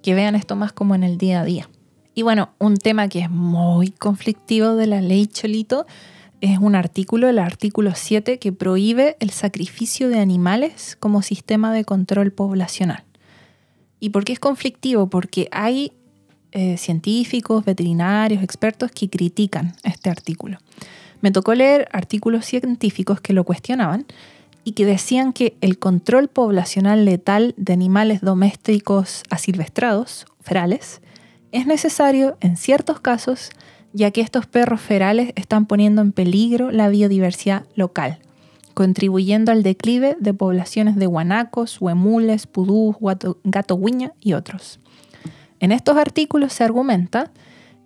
que 0.01 0.13
vean 0.13 0.35
esto 0.35 0.55
más 0.55 0.71
como 0.71 0.95
en 0.95 1.03
el 1.03 1.17
día 1.17 1.41
a 1.41 1.45
día. 1.45 1.69
Y 2.15 2.21
bueno, 2.21 2.49
un 2.59 2.77
tema 2.77 3.07
que 3.07 3.19
es 3.19 3.29
muy 3.29 3.91
conflictivo 3.91 4.75
de 4.75 4.87
la 4.87 5.01
ley 5.01 5.27
Cholito 5.27 5.85
es 6.41 6.57
un 6.57 6.75
artículo, 6.75 7.27
el 7.27 7.39
artículo 7.39 7.93
7, 7.95 8.39
que 8.39 8.51
prohíbe 8.51 9.17
el 9.19 9.29
sacrificio 9.29 10.09
de 10.09 10.19
animales 10.19 10.97
como 10.99 11.21
sistema 11.21 11.73
de 11.73 11.83
control 11.83 12.31
poblacional. 12.31 13.03
¿Y 13.99 14.09
por 14.09 14.23
qué 14.23 14.33
es 14.33 14.39
conflictivo? 14.39 15.09
Porque 15.09 15.49
hay 15.51 15.91
eh, 16.51 16.77
científicos, 16.77 17.65
veterinarios, 17.65 18.41
expertos 18.41 18.91
que 18.91 19.09
critican 19.09 19.75
este 19.83 20.09
artículo. 20.09 20.57
Me 21.21 21.31
tocó 21.31 21.53
leer 21.53 21.89
artículos 21.91 22.45
científicos 22.45 23.19
que 23.19 23.33
lo 23.33 23.43
cuestionaban 23.43 24.05
y 24.69 24.73
que 24.73 24.85
decían 24.85 25.33
que 25.33 25.57
el 25.61 25.79
control 25.79 26.27
poblacional 26.27 27.03
letal 27.03 27.55
de 27.57 27.73
animales 27.73 28.21
domésticos 28.21 29.23
asilvestrados, 29.31 30.27
ferales, 30.41 31.01
es 31.51 31.65
necesario 31.65 32.37
en 32.39 32.55
ciertos 32.55 32.99
casos 32.99 33.49
ya 33.93 34.11
que 34.11 34.21
estos 34.21 34.45
perros 34.45 34.79
ferales 34.79 35.31
están 35.33 35.65
poniendo 35.65 36.03
en 36.03 36.11
peligro 36.11 36.69
la 36.69 36.87
biodiversidad 36.87 37.65
local, 37.73 38.19
contribuyendo 38.75 39.51
al 39.51 39.63
declive 39.63 40.15
de 40.19 40.35
poblaciones 40.35 40.97
de 40.97 41.07
guanacos, 41.07 41.81
huemules, 41.81 42.45
pudús, 42.45 42.95
gato 43.43 43.75
guiña 43.75 44.13
y 44.21 44.33
otros. 44.33 44.79
En 45.59 45.71
estos 45.71 45.97
artículos 45.97 46.53
se 46.53 46.63
argumenta 46.63 47.31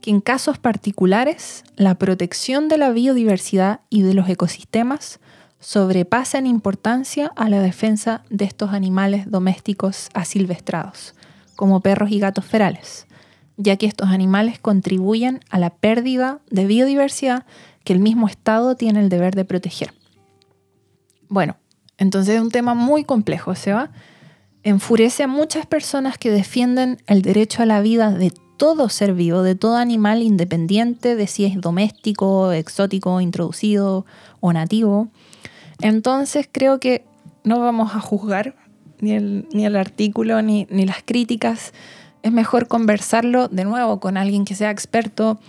que 0.01 0.11
en 0.11 0.19
casos 0.19 0.57
particulares 0.57 1.63
la 1.77 1.95
protección 1.95 2.67
de 2.67 2.77
la 2.77 2.91
biodiversidad 2.91 3.79
y 3.89 4.01
de 4.01 4.13
los 4.13 4.27
ecosistemas 4.27 5.21
sobrepasa 5.64 6.38
en 6.38 6.45
importancia 6.45 7.32
a 7.38 7.49
la 7.49 7.61
defensa 7.61 8.24
de 8.30 8.43
estos 8.43 8.72
animales 8.74 9.32
domésticos 9.32 10.09
asilvestrados, 10.14 11.16
como 11.55 11.80
perros 11.80 12.11
y 12.11 12.20
gatos 12.20 12.45
ferales, 12.45 13.07
ya 13.55 13.78
que 13.78 13.86
estos 13.86 14.09
animales 14.09 14.59
contribuyen 14.59 15.39
a 15.49 15.59
la 15.59 15.70
pérdida 15.70 16.41
de 16.51 16.66
biodiversidad 16.66 17.45
que 17.86 17.93
el 17.93 17.99
mismo 17.99 18.28
Estado 18.28 18.76
tiene 18.76 18.99
el 18.99 19.07
deber 19.07 19.36
de 19.36 19.45
proteger. 19.45 19.93
Bueno, 21.30 21.55
entonces 21.97 22.36
es 22.36 22.41
un 22.41 22.51
tema 22.51 22.74
muy 22.74 23.05
complejo, 23.05 23.55
¿se? 23.55 23.74
Enfurece 24.64 25.24
a 25.24 25.28
muchas 25.28 25.66
personas 25.66 26.18
que 26.18 26.30
defienden 26.30 27.01
el 27.07 27.22
derecho 27.22 27.64
a 27.64 27.66
la 27.66 27.80
vida 27.80 28.11
de 28.11 28.34
todo 28.57 28.89
ser 28.89 29.14
vivo, 29.14 29.43
de 29.43 29.55
todo 29.55 29.78
animal 29.78 30.22
independiente 30.22 31.16
de 31.16 31.28
si 31.28 31.45
es 31.45 31.59
doméstico, 31.59 32.51
exótico, 32.51 33.22
introducido 33.22 34.05
o 34.41 34.51
nativo. 34.51 35.09
Entonces 35.82 36.47
creo 36.51 36.80
que 36.80 37.03
no 37.43 37.59
vamos 37.59 37.95
a 37.95 37.99
juzgar 37.99 38.55
ni 38.99 39.11
el, 39.11 39.47
ni 39.53 39.65
el 39.65 39.76
artículo 39.76 40.41
ni, 40.41 40.67
ni 40.69 40.86
las 40.86 41.03
críticas. 41.03 41.74
Es 42.21 42.32
mejor 42.32 42.67
conversarlo 42.67 43.47
de 43.49 43.65
nuevo 43.65 43.99
con 43.99 44.17
alguien 44.17 44.45
que 44.45 44.55
sea 44.55 44.71
experto, 44.71 45.39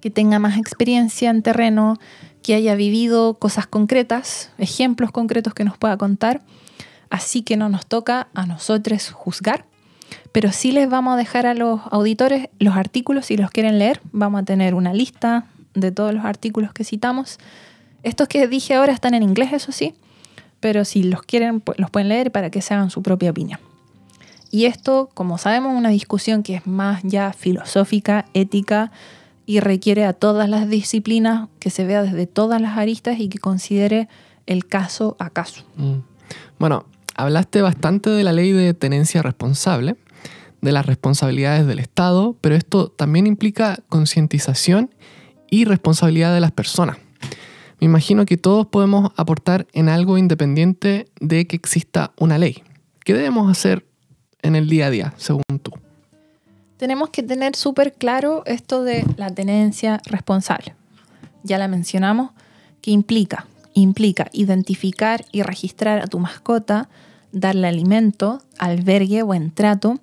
que 0.00 0.10
tenga 0.10 0.38
más 0.38 0.58
experiencia 0.58 1.30
en 1.30 1.42
terreno, 1.42 1.98
que 2.42 2.54
haya 2.54 2.74
vivido 2.74 3.34
cosas 3.34 3.66
concretas, 3.66 4.50
ejemplos 4.58 5.10
concretos 5.10 5.54
que 5.54 5.64
nos 5.64 5.76
pueda 5.78 5.96
contar. 5.96 6.42
Así 7.10 7.42
que 7.42 7.56
no 7.56 7.68
nos 7.68 7.86
toca 7.86 8.28
a 8.34 8.46
nosotros 8.46 9.10
juzgar, 9.10 9.64
pero 10.32 10.52
sí 10.52 10.72
les 10.72 10.88
vamos 10.90 11.14
a 11.14 11.16
dejar 11.16 11.46
a 11.46 11.54
los 11.54 11.80
auditores 11.90 12.48
los 12.58 12.76
artículos 12.76 13.26
si 13.26 13.36
los 13.36 13.50
quieren 13.50 13.78
leer. 13.78 14.00
Vamos 14.12 14.42
a 14.42 14.44
tener 14.44 14.74
una 14.74 14.92
lista 14.92 15.46
de 15.74 15.90
todos 15.90 16.12
los 16.12 16.24
artículos 16.24 16.72
que 16.72 16.84
citamos. 16.84 17.38
Estos 18.08 18.26
que 18.26 18.48
dije 18.48 18.74
ahora 18.74 18.94
están 18.94 19.12
en 19.12 19.22
inglés, 19.22 19.52
eso 19.52 19.70
sí, 19.70 19.94
pero 20.60 20.86
si 20.86 21.02
los 21.02 21.22
quieren, 21.22 21.62
los 21.76 21.90
pueden 21.90 22.08
leer 22.08 22.32
para 22.32 22.48
que 22.48 22.62
se 22.62 22.72
hagan 22.72 22.90
su 22.90 23.02
propia 23.02 23.30
opinión. 23.30 23.60
Y 24.50 24.64
esto, 24.64 25.10
como 25.12 25.36
sabemos, 25.36 25.72
es 25.72 25.78
una 25.78 25.90
discusión 25.90 26.42
que 26.42 26.54
es 26.54 26.66
más 26.66 27.02
ya 27.02 27.34
filosófica, 27.34 28.24
ética, 28.32 28.92
y 29.44 29.60
requiere 29.60 30.06
a 30.06 30.14
todas 30.14 30.48
las 30.48 30.70
disciplinas 30.70 31.48
que 31.58 31.68
se 31.68 31.84
vea 31.84 32.02
desde 32.02 32.26
todas 32.26 32.62
las 32.62 32.78
aristas 32.78 33.20
y 33.20 33.28
que 33.28 33.38
considere 33.38 34.08
el 34.46 34.66
caso 34.66 35.16
a 35.18 35.28
caso. 35.28 35.64
Mm. 35.76 35.98
Bueno, 36.58 36.86
hablaste 37.14 37.60
bastante 37.60 38.08
de 38.08 38.24
la 38.24 38.32
ley 38.32 38.52
de 38.52 38.72
tenencia 38.72 39.20
responsable, 39.20 39.96
de 40.62 40.72
las 40.72 40.86
responsabilidades 40.86 41.66
del 41.66 41.78
Estado, 41.78 42.36
pero 42.40 42.54
esto 42.54 42.88
también 42.88 43.26
implica 43.26 43.78
concientización 43.90 44.94
y 45.50 45.66
responsabilidad 45.66 46.32
de 46.32 46.40
las 46.40 46.52
personas. 46.52 46.96
Me 47.80 47.86
imagino 47.86 48.26
que 48.26 48.36
todos 48.36 48.66
podemos 48.66 49.12
aportar 49.16 49.66
en 49.72 49.88
algo 49.88 50.18
independiente 50.18 51.06
de 51.20 51.46
que 51.46 51.56
exista 51.56 52.12
una 52.18 52.38
ley. 52.38 52.62
¿Qué 53.04 53.14
debemos 53.14 53.50
hacer 53.50 53.86
en 54.42 54.56
el 54.56 54.68
día 54.68 54.86
a 54.86 54.90
día, 54.90 55.14
según 55.16 55.42
tú? 55.62 55.72
tenemos 56.78 57.10
que 57.10 57.22
tener 57.22 57.56
súper 57.56 57.92
claro 57.92 58.42
esto 58.46 58.84
de 58.84 59.04
la 59.16 59.30
tenencia 59.30 60.00
responsable. 60.06 60.74
Ya 61.42 61.58
la 61.58 61.68
mencionamos, 61.68 62.30
que 62.80 62.92
implica, 62.92 63.46
implica 63.74 64.30
identificar 64.32 65.24
y 65.32 65.42
registrar 65.42 65.98
a 65.98 66.06
tu 66.06 66.20
mascota, 66.20 66.88
darle 67.32 67.66
alimento, 67.66 68.40
albergue 68.58 69.22
o 69.22 69.34
entrato, 69.34 69.98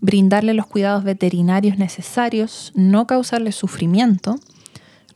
brindarle 0.00 0.52
los 0.52 0.66
cuidados 0.66 1.02
veterinarios 1.02 1.78
necesarios, 1.78 2.72
no 2.74 3.06
causarle 3.06 3.50
sufrimiento, 3.50 4.36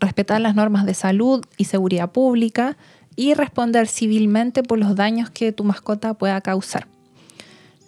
respetar 0.03 0.41
las 0.41 0.55
normas 0.55 0.85
de 0.85 0.95
salud 0.95 1.45
y 1.57 1.65
seguridad 1.65 2.11
pública 2.11 2.77
y 3.15 3.35
responder 3.35 3.87
civilmente 3.87 4.63
por 4.63 4.79
los 4.79 4.97
daños 4.97 5.31
que 5.31 5.53
tu 5.53 5.65
mascota 5.65 6.15
pueda 6.15 6.41
causar. 6.41 6.89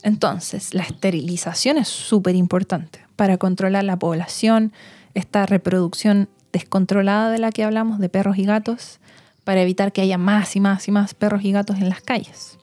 Entonces, 0.02 0.74
la 0.74 0.84
esterilización 0.84 1.76
es 1.76 1.88
súper 1.88 2.36
importante 2.36 3.00
para 3.16 3.36
controlar 3.36 3.84
la 3.84 3.98
población, 3.98 4.72
esta 5.14 5.44
reproducción 5.46 6.28
descontrolada 6.52 7.30
de 7.30 7.38
la 7.38 7.50
que 7.50 7.64
hablamos 7.64 7.98
de 7.98 8.08
perros 8.08 8.38
y 8.38 8.44
gatos, 8.44 9.00
para 9.42 9.62
evitar 9.62 9.92
que 9.92 10.00
haya 10.00 10.16
más 10.16 10.56
y 10.56 10.60
más 10.60 10.86
y 10.88 10.92
más 10.92 11.14
perros 11.14 11.44
y 11.44 11.52
gatos 11.52 11.78
en 11.78 11.88
las 11.88 12.00
calles. 12.00 12.58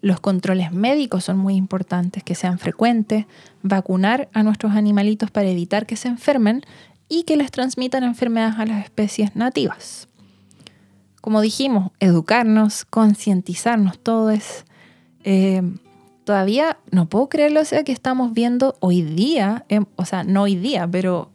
Los 0.00 0.20
controles 0.20 0.70
médicos 0.72 1.24
son 1.24 1.38
muy 1.38 1.54
importantes, 1.54 2.22
que 2.22 2.34
sean 2.34 2.58
frecuentes, 2.58 3.24
vacunar 3.62 4.28
a 4.34 4.42
nuestros 4.42 4.72
animalitos 4.72 5.30
para 5.30 5.48
evitar 5.48 5.86
que 5.86 5.96
se 5.96 6.08
enfermen 6.08 6.62
y 7.08 7.24
que 7.24 7.36
les 7.36 7.50
transmitan 7.50 8.04
enfermedades 8.04 8.58
a 8.58 8.66
las 8.66 8.84
especies 8.84 9.36
nativas. 9.36 10.08
Como 11.20 11.40
dijimos, 11.40 11.90
educarnos, 12.00 12.84
concientizarnos 12.84 13.98
todos, 13.98 14.64
eh, 15.24 15.62
todavía 16.24 16.78
no 16.90 17.06
puedo 17.06 17.28
creerlo, 17.28 17.60
o 17.60 17.64
sea, 17.64 17.84
que 17.84 17.92
estamos 17.92 18.32
viendo 18.32 18.76
hoy 18.80 19.02
día, 19.02 19.64
em, 19.68 19.86
o 19.96 20.04
sea, 20.04 20.24
no 20.24 20.42
hoy 20.42 20.56
día, 20.56 20.88
pero 20.90 21.30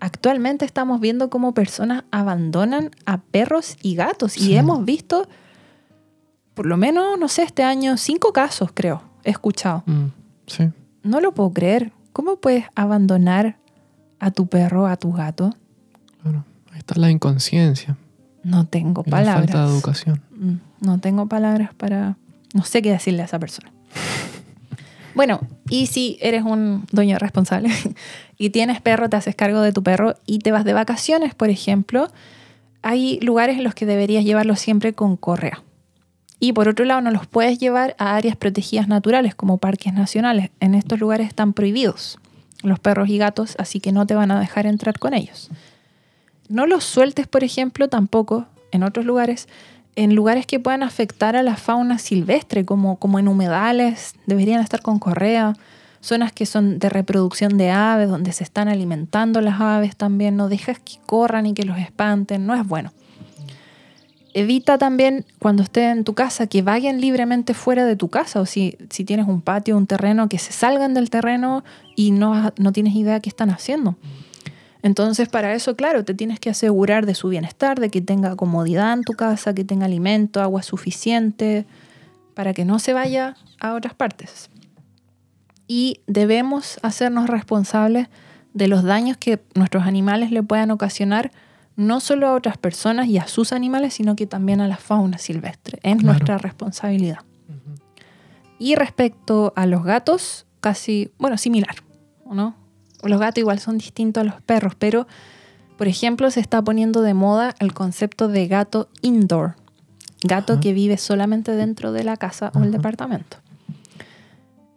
actualmente 0.00 0.64
estamos 0.64 1.00
viendo 1.00 1.30
cómo 1.30 1.54
personas 1.54 2.04
abandonan 2.10 2.90
a 3.06 3.18
perros 3.20 3.76
y 3.82 3.94
gatos. 3.94 4.36
Y 4.36 4.56
hemos 4.56 4.84
visto, 4.84 5.28
por 6.54 6.66
lo 6.66 6.76
menos, 6.76 7.18
no 7.18 7.28
sé, 7.28 7.42
este 7.42 7.62
año, 7.62 7.96
cinco 7.96 8.32
casos, 8.32 8.70
creo, 8.74 9.02
he 9.24 9.30
escuchado. 9.30 9.82
Mm, 9.86 10.06
sí. 10.46 10.70
No 11.02 11.20
lo 11.20 11.32
puedo 11.32 11.52
creer. 11.52 11.92
¿Cómo 12.12 12.36
puedes 12.36 12.64
abandonar 12.74 13.58
a 14.18 14.30
tu 14.30 14.46
perro, 14.46 14.86
a 14.86 14.96
tu 14.96 15.12
gato? 15.12 15.54
Claro, 16.22 16.44
ahí 16.72 16.78
está 16.78 16.98
la 16.98 17.10
inconsciencia. 17.10 17.96
No 18.42 18.66
tengo 18.66 19.02
palabras. 19.04 19.26
La 19.26 19.52
falta 19.52 19.66
de 19.66 19.72
educación. 19.72 20.22
Mm, 20.36 20.54
no 20.80 20.98
tengo 20.98 21.26
palabras 21.26 21.74
para... 21.74 22.16
No 22.54 22.64
sé 22.64 22.80
qué 22.80 22.90
decirle 22.90 23.22
a 23.22 23.26
esa 23.26 23.38
persona. 23.38 23.72
Bueno, 25.14 25.40
y 25.68 25.86
si 25.86 26.16
eres 26.20 26.44
un 26.44 26.86
dueño 26.92 27.18
responsable 27.18 27.70
y 28.38 28.50
tienes 28.50 28.80
perro, 28.80 29.08
te 29.08 29.16
haces 29.16 29.34
cargo 29.34 29.62
de 29.62 29.72
tu 29.72 29.82
perro 29.82 30.14
y 30.26 30.38
te 30.38 30.52
vas 30.52 30.64
de 30.64 30.74
vacaciones, 30.74 31.34
por 31.34 31.50
ejemplo, 31.50 32.08
hay 32.82 33.18
lugares 33.18 33.58
en 33.58 33.64
los 33.64 33.74
que 33.74 33.84
deberías 33.84 34.24
llevarlo 34.24 34.54
siempre 34.54 34.92
con 34.92 35.16
correa. 35.16 35.64
Y 36.38 36.52
por 36.52 36.68
otro 36.68 36.84
lado, 36.84 37.00
no 37.00 37.10
los 37.10 37.26
puedes 37.26 37.58
llevar 37.58 37.96
a 37.98 38.14
áreas 38.14 38.36
protegidas 38.36 38.86
naturales 38.86 39.34
como 39.34 39.58
parques 39.58 39.92
nacionales. 39.92 40.50
En 40.60 40.76
estos 40.76 41.00
lugares 41.00 41.26
están 41.26 41.52
prohibidos 41.52 42.20
los 42.62 42.78
perros 42.78 43.08
y 43.08 43.18
gatos, 43.18 43.54
así 43.58 43.80
que 43.80 43.92
no 43.92 44.06
te 44.06 44.14
van 44.14 44.30
a 44.30 44.40
dejar 44.40 44.66
entrar 44.66 44.98
con 44.98 45.14
ellos. 45.14 45.50
No 46.48 46.66
los 46.66 46.84
sueltes, 46.84 47.26
por 47.26 47.44
ejemplo, 47.44 47.88
tampoco 47.88 48.46
en 48.72 48.82
otros 48.82 49.04
lugares 49.04 49.48
en 49.98 50.14
lugares 50.14 50.46
que 50.46 50.60
puedan 50.60 50.84
afectar 50.84 51.34
a 51.34 51.42
la 51.42 51.56
fauna 51.56 51.98
silvestre, 51.98 52.64
como, 52.64 53.00
como 53.00 53.18
en 53.18 53.26
humedales, 53.26 54.14
deberían 54.26 54.60
estar 54.60 54.80
con 54.80 55.00
correa, 55.00 55.54
zonas 56.00 56.30
que 56.30 56.46
son 56.46 56.78
de 56.78 56.88
reproducción 56.88 57.58
de 57.58 57.72
aves, 57.72 58.08
donde 58.08 58.30
se 58.30 58.44
están 58.44 58.68
alimentando 58.68 59.40
las 59.40 59.60
aves 59.60 59.96
también, 59.96 60.36
no 60.36 60.48
dejes 60.48 60.78
que 60.78 60.98
corran 61.04 61.46
y 61.46 61.52
que 61.52 61.64
los 61.64 61.78
espanten, 61.78 62.46
no 62.46 62.54
es 62.54 62.64
bueno. 62.64 62.92
Evita 64.38 64.78
también 64.78 65.24
cuando 65.40 65.64
estés 65.64 65.96
en 65.96 66.04
tu 66.04 66.14
casa 66.14 66.46
que 66.46 66.62
vayan 66.62 67.00
libremente 67.00 67.54
fuera 67.54 67.84
de 67.84 67.96
tu 67.96 68.08
casa 68.08 68.40
o 68.40 68.46
si, 68.46 68.78
si 68.88 69.04
tienes 69.04 69.26
un 69.26 69.40
patio, 69.40 69.76
un 69.76 69.88
terreno, 69.88 70.28
que 70.28 70.38
se 70.38 70.52
salgan 70.52 70.94
del 70.94 71.10
terreno 71.10 71.64
y 71.96 72.12
no, 72.12 72.52
no 72.56 72.70
tienes 72.70 72.94
idea 72.94 73.18
qué 73.18 73.30
están 73.30 73.50
haciendo. 73.50 73.96
Entonces, 74.82 75.28
para 75.28 75.54
eso, 75.54 75.74
claro, 75.74 76.04
te 76.04 76.14
tienes 76.14 76.38
que 76.38 76.50
asegurar 76.50 77.04
de 77.04 77.16
su 77.16 77.28
bienestar, 77.30 77.80
de 77.80 77.90
que 77.90 78.00
tenga 78.00 78.36
comodidad 78.36 78.92
en 78.92 79.02
tu 79.02 79.14
casa, 79.14 79.54
que 79.54 79.64
tenga 79.64 79.86
alimento, 79.86 80.40
agua 80.40 80.62
suficiente, 80.62 81.66
para 82.34 82.54
que 82.54 82.64
no 82.64 82.78
se 82.78 82.92
vaya 82.92 83.34
a 83.58 83.74
otras 83.74 83.94
partes. 83.94 84.50
Y 85.66 86.00
debemos 86.06 86.78
hacernos 86.82 87.26
responsables 87.28 88.06
de 88.54 88.68
los 88.68 88.84
daños 88.84 89.16
que 89.16 89.40
nuestros 89.56 89.82
animales 89.82 90.30
le 90.30 90.44
puedan 90.44 90.70
ocasionar, 90.70 91.32
no 91.78 92.00
solo 92.00 92.26
a 92.26 92.34
otras 92.34 92.58
personas 92.58 93.06
y 93.06 93.18
a 93.18 93.28
sus 93.28 93.52
animales, 93.52 93.94
sino 93.94 94.16
que 94.16 94.26
también 94.26 94.60
a 94.60 94.66
la 94.66 94.76
fauna 94.76 95.16
silvestre. 95.16 95.78
Es 95.84 96.02
nuestra 96.02 96.36
responsabilidad. 96.36 97.20
Y 98.58 98.74
respecto 98.74 99.52
a 99.54 99.64
los 99.64 99.84
gatos, 99.84 100.44
casi, 100.60 101.12
bueno, 101.18 101.38
similar, 101.38 101.76
¿no? 102.28 102.56
los 103.04 103.20
gatos 103.20 103.38
igual 103.38 103.60
son 103.60 103.78
distintos 103.78 104.22
a 104.22 104.24
los 104.24 104.42
perros, 104.42 104.74
pero 104.76 105.06
por 105.76 105.86
ejemplo 105.86 106.32
se 106.32 106.40
está 106.40 106.60
poniendo 106.62 107.00
de 107.00 107.14
moda 107.14 107.54
el 107.60 107.72
concepto 107.72 108.26
de 108.26 108.48
gato 108.48 108.88
indoor, 109.00 109.54
gato 110.24 110.58
que 110.58 110.72
vive 110.72 110.96
solamente 110.98 111.52
dentro 111.52 111.92
de 111.92 112.02
la 112.02 112.16
casa 112.16 112.50
o 112.56 112.64
el 112.64 112.72
departamento. 112.72 113.36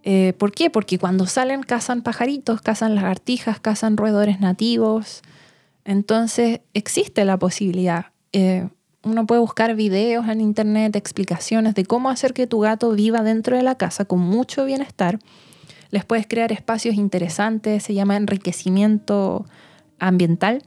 Eh, 0.03 0.33
¿Por 0.37 0.51
qué? 0.51 0.69
Porque 0.69 0.99
cuando 0.99 1.25
salen 1.25 1.63
cazan 1.63 2.03
pajaritos, 2.03 2.61
cazan 2.61 2.93
lagartijas, 2.93 3.59
cazan 3.59 3.97
roedores 3.97 4.39
nativos. 4.39 5.23
Entonces 5.85 6.61
existe 6.73 7.25
la 7.25 7.37
posibilidad. 7.37 8.07
Eh, 8.33 8.69
uno 9.03 9.25
puede 9.25 9.41
buscar 9.41 9.75
videos 9.75 10.27
en 10.27 10.41
internet, 10.41 10.95
explicaciones 10.95 11.73
de 11.75 11.85
cómo 11.85 12.09
hacer 12.09 12.33
que 12.33 12.47
tu 12.47 12.59
gato 12.59 12.91
viva 12.91 13.23
dentro 13.23 13.57
de 13.57 13.63
la 13.63 13.75
casa 13.75 14.05
con 14.05 14.19
mucho 14.19 14.65
bienestar 14.65 15.19
les 15.91 16.05
puedes 16.05 16.25
crear 16.25 16.51
espacios 16.51 16.95
interesantes, 16.95 17.83
se 17.83 17.93
llama 17.93 18.15
enriquecimiento 18.15 19.45
ambiental. 19.99 20.63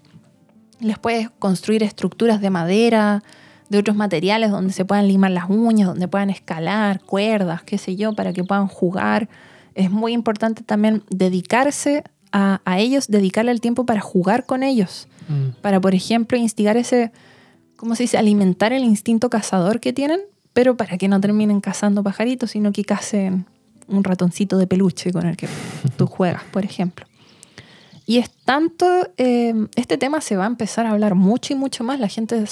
Les 0.81 0.99
puedes 0.99 1.31
construir 1.31 1.83
estructuras 1.83 2.43
de 2.43 2.51
madera, 2.51 3.23
de 3.71 3.79
otros 3.79 3.97
materiales 3.97 4.51
donde 4.51 4.75
se 4.75 4.85
puedan 4.85 5.09
limar 5.09 5.31
las 5.31 5.49
uñas, 5.49 5.89
donde 5.89 6.09
puedan 6.09 6.29
escalar, 6.29 7.01
cuerdas, 7.01 7.63
qué 7.63 7.79
sé 7.79 7.97
yo, 7.97 8.13
para 8.13 8.35
que 8.35 8.45
puedan 8.45 8.69
jugar. 8.69 9.31
Es 9.75 9.91
muy 9.91 10.13
importante 10.13 10.63
también 10.63 11.03
dedicarse 11.09 12.05
a, 12.37 12.79
ellos, 12.81 13.07
dedicarle 13.07 13.53
el 13.53 13.61
tiempo 13.61 13.87
para 13.87 14.01
jugar 14.01 14.45
con 14.45 14.65
ellos, 14.65 15.07
mm. 15.29 15.61
para, 15.63 15.81
por 15.81 15.95
ejemplo, 15.95 16.37
instigar 16.37 16.77
ese, 16.77 17.13
¿cómo 17.77 17.95
se 17.95 18.03
dice?, 18.03 18.19
alimentar 18.19 18.73
el 18.73 18.83
instinto 18.83 19.31
cazador 19.31 19.79
que 19.79 19.93
tienen, 19.93 20.21
pero 20.53 20.77
para 20.77 20.99
que 20.99 21.07
no 21.07 21.21
terminen 21.21 21.61
cazando 21.61 22.03
pajaritos, 22.03 22.51
sino 22.51 22.73
que 22.73 22.85
cacen 22.85 23.47
un 23.87 24.03
ratoncito 24.03 24.59
de 24.59 24.67
peluche 24.67 25.13
con 25.13 25.27
el 25.27 25.37
que 25.37 25.49
tú 25.97 26.07
juegas, 26.07 26.43
por 26.51 26.65
ejemplo. 26.65 27.07
Y 28.05 28.19
es 28.19 28.31
tanto, 28.45 28.87
eh, 29.17 29.55
este 29.77 29.97
tema 29.97 30.21
se 30.21 30.37
va 30.37 30.45
a 30.45 30.49
empezar 30.49 30.87
a 30.87 30.91
hablar 30.91 31.15
mucho 31.15 31.53
y 31.53 31.57
mucho 31.57 31.85
más, 31.85 32.01
la 32.01 32.09
gente 32.09 32.45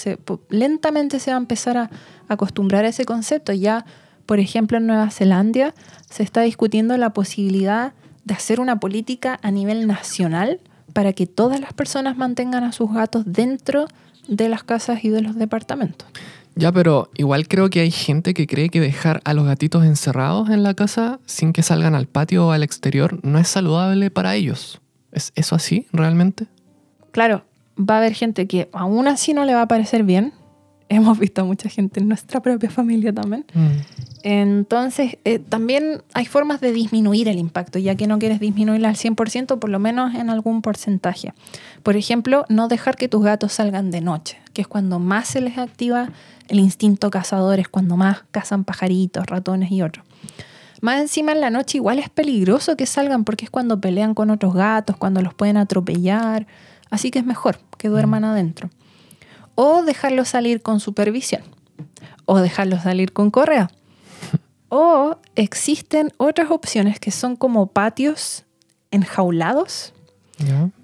lentamente 0.49 1.19
se 1.19 1.33
va 1.33 1.37
a 1.37 1.41
empezar 1.41 1.77
a, 1.77 1.91
acostumbrar 2.29 2.85
a 2.85 2.89
ese 2.89 3.05
concepto. 3.05 3.53
Ya, 3.53 3.85
por 4.27 4.39
ejemplo, 4.39 4.79
en 4.79 4.87
Nueva 4.87 5.11
Zelanda 5.11 5.75
se 6.09 6.23
está 6.23 6.43
discutiendo 6.43 6.97
la 6.97 7.11
posibilidad 7.11 7.93
de 8.25 8.35
hacer 8.35 8.61
una 8.61 8.79
política 8.81 9.39
a 9.43 9.51
nivel 9.51 9.87
nacional 9.87 10.61
para 10.93 11.13
que 11.13 11.27
todas 11.27 11.61
las 11.61 11.73
personas 11.73 12.17
mantengan 12.17 12.65
a 12.65 12.73
sus 12.73 12.93
gatos 12.93 13.25
dentro 13.27 13.87
de 14.29 14.49
las 14.49 14.63
casas 14.63 15.05
y 15.05 15.09
de 15.09 15.23
los 15.23 15.37
departamentos. 15.37 16.09
Ya, 16.55 16.71
pero 16.71 17.11
igual 17.17 17.49
creo 17.49 17.71
que 17.71 17.81
hay 17.81 17.91
gente 17.91 18.35
que 18.35 18.47
cree 18.47 18.69
que 18.69 18.81
dejar 18.81 19.23
a 19.25 19.33
los 19.33 19.47
gatitos 19.47 19.85
encerrados 19.85 20.51
en 20.51 20.63
la 20.63 20.75
casa 20.75 21.19
sin 21.25 21.53
que 21.53 21.63
salgan 21.63 21.95
al 21.95 22.07
patio 22.07 22.49
o 22.49 22.51
al 22.51 22.63
exterior 22.63 23.19
no 23.23 23.39
es 23.39 23.49
saludable 23.49 24.11
para 24.11 24.35
ellos. 24.35 24.81
¿Es 25.13 25.33
eso 25.35 25.55
así 25.55 25.87
realmente? 25.93 26.47
Claro, 27.11 27.45
va 27.79 27.97
a 27.97 27.99
haber 27.99 28.15
gente 28.15 28.47
que 28.47 28.69
aún 28.73 29.09
así 29.09 29.33
no 29.33 29.45
le 29.45 29.55
va 29.55 29.63
a 29.63 29.69
parecer 29.69 30.03
bien. 30.03 30.33
Hemos 30.93 31.19
visto 31.19 31.41
a 31.41 31.45
mucha 31.45 31.71
gente 31.71 32.01
en 32.01 32.09
nuestra 32.09 32.43
propia 32.43 32.69
familia 32.69 33.15
también. 33.15 33.47
Mm. 33.55 33.69
Entonces, 34.25 35.17
eh, 35.25 35.39
también 35.39 36.03
hay 36.13 36.27
formas 36.27 36.61
de 36.61 36.71
disminuir 36.73 37.29
el 37.29 37.39
impacto, 37.39 37.79
ya 37.79 37.95
que 37.95 38.07
no 38.07 38.19
quieres 38.19 38.41
disminuirlo 38.41 38.87
al 38.87 38.97
100%, 38.97 39.59
por 39.59 39.71
lo 39.71 39.79
menos 39.79 40.15
en 40.15 40.29
algún 40.29 40.61
porcentaje. 40.61 41.33
Por 41.83 41.97
ejemplo, 41.97 42.45
no 42.51 42.69
dejar 42.69 42.97
que 42.97 43.09
tus 43.09 43.25
gatos 43.25 43.55
salgan 43.55 43.91
de 43.91 44.03
noche, 44.03 44.39
que 44.53 44.61
es 44.61 44.69
cuando 44.69 44.99
más 44.99 45.29
se 45.29 45.41
les 45.41 45.57
activa 45.57 46.11
el 46.49 46.61
instinto 46.61 47.11
cazador, 47.11 47.59
es 47.59 47.69
cuando 47.69 47.97
más 47.97 48.25
cazan 48.31 48.65
pajaritos, 48.65 49.27
ratones 49.27 49.73
y 49.73 49.81
otros. 49.81 50.05
Más 50.83 51.01
encima 51.01 51.33
en 51.33 51.41
la 51.41 51.49
noche 51.49 51.79
igual 51.79 51.99
es 52.01 52.11
peligroso 52.11 52.77
que 52.77 52.85
salgan 52.85 53.25
porque 53.25 53.47
es 53.47 53.51
cuando 53.51 53.81
pelean 53.81 54.13
con 54.13 54.29
otros 54.29 54.53
gatos, 54.53 54.99
cuando 54.99 55.23
los 55.23 55.33
pueden 55.33 55.57
atropellar. 55.57 56.47
Así 56.91 57.11
que 57.11 57.21
es 57.21 57.25
mejor 57.25 57.59
que 57.79 57.89
duerman 57.89 58.23
mm. 58.23 58.27
adentro. 58.27 58.71
O 59.55 59.83
dejarlos 59.83 60.29
salir 60.29 60.63
con 60.63 60.81
supervisión. 60.81 61.43
O 62.25 62.39
dejarlos 62.39 62.83
salir 62.83 63.13
con 63.13 63.31
correa. 63.31 63.71
O 64.75 65.19
existen 65.35 66.13
otras 66.17 66.51
opciones 66.51 66.99
que 66.99 67.11
son 67.11 67.37
como 67.37 67.67
patios 67.67 68.45
enjaulados 68.91 69.93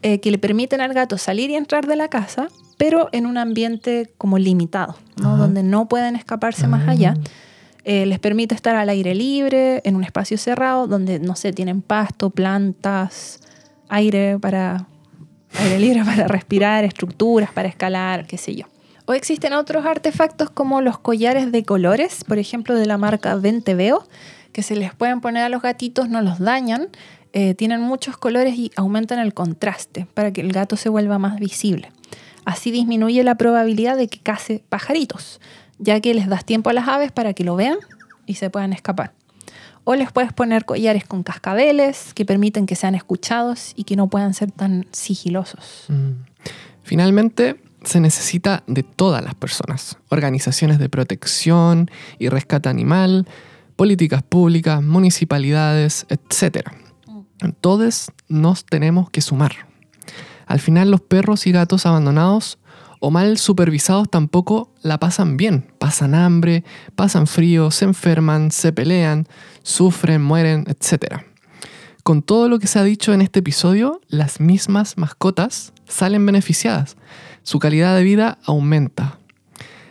eh, 0.03 0.21
que 0.21 0.31
le 0.31 0.39
permiten 0.39 0.81
al 0.81 0.95
gato 0.95 1.19
salir 1.19 1.51
y 1.51 1.57
entrar 1.57 1.87
de 1.87 1.97
la 1.97 2.09
casa, 2.09 2.49
pero 2.77 3.09
en 3.12 3.27
un 3.27 3.39
ambiente 3.39 4.12
como 4.19 4.39
limitado, 4.39 4.97
donde 5.16 5.62
no 5.62 5.89
pueden 5.89 6.16
escaparse 6.16 6.69
más 6.69 6.89
allá. 6.89 7.12
Mm. 7.12 7.25
Eh, 7.85 8.07
les 8.07 8.19
permite 8.19 8.55
estar 8.55 8.77
al 8.77 8.89
aire 8.89 9.14
libre, 9.14 9.81
en 9.85 9.97
un 9.97 10.05
espacio 10.05 10.37
cerrado, 10.37 10.87
donde, 10.87 11.19
no 11.19 11.35
sé, 11.37 11.53
tienen 11.53 11.81
pasto, 11.81 12.31
plantas, 12.31 13.41
aire 13.89 14.39
para 14.39 14.87
aire 15.55 15.78
libre 15.78 16.05
para 16.05 16.28
respirar, 16.28 16.84
estructuras 16.84 17.51
para 17.53 17.68
escalar, 17.68 18.26
qué 18.26 18.38
sé 18.38 18.55
yo. 18.55 18.66
O 19.07 19.14
existen 19.14 19.53
otros 19.55 19.86
artefactos 19.86 20.51
como 20.51 20.80
los 20.80 20.99
collares 20.99 21.51
de 21.51 21.64
colores, 21.64 22.24
por 22.24 22.38
ejemplo, 22.38 22.74
de 22.74 22.86
la 22.86 22.99
marca 22.99 23.34
Venteveo, 23.36 24.07
que 24.53 24.62
se 24.62 24.76
les 24.76 24.94
pueden 24.94 25.20
poner 25.20 25.44
a 25.44 25.49
los 25.49 25.62
gatitos, 25.62 26.09
no 26.09 26.20
los 26.20 26.38
dañan, 26.38 26.88
eh, 27.32 27.55
tienen 27.55 27.80
muchos 27.80 28.16
colores 28.16 28.57
y 28.57 28.70
aumentan 28.76 29.18
el 29.18 29.34
contraste 29.34 30.07
para 30.14 30.32
que 30.32 30.40
el 30.40 30.53
gato 30.53 30.76
se 30.76 30.88
vuelva 30.88 31.18
más 31.18 31.38
visible. 31.38 31.90
Así 32.44 32.70
disminuye 32.70 33.22
la 33.24 33.36
probabilidad 33.36 33.96
de 33.96 34.09
que 34.09 34.18
case 34.20 34.62
pajaritos 34.68 35.40
ya 35.78 36.01
que 36.01 36.14
les 36.14 36.28
das 36.28 36.44
tiempo 36.44 36.70
a 36.70 36.72
las 36.72 36.88
aves 36.88 37.12
para 37.12 37.32
que 37.32 37.44
lo 37.44 37.57
vean 37.57 37.78
y 38.26 38.34
se 38.34 38.51
puedan 38.51 38.72
escapar. 38.72 39.12
O 39.91 39.95
les 39.95 40.12
puedes 40.12 40.34
poner 40.34 40.66
collares 40.66 41.07
con 41.07 41.22
cascabeles 41.22 42.12
que 42.12 42.26
permiten 42.26 42.66
que 42.66 42.76
sean 42.76 42.95
escuchados 42.95 43.72
y 43.74 43.84
que 43.84 43.97
no 43.97 44.09
puedan 44.09 44.34
ser 44.34 44.51
tan 44.51 44.86
sigilosos. 44.93 45.86
Mm. 45.89 46.11
Finalmente, 46.82 47.59
se 47.84 47.99
necesita 47.99 48.64
de 48.66 48.82
todas 48.82 49.24
las 49.24 49.34
personas, 49.34 49.97
organizaciones 50.11 50.78
de 50.78 50.91
protección 50.91 51.91
y 52.18 52.28
rescate 52.28 52.68
animal, 52.68 53.26
políticas 53.76 54.22
públicas, 54.22 54.82
municipalidades, 54.82 56.05
etc. 56.11 56.68
Mm. 57.07 57.53
Todos 57.59 58.12
nos 58.28 58.66
tenemos 58.66 59.09
que 59.09 59.22
sumar. 59.22 59.53
Al 60.45 60.61
final 60.61 60.91
los 60.91 61.01
perros 61.01 61.47
y 61.47 61.53
gatos 61.53 61.86
abandonados 61.86 62.58
o 63.01 63.11
mal 63.11 63.38
supervisados 63.38 64.11
tampoco 64.11 64.72
la 64.82 64.99
pasan 64.99 65.36
bien. 65.36 65.66
Pasan 65.78 66.14
hambre, 66.14 66.64
pasan 66.94 67.26
frío, 67.26 67.70
se 67.70 67.84
enferman, 67.84 68.51
se 68.51 68.72
pelean, 68.72 69.26
sufren, 69.62 70.22
mueren, 70.22 70.64
etc. 70.68 71.22
Con 72.03 72.22
todo 72.22 72.49
lo 72.49 72.59
que 72.59 72.66
se 72.66 72.78
ha 72.78 72.84
dicho 72.84 73.12
en 73.12 73.20
este 73.20 73.40
episodio, 73.40 74.01
las 74.09 74.40
mismas 74.40 74.96
mascotas 74.96 75.72
salen 75.86 76.24
beneficiadas. 76.24 76.96
Su 77.42 77.59
calidad 77.59 77.96
de 77.96 78.03
vida 78.03 78.38
aumenta. 78.44 79.18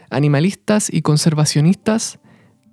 Animalistas 0.09 0.91
y 0.91 1.01
conservacionistas 1.01 2.19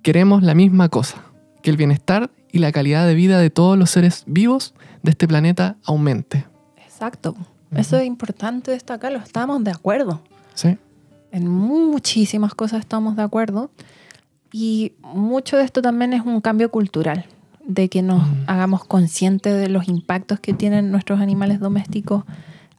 queremos 0.01 0.43
la 0.43 0.55
misma 0.55 0.89
cosa, 0.89 1.23
que 1.61 1.69
el 1.69 1.77
bienestar 1.77 2.31
y 2.51 2.59
la 2.59 2.71
calidad 2.71 3.05
de 3.05 3.15
vida 3.15 3.39
de 3.39 3.49
todos 3.49 3.77
los 3.77 3.89
seres 3.89 4.23
vivos 4.27 4.73
de 5.03 5.11
este 5.11 5.27
planeta 5.27 5.77
aumente. 5.83 6.45
Exacto. 6.77 7.35
Eso 7.75 7.97
es 7.97 8.05
importante 8.05 8.71
destacarlo, 8.71 9.19
estamos 9.19 9.63
de 9.63 9.71
acuerdo. 9.71 10.21
Sí. 10.53 10.77
En 11.31 11.47
muchísimas 11.47 12.55
cosas 12.55 12.79
estamos 12.79 13.15
de 13.15 13.23
acuerdo. 13.23 13.71
Y 14.51 14.93
mucho 15.01 15.57
de 15.57 15.63
esto 15.63 15.81
también 15.81 16.13
es 16.13 16.21
un 16.25 16.39
cambio 16.39 16.71
cultural, 16.71 17.25
de 17.65 17.89
que 17.89 18.01
nos 18.01 18.23
hagamos 18.47 18.85
conscientes 18.85 19.59
de 19.59 19.67
los 19.67 19.89
impactos 19.89 20.39
que 20.39 20.53
tienen 20.53 20.91
nuestros 20.91 21.19
animales 21.19 21.59
domésticos 21.59 22.23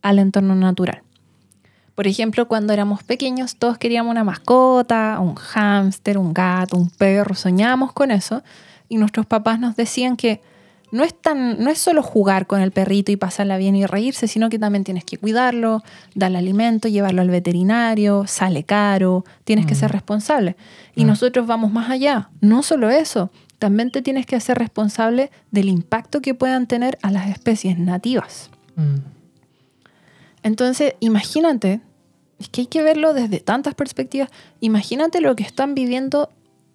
al 0.01 0.19
entorno 0.19 0.55
natural. 0.55 1.03
Por 1.95 2.07
ejemplo, 2.07 2.47
cuando 2.47 2.73
éramos 2.73 3.03
pequeños, 3.03 3.57
todos 3.57 3.79
queríamos 3.79 4.11
una 4.11 4.25
mascota, 4.25 5.19
un 5.21 5.35
hámster, 5.35 6.19
un 6.19 6.33
gato, 6.35 6.77
un 6.77 6.91
perro, 6.91 7.35
soñábamos 7.35 7.93
con 7.93 8.11
eso. 8.11 8.43
Y 8.89 8.99
nuestros 8.99 9.27
papás 9.27 9.59
nos 9.59 9.77
decían 9.77 10.17
que 10.17 10.41
no 10.97 11.05
es, 11.05 11.15
tan, 11.15 11.63
no 11.63 11.69
es 11.69 11.79
solo 11.79 12.03
jugar 12.03 12.47
con 12.47 12.63
el 12.63 12.73
perrito 12.73 13.13
y 13.13 13.17
pasarla 13.17 13.59
bien 13.59 13.77
y 13.77 13.85
reírse, 13.85 14.27
sino 14.27 14.49
que 14.49 14.59
también 14.59 14.83
tienes 14.83 15.05
que 15.05 15.19
cuidarlo, 15.19 15.83
darle 16.15 16.39
alimento, 16.39 16.89
llevarlo 16.89 17.21
al 17.21 17.29
veterinario, 17.29 18.25
sale 18.27 18.65
caro, 18.65 19.25
tienes 19.45 19.67
que 19.67 19.75
ser 19.75 19.91
mm. 19.91 19.93
responsable. 19.93 20.57
Y 20.95 21.05
mm. 21.05 21.09
nosotros 21.09 21.47
vamos 21.47 21.71
más 21.71 21.91
allá. 21.91 22.31
No 22.41 22.63
solo 22.63 22.89
eso, 22.89 23.31
también 23.59 23.91
te 23.91 24.01
tienes 24.01 24.25
que 24.25 24.37
hacer 24.37 24.57
responsable 24.57 25.31
del 25.51 25.69
impacto 25.69 26.23
que 26.23 26.33
puedan 26.33 26.67
tener 26.67 26.99
a 27.03 27.11
las 27.11 27.29
especies 27.29 27.79
nativas. 27.79 28.51
Mm. 28.77 28.97
Entonces, 30.43 30.95
imagínate, 31.01 31.83
es 32.39 32.49
que 32.49 32.63
hay 32.63 32.67
que 32.69 32.83
verlo 32.83 33.13
desde 33.13 33.41
tantas 33.41 33.75
perspectivas, 33.75 34.31
imagínate 34.61 35.21
lo 35.21 35.37
que 35.37 35.43
están 35.43 35.75
viviendo 35.75 36.31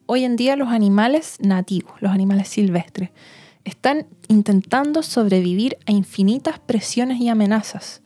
hoy 0.05 0.25
en 0.25 0.35
día 0.35 0.55
los 0.55 0.69
animales 0.69 1.37
nativos, 1.39 1.93
los 2.01 2.11
animales 2.11 2.49
silvestres 2.49 3.09
están 3.65 4.07
intentando 4.27 5.03
sobrevivir 5.03 5.77
a 5.85 5.91
infinitas 5.91 6.59
presiones 6.59 7.19
y 7.19 7.29
amenazas. 7.29 8.01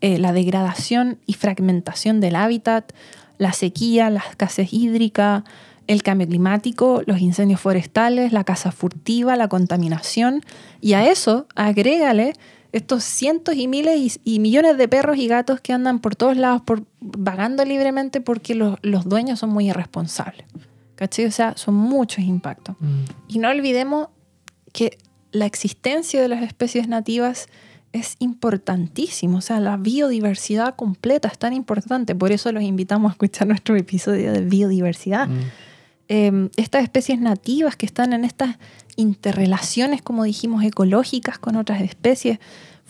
Eh, 0.00 0.18
la 0.18 0.32
degradación 0.32 1.18
y 1.26 1.34
fragmentación 1.34 2.20
del 2.20 2.36
hábitat, 2.36 2.92
la 3.38 3.52
sequía, 3.52 4.10
la 4.10 4.20
escasez 4.20 4.72
hídrica, 4.72 5.44
el 5.86 6.02
cambio 6.02 6.28
climático, 6.28 7.02
los 7.06 7.20
incendios 7.20 7.60
forestales, 7.60 8.32
la 8.32 8.44
caza 8.44 8.70
furtiva, 8.70 9.36
la 9.36 9.48
contaminación. 9.48 10.42
Y 10.80 10.92
a 10.92 11.10
eso 11.10 11.46
agrégale 11.54 12.34
estos 12.72 13.02
cientos 13.02 13.56
y 13.56 13.66
miles 13.66 14.20
y, 14.22 14.38
millones 14.38 14.78
de 14.78 14.88
perros 14.88 15.16
y 15.16 15.26
gatos 15.26 15.60
que 15.60 15.72
andan 15.72 15.98
por 15.98 16.14
todos 16.14 16.36
lados 16.36 16.62
por, 16.62 16.84
vagando 17.00 17.64
libremente 17.64 18.20
porque 18.20 18.54
los, 18.54 18.78
dueños 19.04 19.40
son 19.40 19.50
muy 19.50 19.68
irresponsables. 19.68 20.46
¿Cachai? 20.94 21.24
O 21.24 21.30
sea, 21.30 21.56
son 21.56 21.74
muchos 21.74 22.24
impactos. 22.24 22.76
Mm. 22.78 23.04
Y 23.28 23.38
no 23.38 23.48
olvidemos 23.48 24.08
que 24.72 24.98
la 25.32 25.46
existencia 25.46 26.20
de 26.20 26.28
las 26.28 26.42
especies 26.42 26.88
nativas 26.88 27.48
es 27.92 28.16
importantísimo, 28.20 29.38
o 29.38 29.40
sea, 29.40 29.58
la 29.58 29.76
biodiversidad 29.76 30.76
completa 30.76 31.28
es 31.28 31.38
tan 31.38 31.52
importante, 31.52 32.14
por 32.14 32.30
eso 32.30 32.52
los 32.52 32.62
invitamos 32.62 33.10
a 33.10 33.12
escuchar 33.12 33.48
nuestro 33.48 33.76
episodio 33.76 34.32
de 34.32 34.42
biodiversidad. 34.42 35.28
Mm. 35.28 35.40
eh, 36.08 36.48
estas 36.56 36.82
especies 36.84 37.20
nativas 37.20 37.76
que 37.76 37.86
están 37.86 38.12
en 38.12 38.24
estas 38.24 38.58
interrelaciones, 38.96 40.02
como 40.02 40.24
dijimos, 40.24 40.62
ecológicas 40.64 41.38
con 41.38 41.56
otras 41.56 41.80
especies, 41.80 42.38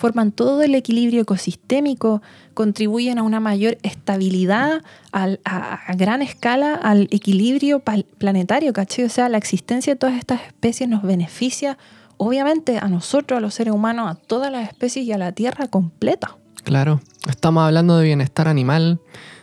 forman 0.00 0.32
todo 0.32 0.62
el 0.62 0.74
equilibrio 0.74 1.20
ecosistémico, 1.20 2.22
contribuyen 2.54 3.18
a 3.18 3.22
una 3.22 3.38
mayor 3.38 3.76
estabilidad 3.82 4.82
al- 5.12 5.40
a, 5.44 5.74
a 5.74 5.94
gran 5.94 6.22
escala 6.22 6.74
al 6.74 7.02
equilibrio 7.10 7.82
planetario, 8.16 8.72
¿cachai? 8.72 9.04
O 9.04 9.10
sea, 9.10 9.28
la 9.28 9.36
existencia 9.36 9.92
de 9.92 9.98
todas 9.98 10.16
estas 10.16 10.40
especies 10.40 10.88
nos 10.88 11.02
beneficia, 11.02 11.76
obviamente, 12.16 12.78
a 12.78 12.88
nosotros, 12.88 13.36
a 13.36 13.40
los 13.42 13.52
seres 13.52 13.74
humanos, 13.74 14.10
a 14.10 14.14
todas 14.14 14.50
las 14.50 14.66
especies 14.66 15.04
y 15.04 15.12
a 15.12 15.18
la 15.18 15.32
Tierra 15.32 15.66
completa. 15.66 16.38
Claro, 16.64 17.02
estamos 17.28 17.62
hablando 17.62 17.98
de 17.98 18.06
bienestar 18.06 18.48
animal, 18.48 19.00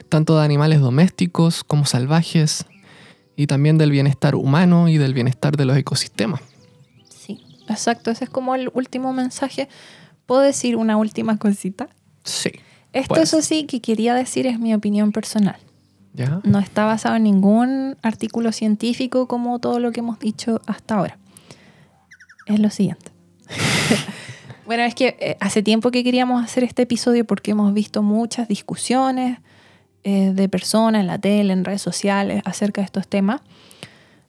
tanto 0.10 0.39
de 0.39 0.43
animales 0.43 0.80
domésticos 0.82 1.64
como 1.64 1.86
salvajes, 1.86 2.66
y 3.36 3.45
también 3.45 3.78
del 3.78 3.91
bienestar 3.91 4.34
humano 4.34 4.89
y 4.89 4.97
del 4.97 5.14
bienestar 5.14 5.55
de 5.55 5.66
los 5.66 5.78
ecosistemas. 5.78 6.41
Sí, 7.10 7.39
exacto, 7.70 8.10
ese 8.10 8.24
es 8.24 8.30
como 8.32 8.55
el 8.55 8.72
último 8.74 9.14
mensaje. 9.14 9.70
¿Puedo 10.28 10.41
decir 10.41 10.75
una 10.75 10.97
última 10.97 11.38
cosita? 11.38 11.89
Sí. 12.23 12.51
Esto, 12.93 13.15
Puedes. 13.15 13.34
eso 13.34 13.41
sí, 13.41 13.63
que 13.63 13.82
quería 13.82 14.13
decir 14.13 14.45
es 14.45 14.59
mi 14.59 14.75
opinión 14.75 15.11
personal. 15.11 15.57
¿Ya? 16.13 16.41
No 16.43 16.59
está 16.59 16.86
basado 16.86 17.15
en 17.15 17.23
ningún 17.23 17.97
artículo 18.01 18.51
científico 18.51 19.28
como 19.28 19.57
todo 19.59 19.80
lo 19.80 19.91
que 19.91 20.01
hemos 20.01 20.19
dicho 20.19 20.61
hasta 20.65 20.95
ahora. 20.95 21.17
Es 22.45 22.59
lo 22.59 22.69
siguiente. 22.69 23.11
bueno, 24.65 24.84
es 24.84 24.95
que 24.95 25.15
eh, 25.19 25.38
hace 25.39 25.63
tiempo 25.63 25.91
que 25.91 26.03
queríamos 26.03 26.43
hacer 26.43 26.63
este 26.63 26.84
episodio 26.84 27.25
porque 27.25 27.51
hemos 27.51 27.73
visto 27.73 28.03
muchas 28.03 28.47
discusiones 28.47 29.39
eh, 30.03 30.32
de 30.34 30.49
personas 30.49 31.01
en 31.01 31.07
la 31.07 31.19
tele, 31.19 31.53
en 31.53 31.63
redes 31.63 31.82
sociales 31.82 32.41
acerca 32.45 32.82
de 32.82 32.86
estos 32.86 33.07
temas. 33.07 33.41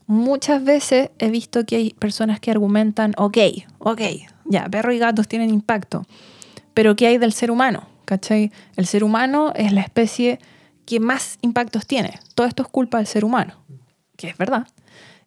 Muchas 0.09 0.65
veces 0.65 1.11
he 1.19 1.29
visto 1.31 1.67
que 1.67 1.77
hay 1.77 1.91
personas 1.91 2.41
que 2.41 2.51
argumentan, 2.51 3.13
ok, 3.19 3.37
ok, 3.79 4.01
ya, 4.47 4.65
perros 4.71 4.95
y 4.95 4.99
gatos 4.99 5.29
tienen 5.29 5.51
impacto, 5.51 6.07
pero 6.73 6.97
¿qué 6.97 7.07
hay 7.09 7.19
del 7.19 7.35
ser 7.35 7.51
humano? 7.51 7.87
¿Cachai? 8.07 8.51
El 8.77 8.87
ser 8.87 9.05
humano 9.05 9.53
es 9.55 9.71
la 9.73 9.83
especie 9.83 10.39
que 10.87 10.99
más 10.99 11.37
impactos 11.43 11.87
tiene. 11.87 12.19
Todo 12.35 12.47
esto 12.47 12.63
es 12.63 12.69
culpa 12.71 12.97
del 12.97 13.07
ser 13.07 13.23
humano, 13.23 13.53
que 14.17 14.29
es 14.31 14.39
verdad. 14.39 14.67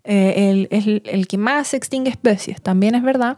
Eh, 0.04 0.68
el, 0.72 1.02
el- 1.06 1.28
que 1.28 1.38
más 1.38 1.76
extingue 1.76 2.10
especies, 2.10 2.60
también 2.60 2.96
es 2.96 3.04
verdad. 3.04 3.38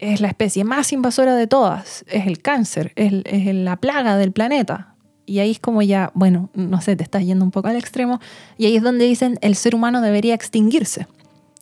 Es 0.00 0.20
la 0.20 0.26
especie 0.26 0.64
más 0.64 0.92
invasora 0.92 1.36
de 1.36 1.46
todas, 1.46 2.04
es 2.08 2.26
el 2.26 2.42
cáncer, 2.42 2.92
es 2.96 3.54
la 3.54 3.76
plaga 3.76 4.16
del 4.16 4.32
planeta. 4.32 4.89
Y 5.30 5.38
ahí 5.38 5.52
es 5.52 5.60
como 5.60 5.80
ya, 5.80 6.10
bueno, 6.14 6.50
no 6.54 6.80
sé, 6.80 6.96
te 6.96 7.04
estás 7.04 7.24
yendo 7.24 7.44
un 7.44 7.52
poco 7.52 7.68
al 7.68 7.76
extremo. 7.76 8.18
Y 8.58 8.66
ahí 8.66 8.74
es 8.74 8.82
donde 8.82 9.04
dicen 9.04 9.38
el 9.42 9.54
ser 9.54 9.76
humano 9.76 10.00
debería 10.00 10.34
extinguirse. 10.34 11.06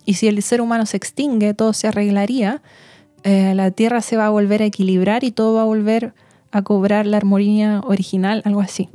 Y 0.07 0.14
si 0.14 0.27
el 0.27 0.43
ser 0.43 0.62
humano 0.62 0.87
se 0.87 0.97
extingue, 0.97 1.53
todo 1.53 1.75
se 1.75 1.87
arreglaría, 1.87 2.62
eh, 3.25 3.53
la 3.55 3.71
Tierra 3.71 4.01
se 4.01 4.16
va 4.16 4.25
a 4.25 4.31
volver 4.31 4.62
a 4.62 4.64
equilibrar 4.64 5.23
y 5.23 5.33
todo 5.33 5.53
va 5.57 5.62
a 5.62 5.64
volver 5.66 6.14
a 6.51 6.62
cobrar 6.62 7.07
la 7.07 7.19
armonía 7.19 7.83
original, 7.85 8.41
algo 8.47 8.62
así. 8.62 8.89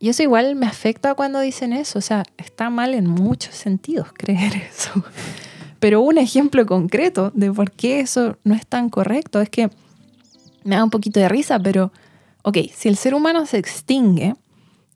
Y 0.00 0.08
eso 0.08 0.24
igual 0.24 0.56
me 0.56 0.66
afecta 0.66 1.14
cuando 1.14 1.38
dicen 1.38 1.72
eso, 1.72 2.00
o 2.00 2.02
sea, 2.02 2.24
está 2.36 2.70
mal 2.70 2.94
en 2.94 3.06
muchos 3.06 3.54
sentidos 3.54 4.08
creer 4.12 4.56
eso. 4.70 5.04
Pero 5.78 6.00
un 6.00 6.18
ejemplo 6.18 6.66
concreto 6.66 7.30
de 7.32 7.52
por 7.52 7.70
qué 7.70 8.00
eso 8.00 8.38
no 8.42 8.56
es 8.56 8.66
tan 8.66 8.90
correcto 8.90 9.40
es 9.40 9.48
que 9.48 9.70
me 10.64 10.74
da 10.74 10.82
un 10.82 10.90
poquito 10.90 11.20
de 11.20 11.28
risa, 11.28 11.60
pero, 11.60 11.92
ok, 12.48 12.56
si 12.74 12.88
el 12.88 12.96
ser 12.96 13.14
humano 13.14 13.44
se 13.44 13.58
extingue, 13.58 14.34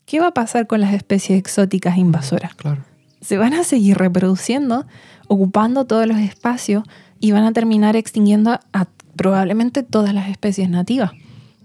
¿qué 0.07 0.19
va 0.19 0.27
a 0.27 0.33
pasar 0.33 0.65
con 0.65 0.81
las 0.81 0.91
especies 0.91 1.37
exóticas 1.37 1.97
invasoras? 1.97 2.55
Claro. 2.55 2.83
se 3.21 3.37
van 3.37 3.53
a 3.53 3.63
seguir 3.63 3.97
reproduciendo, 3.97 4.85
ocupando 5.27 5.85
todos 5.85 6.07
los 6.07 6.17
espacios 6.17 6.83
y 7.19 7.31
van 7.31 7.43
a 7.43 7.53
terminar 7.53 7.95
extinguiendo 7.95 8.59
a, 8.73 8.87
probablemente 9.15 9.83
todas 9.83 10.15
las 10.15 10.29
especies 10.29 10.67
nativas. 10.67 11.11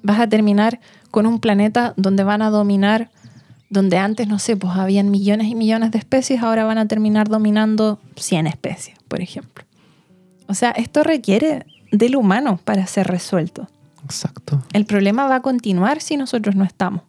Vas 0.03 0.21
a 0.21 0.29
terminar 0.29 0.79
con 1.11 1.27
un 1.27 1.41
planeta 1.41 1.95
donde 1.97 2.23
van 2.23 2.43
a 2.43 2.51
dominar, 2.51 3.11
donde 3.71 3.97
antes, 3.97 4.29
no 4.29 4.39
sé, 4.39 4.59
pues 4.59 4.77
habían 4.77 5.11
millones 5.11 5.49
y 5.49 5.55
millones 5.55 5.91
de 5.91 5.99
especies, 5.99 6.43
ahora 6.43 6.65
van 6.65 6.79
a 6.79 6.87
terminar 6.87 7.29
dominando 7.29 7.99
100 8.17 8.47
especies, 8.47 8.99
por 9.09 9.23
ejemplo. 9.23 9.65
O 10.49 10.55
sea, 10.55 10.71
esto 10.73 11.03
requiere 11.03 11.65
del 11.91 12.15
humano 12.15 12.61
para 12.63 12.87
ser 12.87 13.07
resuelto. 13.07 13.69
Exacto. 14.05 14.63
El 14.73 14.85
problema 14.85 15.27
va 15.27 15.37
a 15.37 15.43
continuar 15.43 16.01
si 16.01 16.17
nosotros 16.17 16.55
no 16.55 16.65
estamos. 16.65 17.03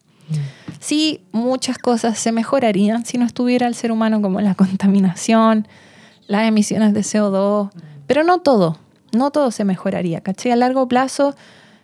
Sí, 0.80 1.22
muchas 1.32 1.78
cosas 1.78 2.18
se 2.18 2.32
mejorarían 2.32 3.06
si 3.06 3.18
no 3.18 3.26
estuviera 3.26 3.68
el 3.68 3.76
ser 3.76 3.92
humano, 3.92 4.22
como 4.22 4.42
la 4.42 4.56
contaminación, 4.56 5.68
las 6.28 6.48
emisiones 6.48 6.94
de 6.94 7.02
CO2, 7.02 7.72
pero 8.08 8.24
no 8.24 8.40
todo, 8.40 8.78
no 9.12 9.32
todo 9.32 9.52
se 9.52 9.66
mejoraría, 9.66 10.22
¿cachai? 10.22 10.52
A 10.52 10.56
largo 10.56 10.88
plazo, 10.88 11.36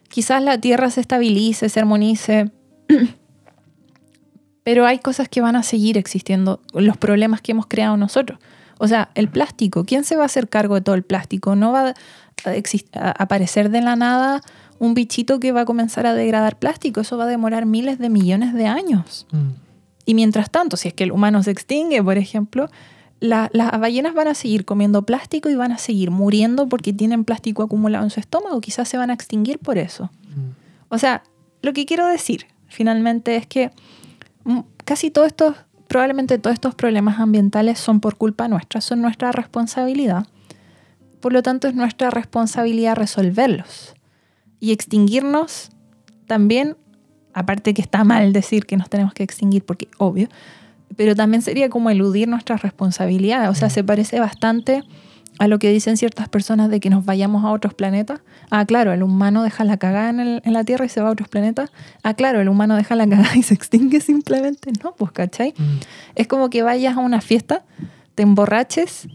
quizás 0.09 0.41
la 0.41 0.59
Tierra 0.59 0.89
se 0.89 1.01
estabilice, 1.01 1.69
se 1.69 1.79
armonice, 1.79 2.51
pero 4.63 4.85
hay 4.85 4.99
cosas 4.99 5.27
que 5.29 5.41
van 5.41 5.55
a 5.55 5.63
seguir 5.63 5.97
existiendo, 5.97 6.61
los 6.73 6.97
problemas 6.97 7.41
que 7.41 7.51
hemos 7.51 7.67
creado 7.67 7.97
nosotros. 7.97 8.39
O 8.77 8.87
sea, 8.87 9.09
el 9.15 9.29
plástico, 9.29 9.85
¿quién 9.85 10.03
se 10.03 10.15
va 10.15 10.23
a 10.23 10.25
hacer 10.25 10.49
cargo 10.49 10.75
de 10.75 10.81
todo 10.81 10.95
el 10.95 11.03
plástico? 11.03 11.55
No 11.55 11.71
va 11.71 11.93
a 12.93 13.11
aparecer 13.11 13.69
de 13.69 13.81
la 13.81 13.95
nada 13.95 14.41
un 14.79 14.93
bichito 14.93 15.39
que 15.39 15.51
va 15.51 15.61
a 15.61 15.65
comenzar 15.65 16.05
a 16.05 16.13
degradar 16.13 16.59
plástico. 16.59 17.01
Eso 17.01 17.17
va 17.17 17.23
a 17.25 17.27
demorar 17.27 17.65
miles 17.65 17.97
de 17.99 18.09
millones 18.09 18.53
de 18.53 18.65
años. 18.67 19.25
Mm. 19.31 19.49
Y 20.05 20.13
mientras 20.13 20.49
tanto, 20.51 20.77
si 20.77 20.89
es 20.89 20.93
que 20.93 21.03
el 21.05 21.11
humano 21.11 21.41
se 21.43 21.51
extingue, 21.51 22.03
por 22.03 22.17
ejemplo, 22.17 22.69
la- 23.19 23.49
las 23.53 23.71
ballenas 23.79 24.13
van 24.13 24.27
a 24.27 24.33
seguir 24.35 24.65
comiendo 24.65 25.03
plástico 25.03 25.49
y 25.49 25.55
van 25.55 25.71
a 25.71 25.77
seguir 25.77 26.11
muriendo 26.11 26.67
porque 26.67 26.93
tienen 26.93 27.23
plástico 27.23 27.63
acumulado 27.63 28.03
en 28.03 28.09
su 28.11 28.19
estómago. 28.19 28.59
Quizás 28.61 28.87
se 28.89 28.97
van 28.97 29.09
a 29.09 29.13
extinguir 29.13 29.59
por 29.59 29.77
eso. 29.77 30.05
Mm. 30.35 30.49
O 30.89 30.97
sea, 30.97 31.23
lo 31.61 31.73
que 31.73 31.85
quiero 31.85 32.05
decir 32.07 32.45
finalmente 32.67 33.35
es 33.37 33.47
que 33.47 33.71
mm, 34.43 34.59
casi 34.83 35.09
todos 35.09 35.27
estos, 35.27 35.55
probablemente 35.87 36.37
todos 36.37 36.53
estos 36.53 36.75
problemas 36.75 37.19
ambientales 37.19 37.79
son 37.79 37.99
por 38.01 38.17
culpa 38.17 38.47
nuestra, 38.47 38.81
son 38.81 39.01
nuestra 39.01 39.31
responsabilidad. 39.31 40.27
Por 41.21 41.33
lo 41.33 41.41
tanto, 41.41 41.67
es 41.67 41.73
nuestra 41.73 42.11
responsabilidad 42.11 42.95
resolverlos. 42.95 43.94
Y 44.59 44.71
extinguirnos 44.71 45.69
también, 46.27 46.75
aparte 47.33 47.73
que 47.73 47.81
está 47.81 48.03
mal 48.03 48.33
decir 48.33 48.65
que 48.65 48.77
nos 48.77 48.89
tenemos 48.89 49.13
que 49.13 49.23
extinguir, 49.23 49.63
porque 49.63 49.87
obvio, 49.97 50.27
pero 50.95 51.15
también 51.15 51.41
sería 51.41 51.69
como 51.69 51.89
eludir 51.89 52.27
nuestras 52.27 52.61
responsabilidades. 52.61 53.49
O 53.49 53.55
sea, 53.55 53.69
se 53.69 53.83
parece 53.83 54.19
bastante 54.19 54.83
a 55.37 55.47
lo 55.49 55.59
que 55.59 55.69
dicen 55.69 55.97
ciertas 55.97 56.29
personas 56.29 56.69
de 56.69 56.79
que 56.79 56.89
nos 56.89 57.03
vayamos 57.03 57.43
a 57.43 57.51
otros 57.51 57.73
planetas. 57.73 58.21
Ah, 58.49 58.65
claro, 58.65 58.93
el 58.93 59.03
humano 59.03 59.43
deja 59.43 59.65
la 59.65 59.75
cagada 59.75 60.09
en, 60.09 60.19
el- 60.21 60.41
en 60.45 60.53
la 60.53 60.63
Tierra 60.63 60.85
y 60.85 60.89
se 60.89 61.01
va 61.01 61.09
a 61.09 61.11
otros 61.11 61.27
planetas. 61.27 61.71
Ah, 62.03 62.13
claro, 62.13 62.39
el 62.39 62.47
humano 62.47 62.75
deja 62.77 62.95
la 62.95 63.05
cagada 63.07 63.35
y 63.35 63.43
se 63.43 63.53
extingue 63.53 63.99
simplemente. 63.99 64.71
No, 64.83 64.93
pues, 64.95 65.11
¿cachai? 65.11 65.53
Mm. 65.57 65.63
Es 66.15 66.27
como 66.27 66.49
que 66.49 66.61
vayas 66.63 66.95
a 66.95 66.99
una 67.01 67.19
fiesta, 67.19 67.65
te 68.13 68.23
emborraches, 68.23 69.09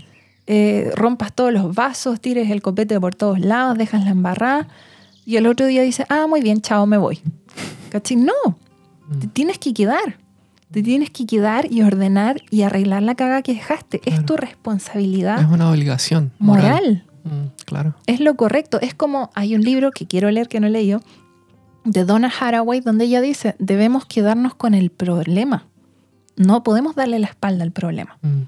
eh, 0.47 0.91
rompas 0.95 1.33
todos 1.33 1.53
los 1.55 1.75
vasos, 1.75 2.21
tires 2.21 2.51
el 2.51 2.61
copete 2.61 3.01
por 3.01 3.15
todos 3.15 3.39
lados, 3.41 3.79
dejas 3.79 4.05
la 4.05 4.11
embarrada 4.11 4.69
y 5.31 5.37
el 5.37 5.47
otro 5.47 5.67
día 5.67 5.83
dices, 5.83 6.07
ah, 6.09 6.27
muy 6.29 6.41
bien, 6.43 6.61
chao, 6.61 6.87
me 6.87 6.99
voy. 6.99 7.21
¿Cachai? 7.91 8.17
No, 8.17 8.33
te 9.21 9.29
tienes 9.29 9.61
que 9.61 9.73
quedar. 9.73 10.19
Te 10.73 10.83
tienes 10.83 11.11
que 11.11 11.25
quedar 11.25 11.71
y 11.71 11.83
ordenar 11.83 12.43
y 12.51 12.63
arreglar 12.63 13.05
la 13.05 13.15
caga 13.15 13.41
que 13.43 13.55
dejaste. 13.55 14.01
Es 14.05 14.27
tu 14.27 14.37
responsabilidad 14.37 15.41
Es 15.41 15.47
una 15.47 15.71
obligación 15.71 16.33
moral. 16.41 17.05
Mm, 17.23 17.63
claro. 17.65 17.95
Es 18.09 18.19
lo 18.19 18.35
correcto. 18.35 18.81
Es 18.81 18.93
como 18.93 19.31
hay 19.37 19.55
un 19.55 19.61
libro 19.61 19.93
que 19.93 20.05
quiero 20.05 20.29
leer 20.33 20.49
que 20.49 20.59
no 20.59 20.67
he 20.67 20.71
leído 20.71 21.01
de 21.85 22.05
Donna 22.05 22.33
Haraway 22.41 22.81
donde 22.81 23.05
ella 23.05 23.21
dice, 23.21 23.55
debemos 23.61 24.07
quedarnos 24.07 24.57
con 24.57 24.75
el 24.75 24.91
problema. 24.91 25.69
No 26.35 26.65
podemos 26.65 26.97
darle 26.97 27.21
la 27.21 27.29
espalda 27.29 27.63
al 27.63 27.71
problema. 27.71 28.19
Mm. 28.23 28.43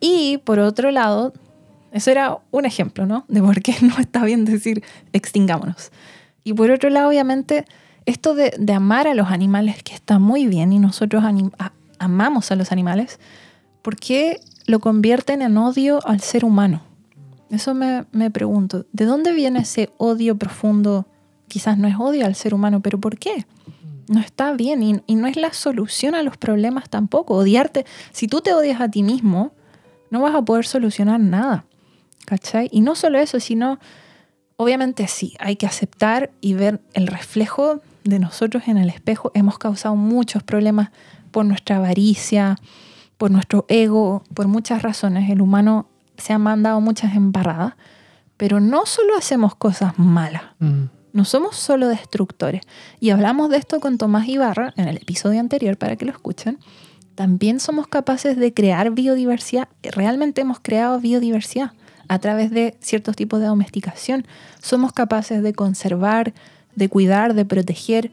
Y 0.00 0.38
por 0.38 0.58
otro 0.58 0.90
lado, 0.90 1.32
eso 1.92 2.10
era 2.10 2.38
un 2.50 2.64
ejemplo, 2.64 3.06
¿no? 3.06 3.24
De 3.28 3.40
por 3.42 3.62
qué 3.62 3.74
no 3.82 3.98
está 3.98 4.24
bien 4.24 4.44
decir 4.44 4.82
extingámonos. 5.12 5.92
Y 6.44 6.54
por 6.54 6.70
otro 6.70 6.90
lado, 6.90 7.08
obviamente, 7.08 7.66
esto 8.06 8.34
de, 8.34 8.52
amar 8.74 9.06
a 9.06 9.14
los 9.14 9.28
animales, 9.28 9.82
que 9.82 9.94
está 9.94 10.18
muy 10.18 10.46
bien, 10.46 10.72
y 10.72 10.78
nosotros 10.78 11.22
amamos 11.98 12.50
a 12.50 12.56
los 12.56 12.72
animales, 12.72 13.20
¿por 13.82 13.96
qué 13.96 14.40
lo 14.66 14.80
convierten 14.80 15.42
en 15.42 15.56
odio 15.56 16.00
al 16.04 16.20
ser 16.20 16.44
humano? 16.44 16.82
Eso 17.50 17.74
me, 17.74 18.06
me 18.12 18.30
pregunto. 18.30 18.86
¿De 18.92 19.04
dónde 19.04 19.32
viene 19.32 19.60
ese 19.60 19.90
odio 19.98 20.36
profundo? 20.36 21.06
Quizás 21.48 21.78
no 21.78 21.86
es 21.86 21.94
odio 21.98 22.24
al 22.24 22.34
ser 22.34 22.54
humano, 22.54 22.80
pero 22.80 22.98
¿por 22.98 23.18
qué? 23.18 23.46
No 24.08 24.20
está 24.20 24.52
bien 24.52 25.02
y 25.06 25.14
no 25.14 25.26
es 25.26 25.36
la 25.36 25.52
solución 25.52 26.14
a 26.14 26.22
los 26.22 26.36
problemas 26.36 26.88
tampoco. 26.88 27.34
Odiarte, 27.34 27.84
si 28.10 28.26
tú 28.26 28.40
te 28.40 28.52
odias 28.52 28.80
a 28.80 28.88
ti 28.88 29.02
mismo, 29.02 29.52
no 30.10 30.20
vas 30.22 30.34
a 30.34 30.42
poder 30.42 30.66
solucionar 30.66 31.20
nada. 31.20 31.66
¿Cachai? 32.26 32.68
Y 32.72 32.80
no 32.80 32.94
solo 32.94 33.18
eso, 33.18 33.40
sino, 33.40 33.78
obviamente 34.56 35.08
sí, 35.08 35.34
hay 35.38 35.56
que 35.56 35.66
aceptar 35.66 36.30
y 36.40 36.54
ver 36.54 36.80
el 36.94 37.06
reflejo 37.06 37.80
de 38.04 38.18
nosotros 38.18 38.64
en 38.68 38.78
el 38.78 38.88
espejo. 38.88 39.30
Hemos 39.34 39.58
causado 39.58 39.96
muchos 39.96 40.42
problemas 40.42 40.90
por 41.30 41.44
nuestra 41.44 41.76
avaricia, 41.76 42.56
por 43.16 43.30
nuestro 43.30 43.66
ego, 43.68 44.24
por 44.34 44.48
muchas 44.48 44.82
razones, 44.82 45.30
el 45.30 45.40
humano 45.40 45.86
se 46.16 46.32
ha 46.32 46.38
mandado 46.38 46.80
muchas 46.80 47.14
embarradas, 47.14 47.74
pero 48.36 48.60
no 48.60 48.86
solo 48.86 49.16
hacemos 49.16 49.54
cosas 49.54 49.98
malas, 49.98 50.42
Mm, 50.58 50.84
no 51.12 51.24
somos 51.24 51.56
solo 51.56 51.88
destructores. 51.88 52.62
Y 52.98 53.10
hablamos 53.10 53.50
de 53.50 53.58
esto 53.58 53.80
con 53.80 53.98
Tomás 53.98 54.28
Ibarra 54.28 54.72
en 54.76 54.88
el 54.88 54.96
episodio 54.96 55.40
anterior 55.40 55.76
para 55.76 55.96
que 55.96 56.04
lo 56.04 56.10
escuchen. 56.10 56.58
También 57.14 57.60
somos 57.60 57.86
capaces 57.86 58.36
de 58.36 58.54
crear 58.54 58.90
biodiversidad. 58.90 59.68
Realmente 59.82 60.40
hemos 60.40 60.60
creado 60.60 60.98
biodiversidad 61.00 61.72
a 62.12 62.18
través 62.18 62.50
de 62.50 62.76
ciertos 62.80 63.16
tipos 63.16 63.40
de 63.40 63.46
domesticación. 63.46 64.26
Somos 64.60 64.92
capaces 64.92 65.42
de 65.42 65.54
conservar, 65.54 66.34
de 66.76 66.90
cuidar, 66.90 67.32
de 67.32 67.46
proteger, 67.46 68.10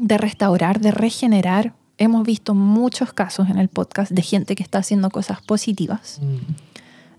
de 0.00 0.18
restaurar, 0.18 0.80
de 0.80 0.90
regenerar. 0.90 1.72
Hemos 1.98 2.26
visto 2.26 2.52
muchos 2.56 3.12
casos 3.12 3.48
en 3.48 3.58
el 3.58 3.68
podcast 3.68 4.10
de 4.10 4.22
gente 4.22 4.56
que 4.56 4.64
está 4.64 4.78
haciendo 4.78 5.08
cosas 5.10 5.40
positivas. 5.40 6.18
mm. 6.20 6.54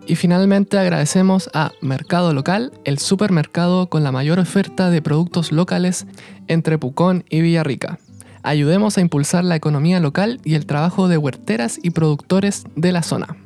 Y 0.06 0.16
finalmente 0.16 0.78
agradecemos 0.78 1.50
a 1.54 1.72
Mercado 1.80 2.32
Local, 2.32 2.72
el 2.84 2.98
supermercado 2.98 3.88
con 3.88 4.02
la 4.02 4.10
mayor 4.10 4.40
oferta 4.40 4.90
de 4.90 5.00
productos 5.00 5.52
locales 5.52 6.06
entre 6.48 6.78
Pucón 6.78 7.24
y 7.30 7.40
Villarrica. 7.40 8.00
Ayudemos 8.42 8.98
a 8.98 9.00
impulsar 9.00 9.44
la 9.44 9.54
economía 9.54 10.00
local 10.00 10.40
y 10.44 10.54
el 10.54 10.66
trabajo 10.66 11.06
de 11.06 11.18
huerteras 11.18 11.78
y 11.80 11.90
productores 11.90 12.64
de 12.74 12.90
la 12.90 13.04
zona. 13.04 13.36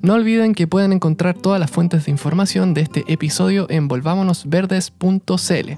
No 0.00 0.14
olviden 0.14 0.54
que 0.54 0.66
pueden 0.66 0.92
encontrar 0.92 1.34
todas 1.34 1.60
las 1.60 1.70
fuentes 1.70 2.06
de 2.06 2.10
información 2.10 2.74
de 2.74 2.82
este 2.82 3.04
episodio 3.06 3.66
en 3.68 3.88
volvámonosverdes.cl. 3.88 5.72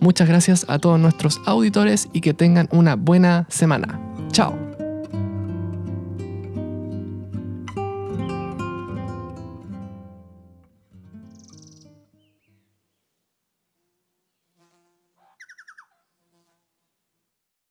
Muchas 0.00 0.28
gracias 0.28 0.66
a 0.68 0.78
todos 0.78 1.00
nuestros 1.00 1.40
auditores 1.46 2.08
y 2.12 2.20
que 2.20 2.34
tengan 2.34 2.68
una 2.70 2.96
buena 2.96 3.46
semana. 3.48 4.00
Chao. 4.32 4.65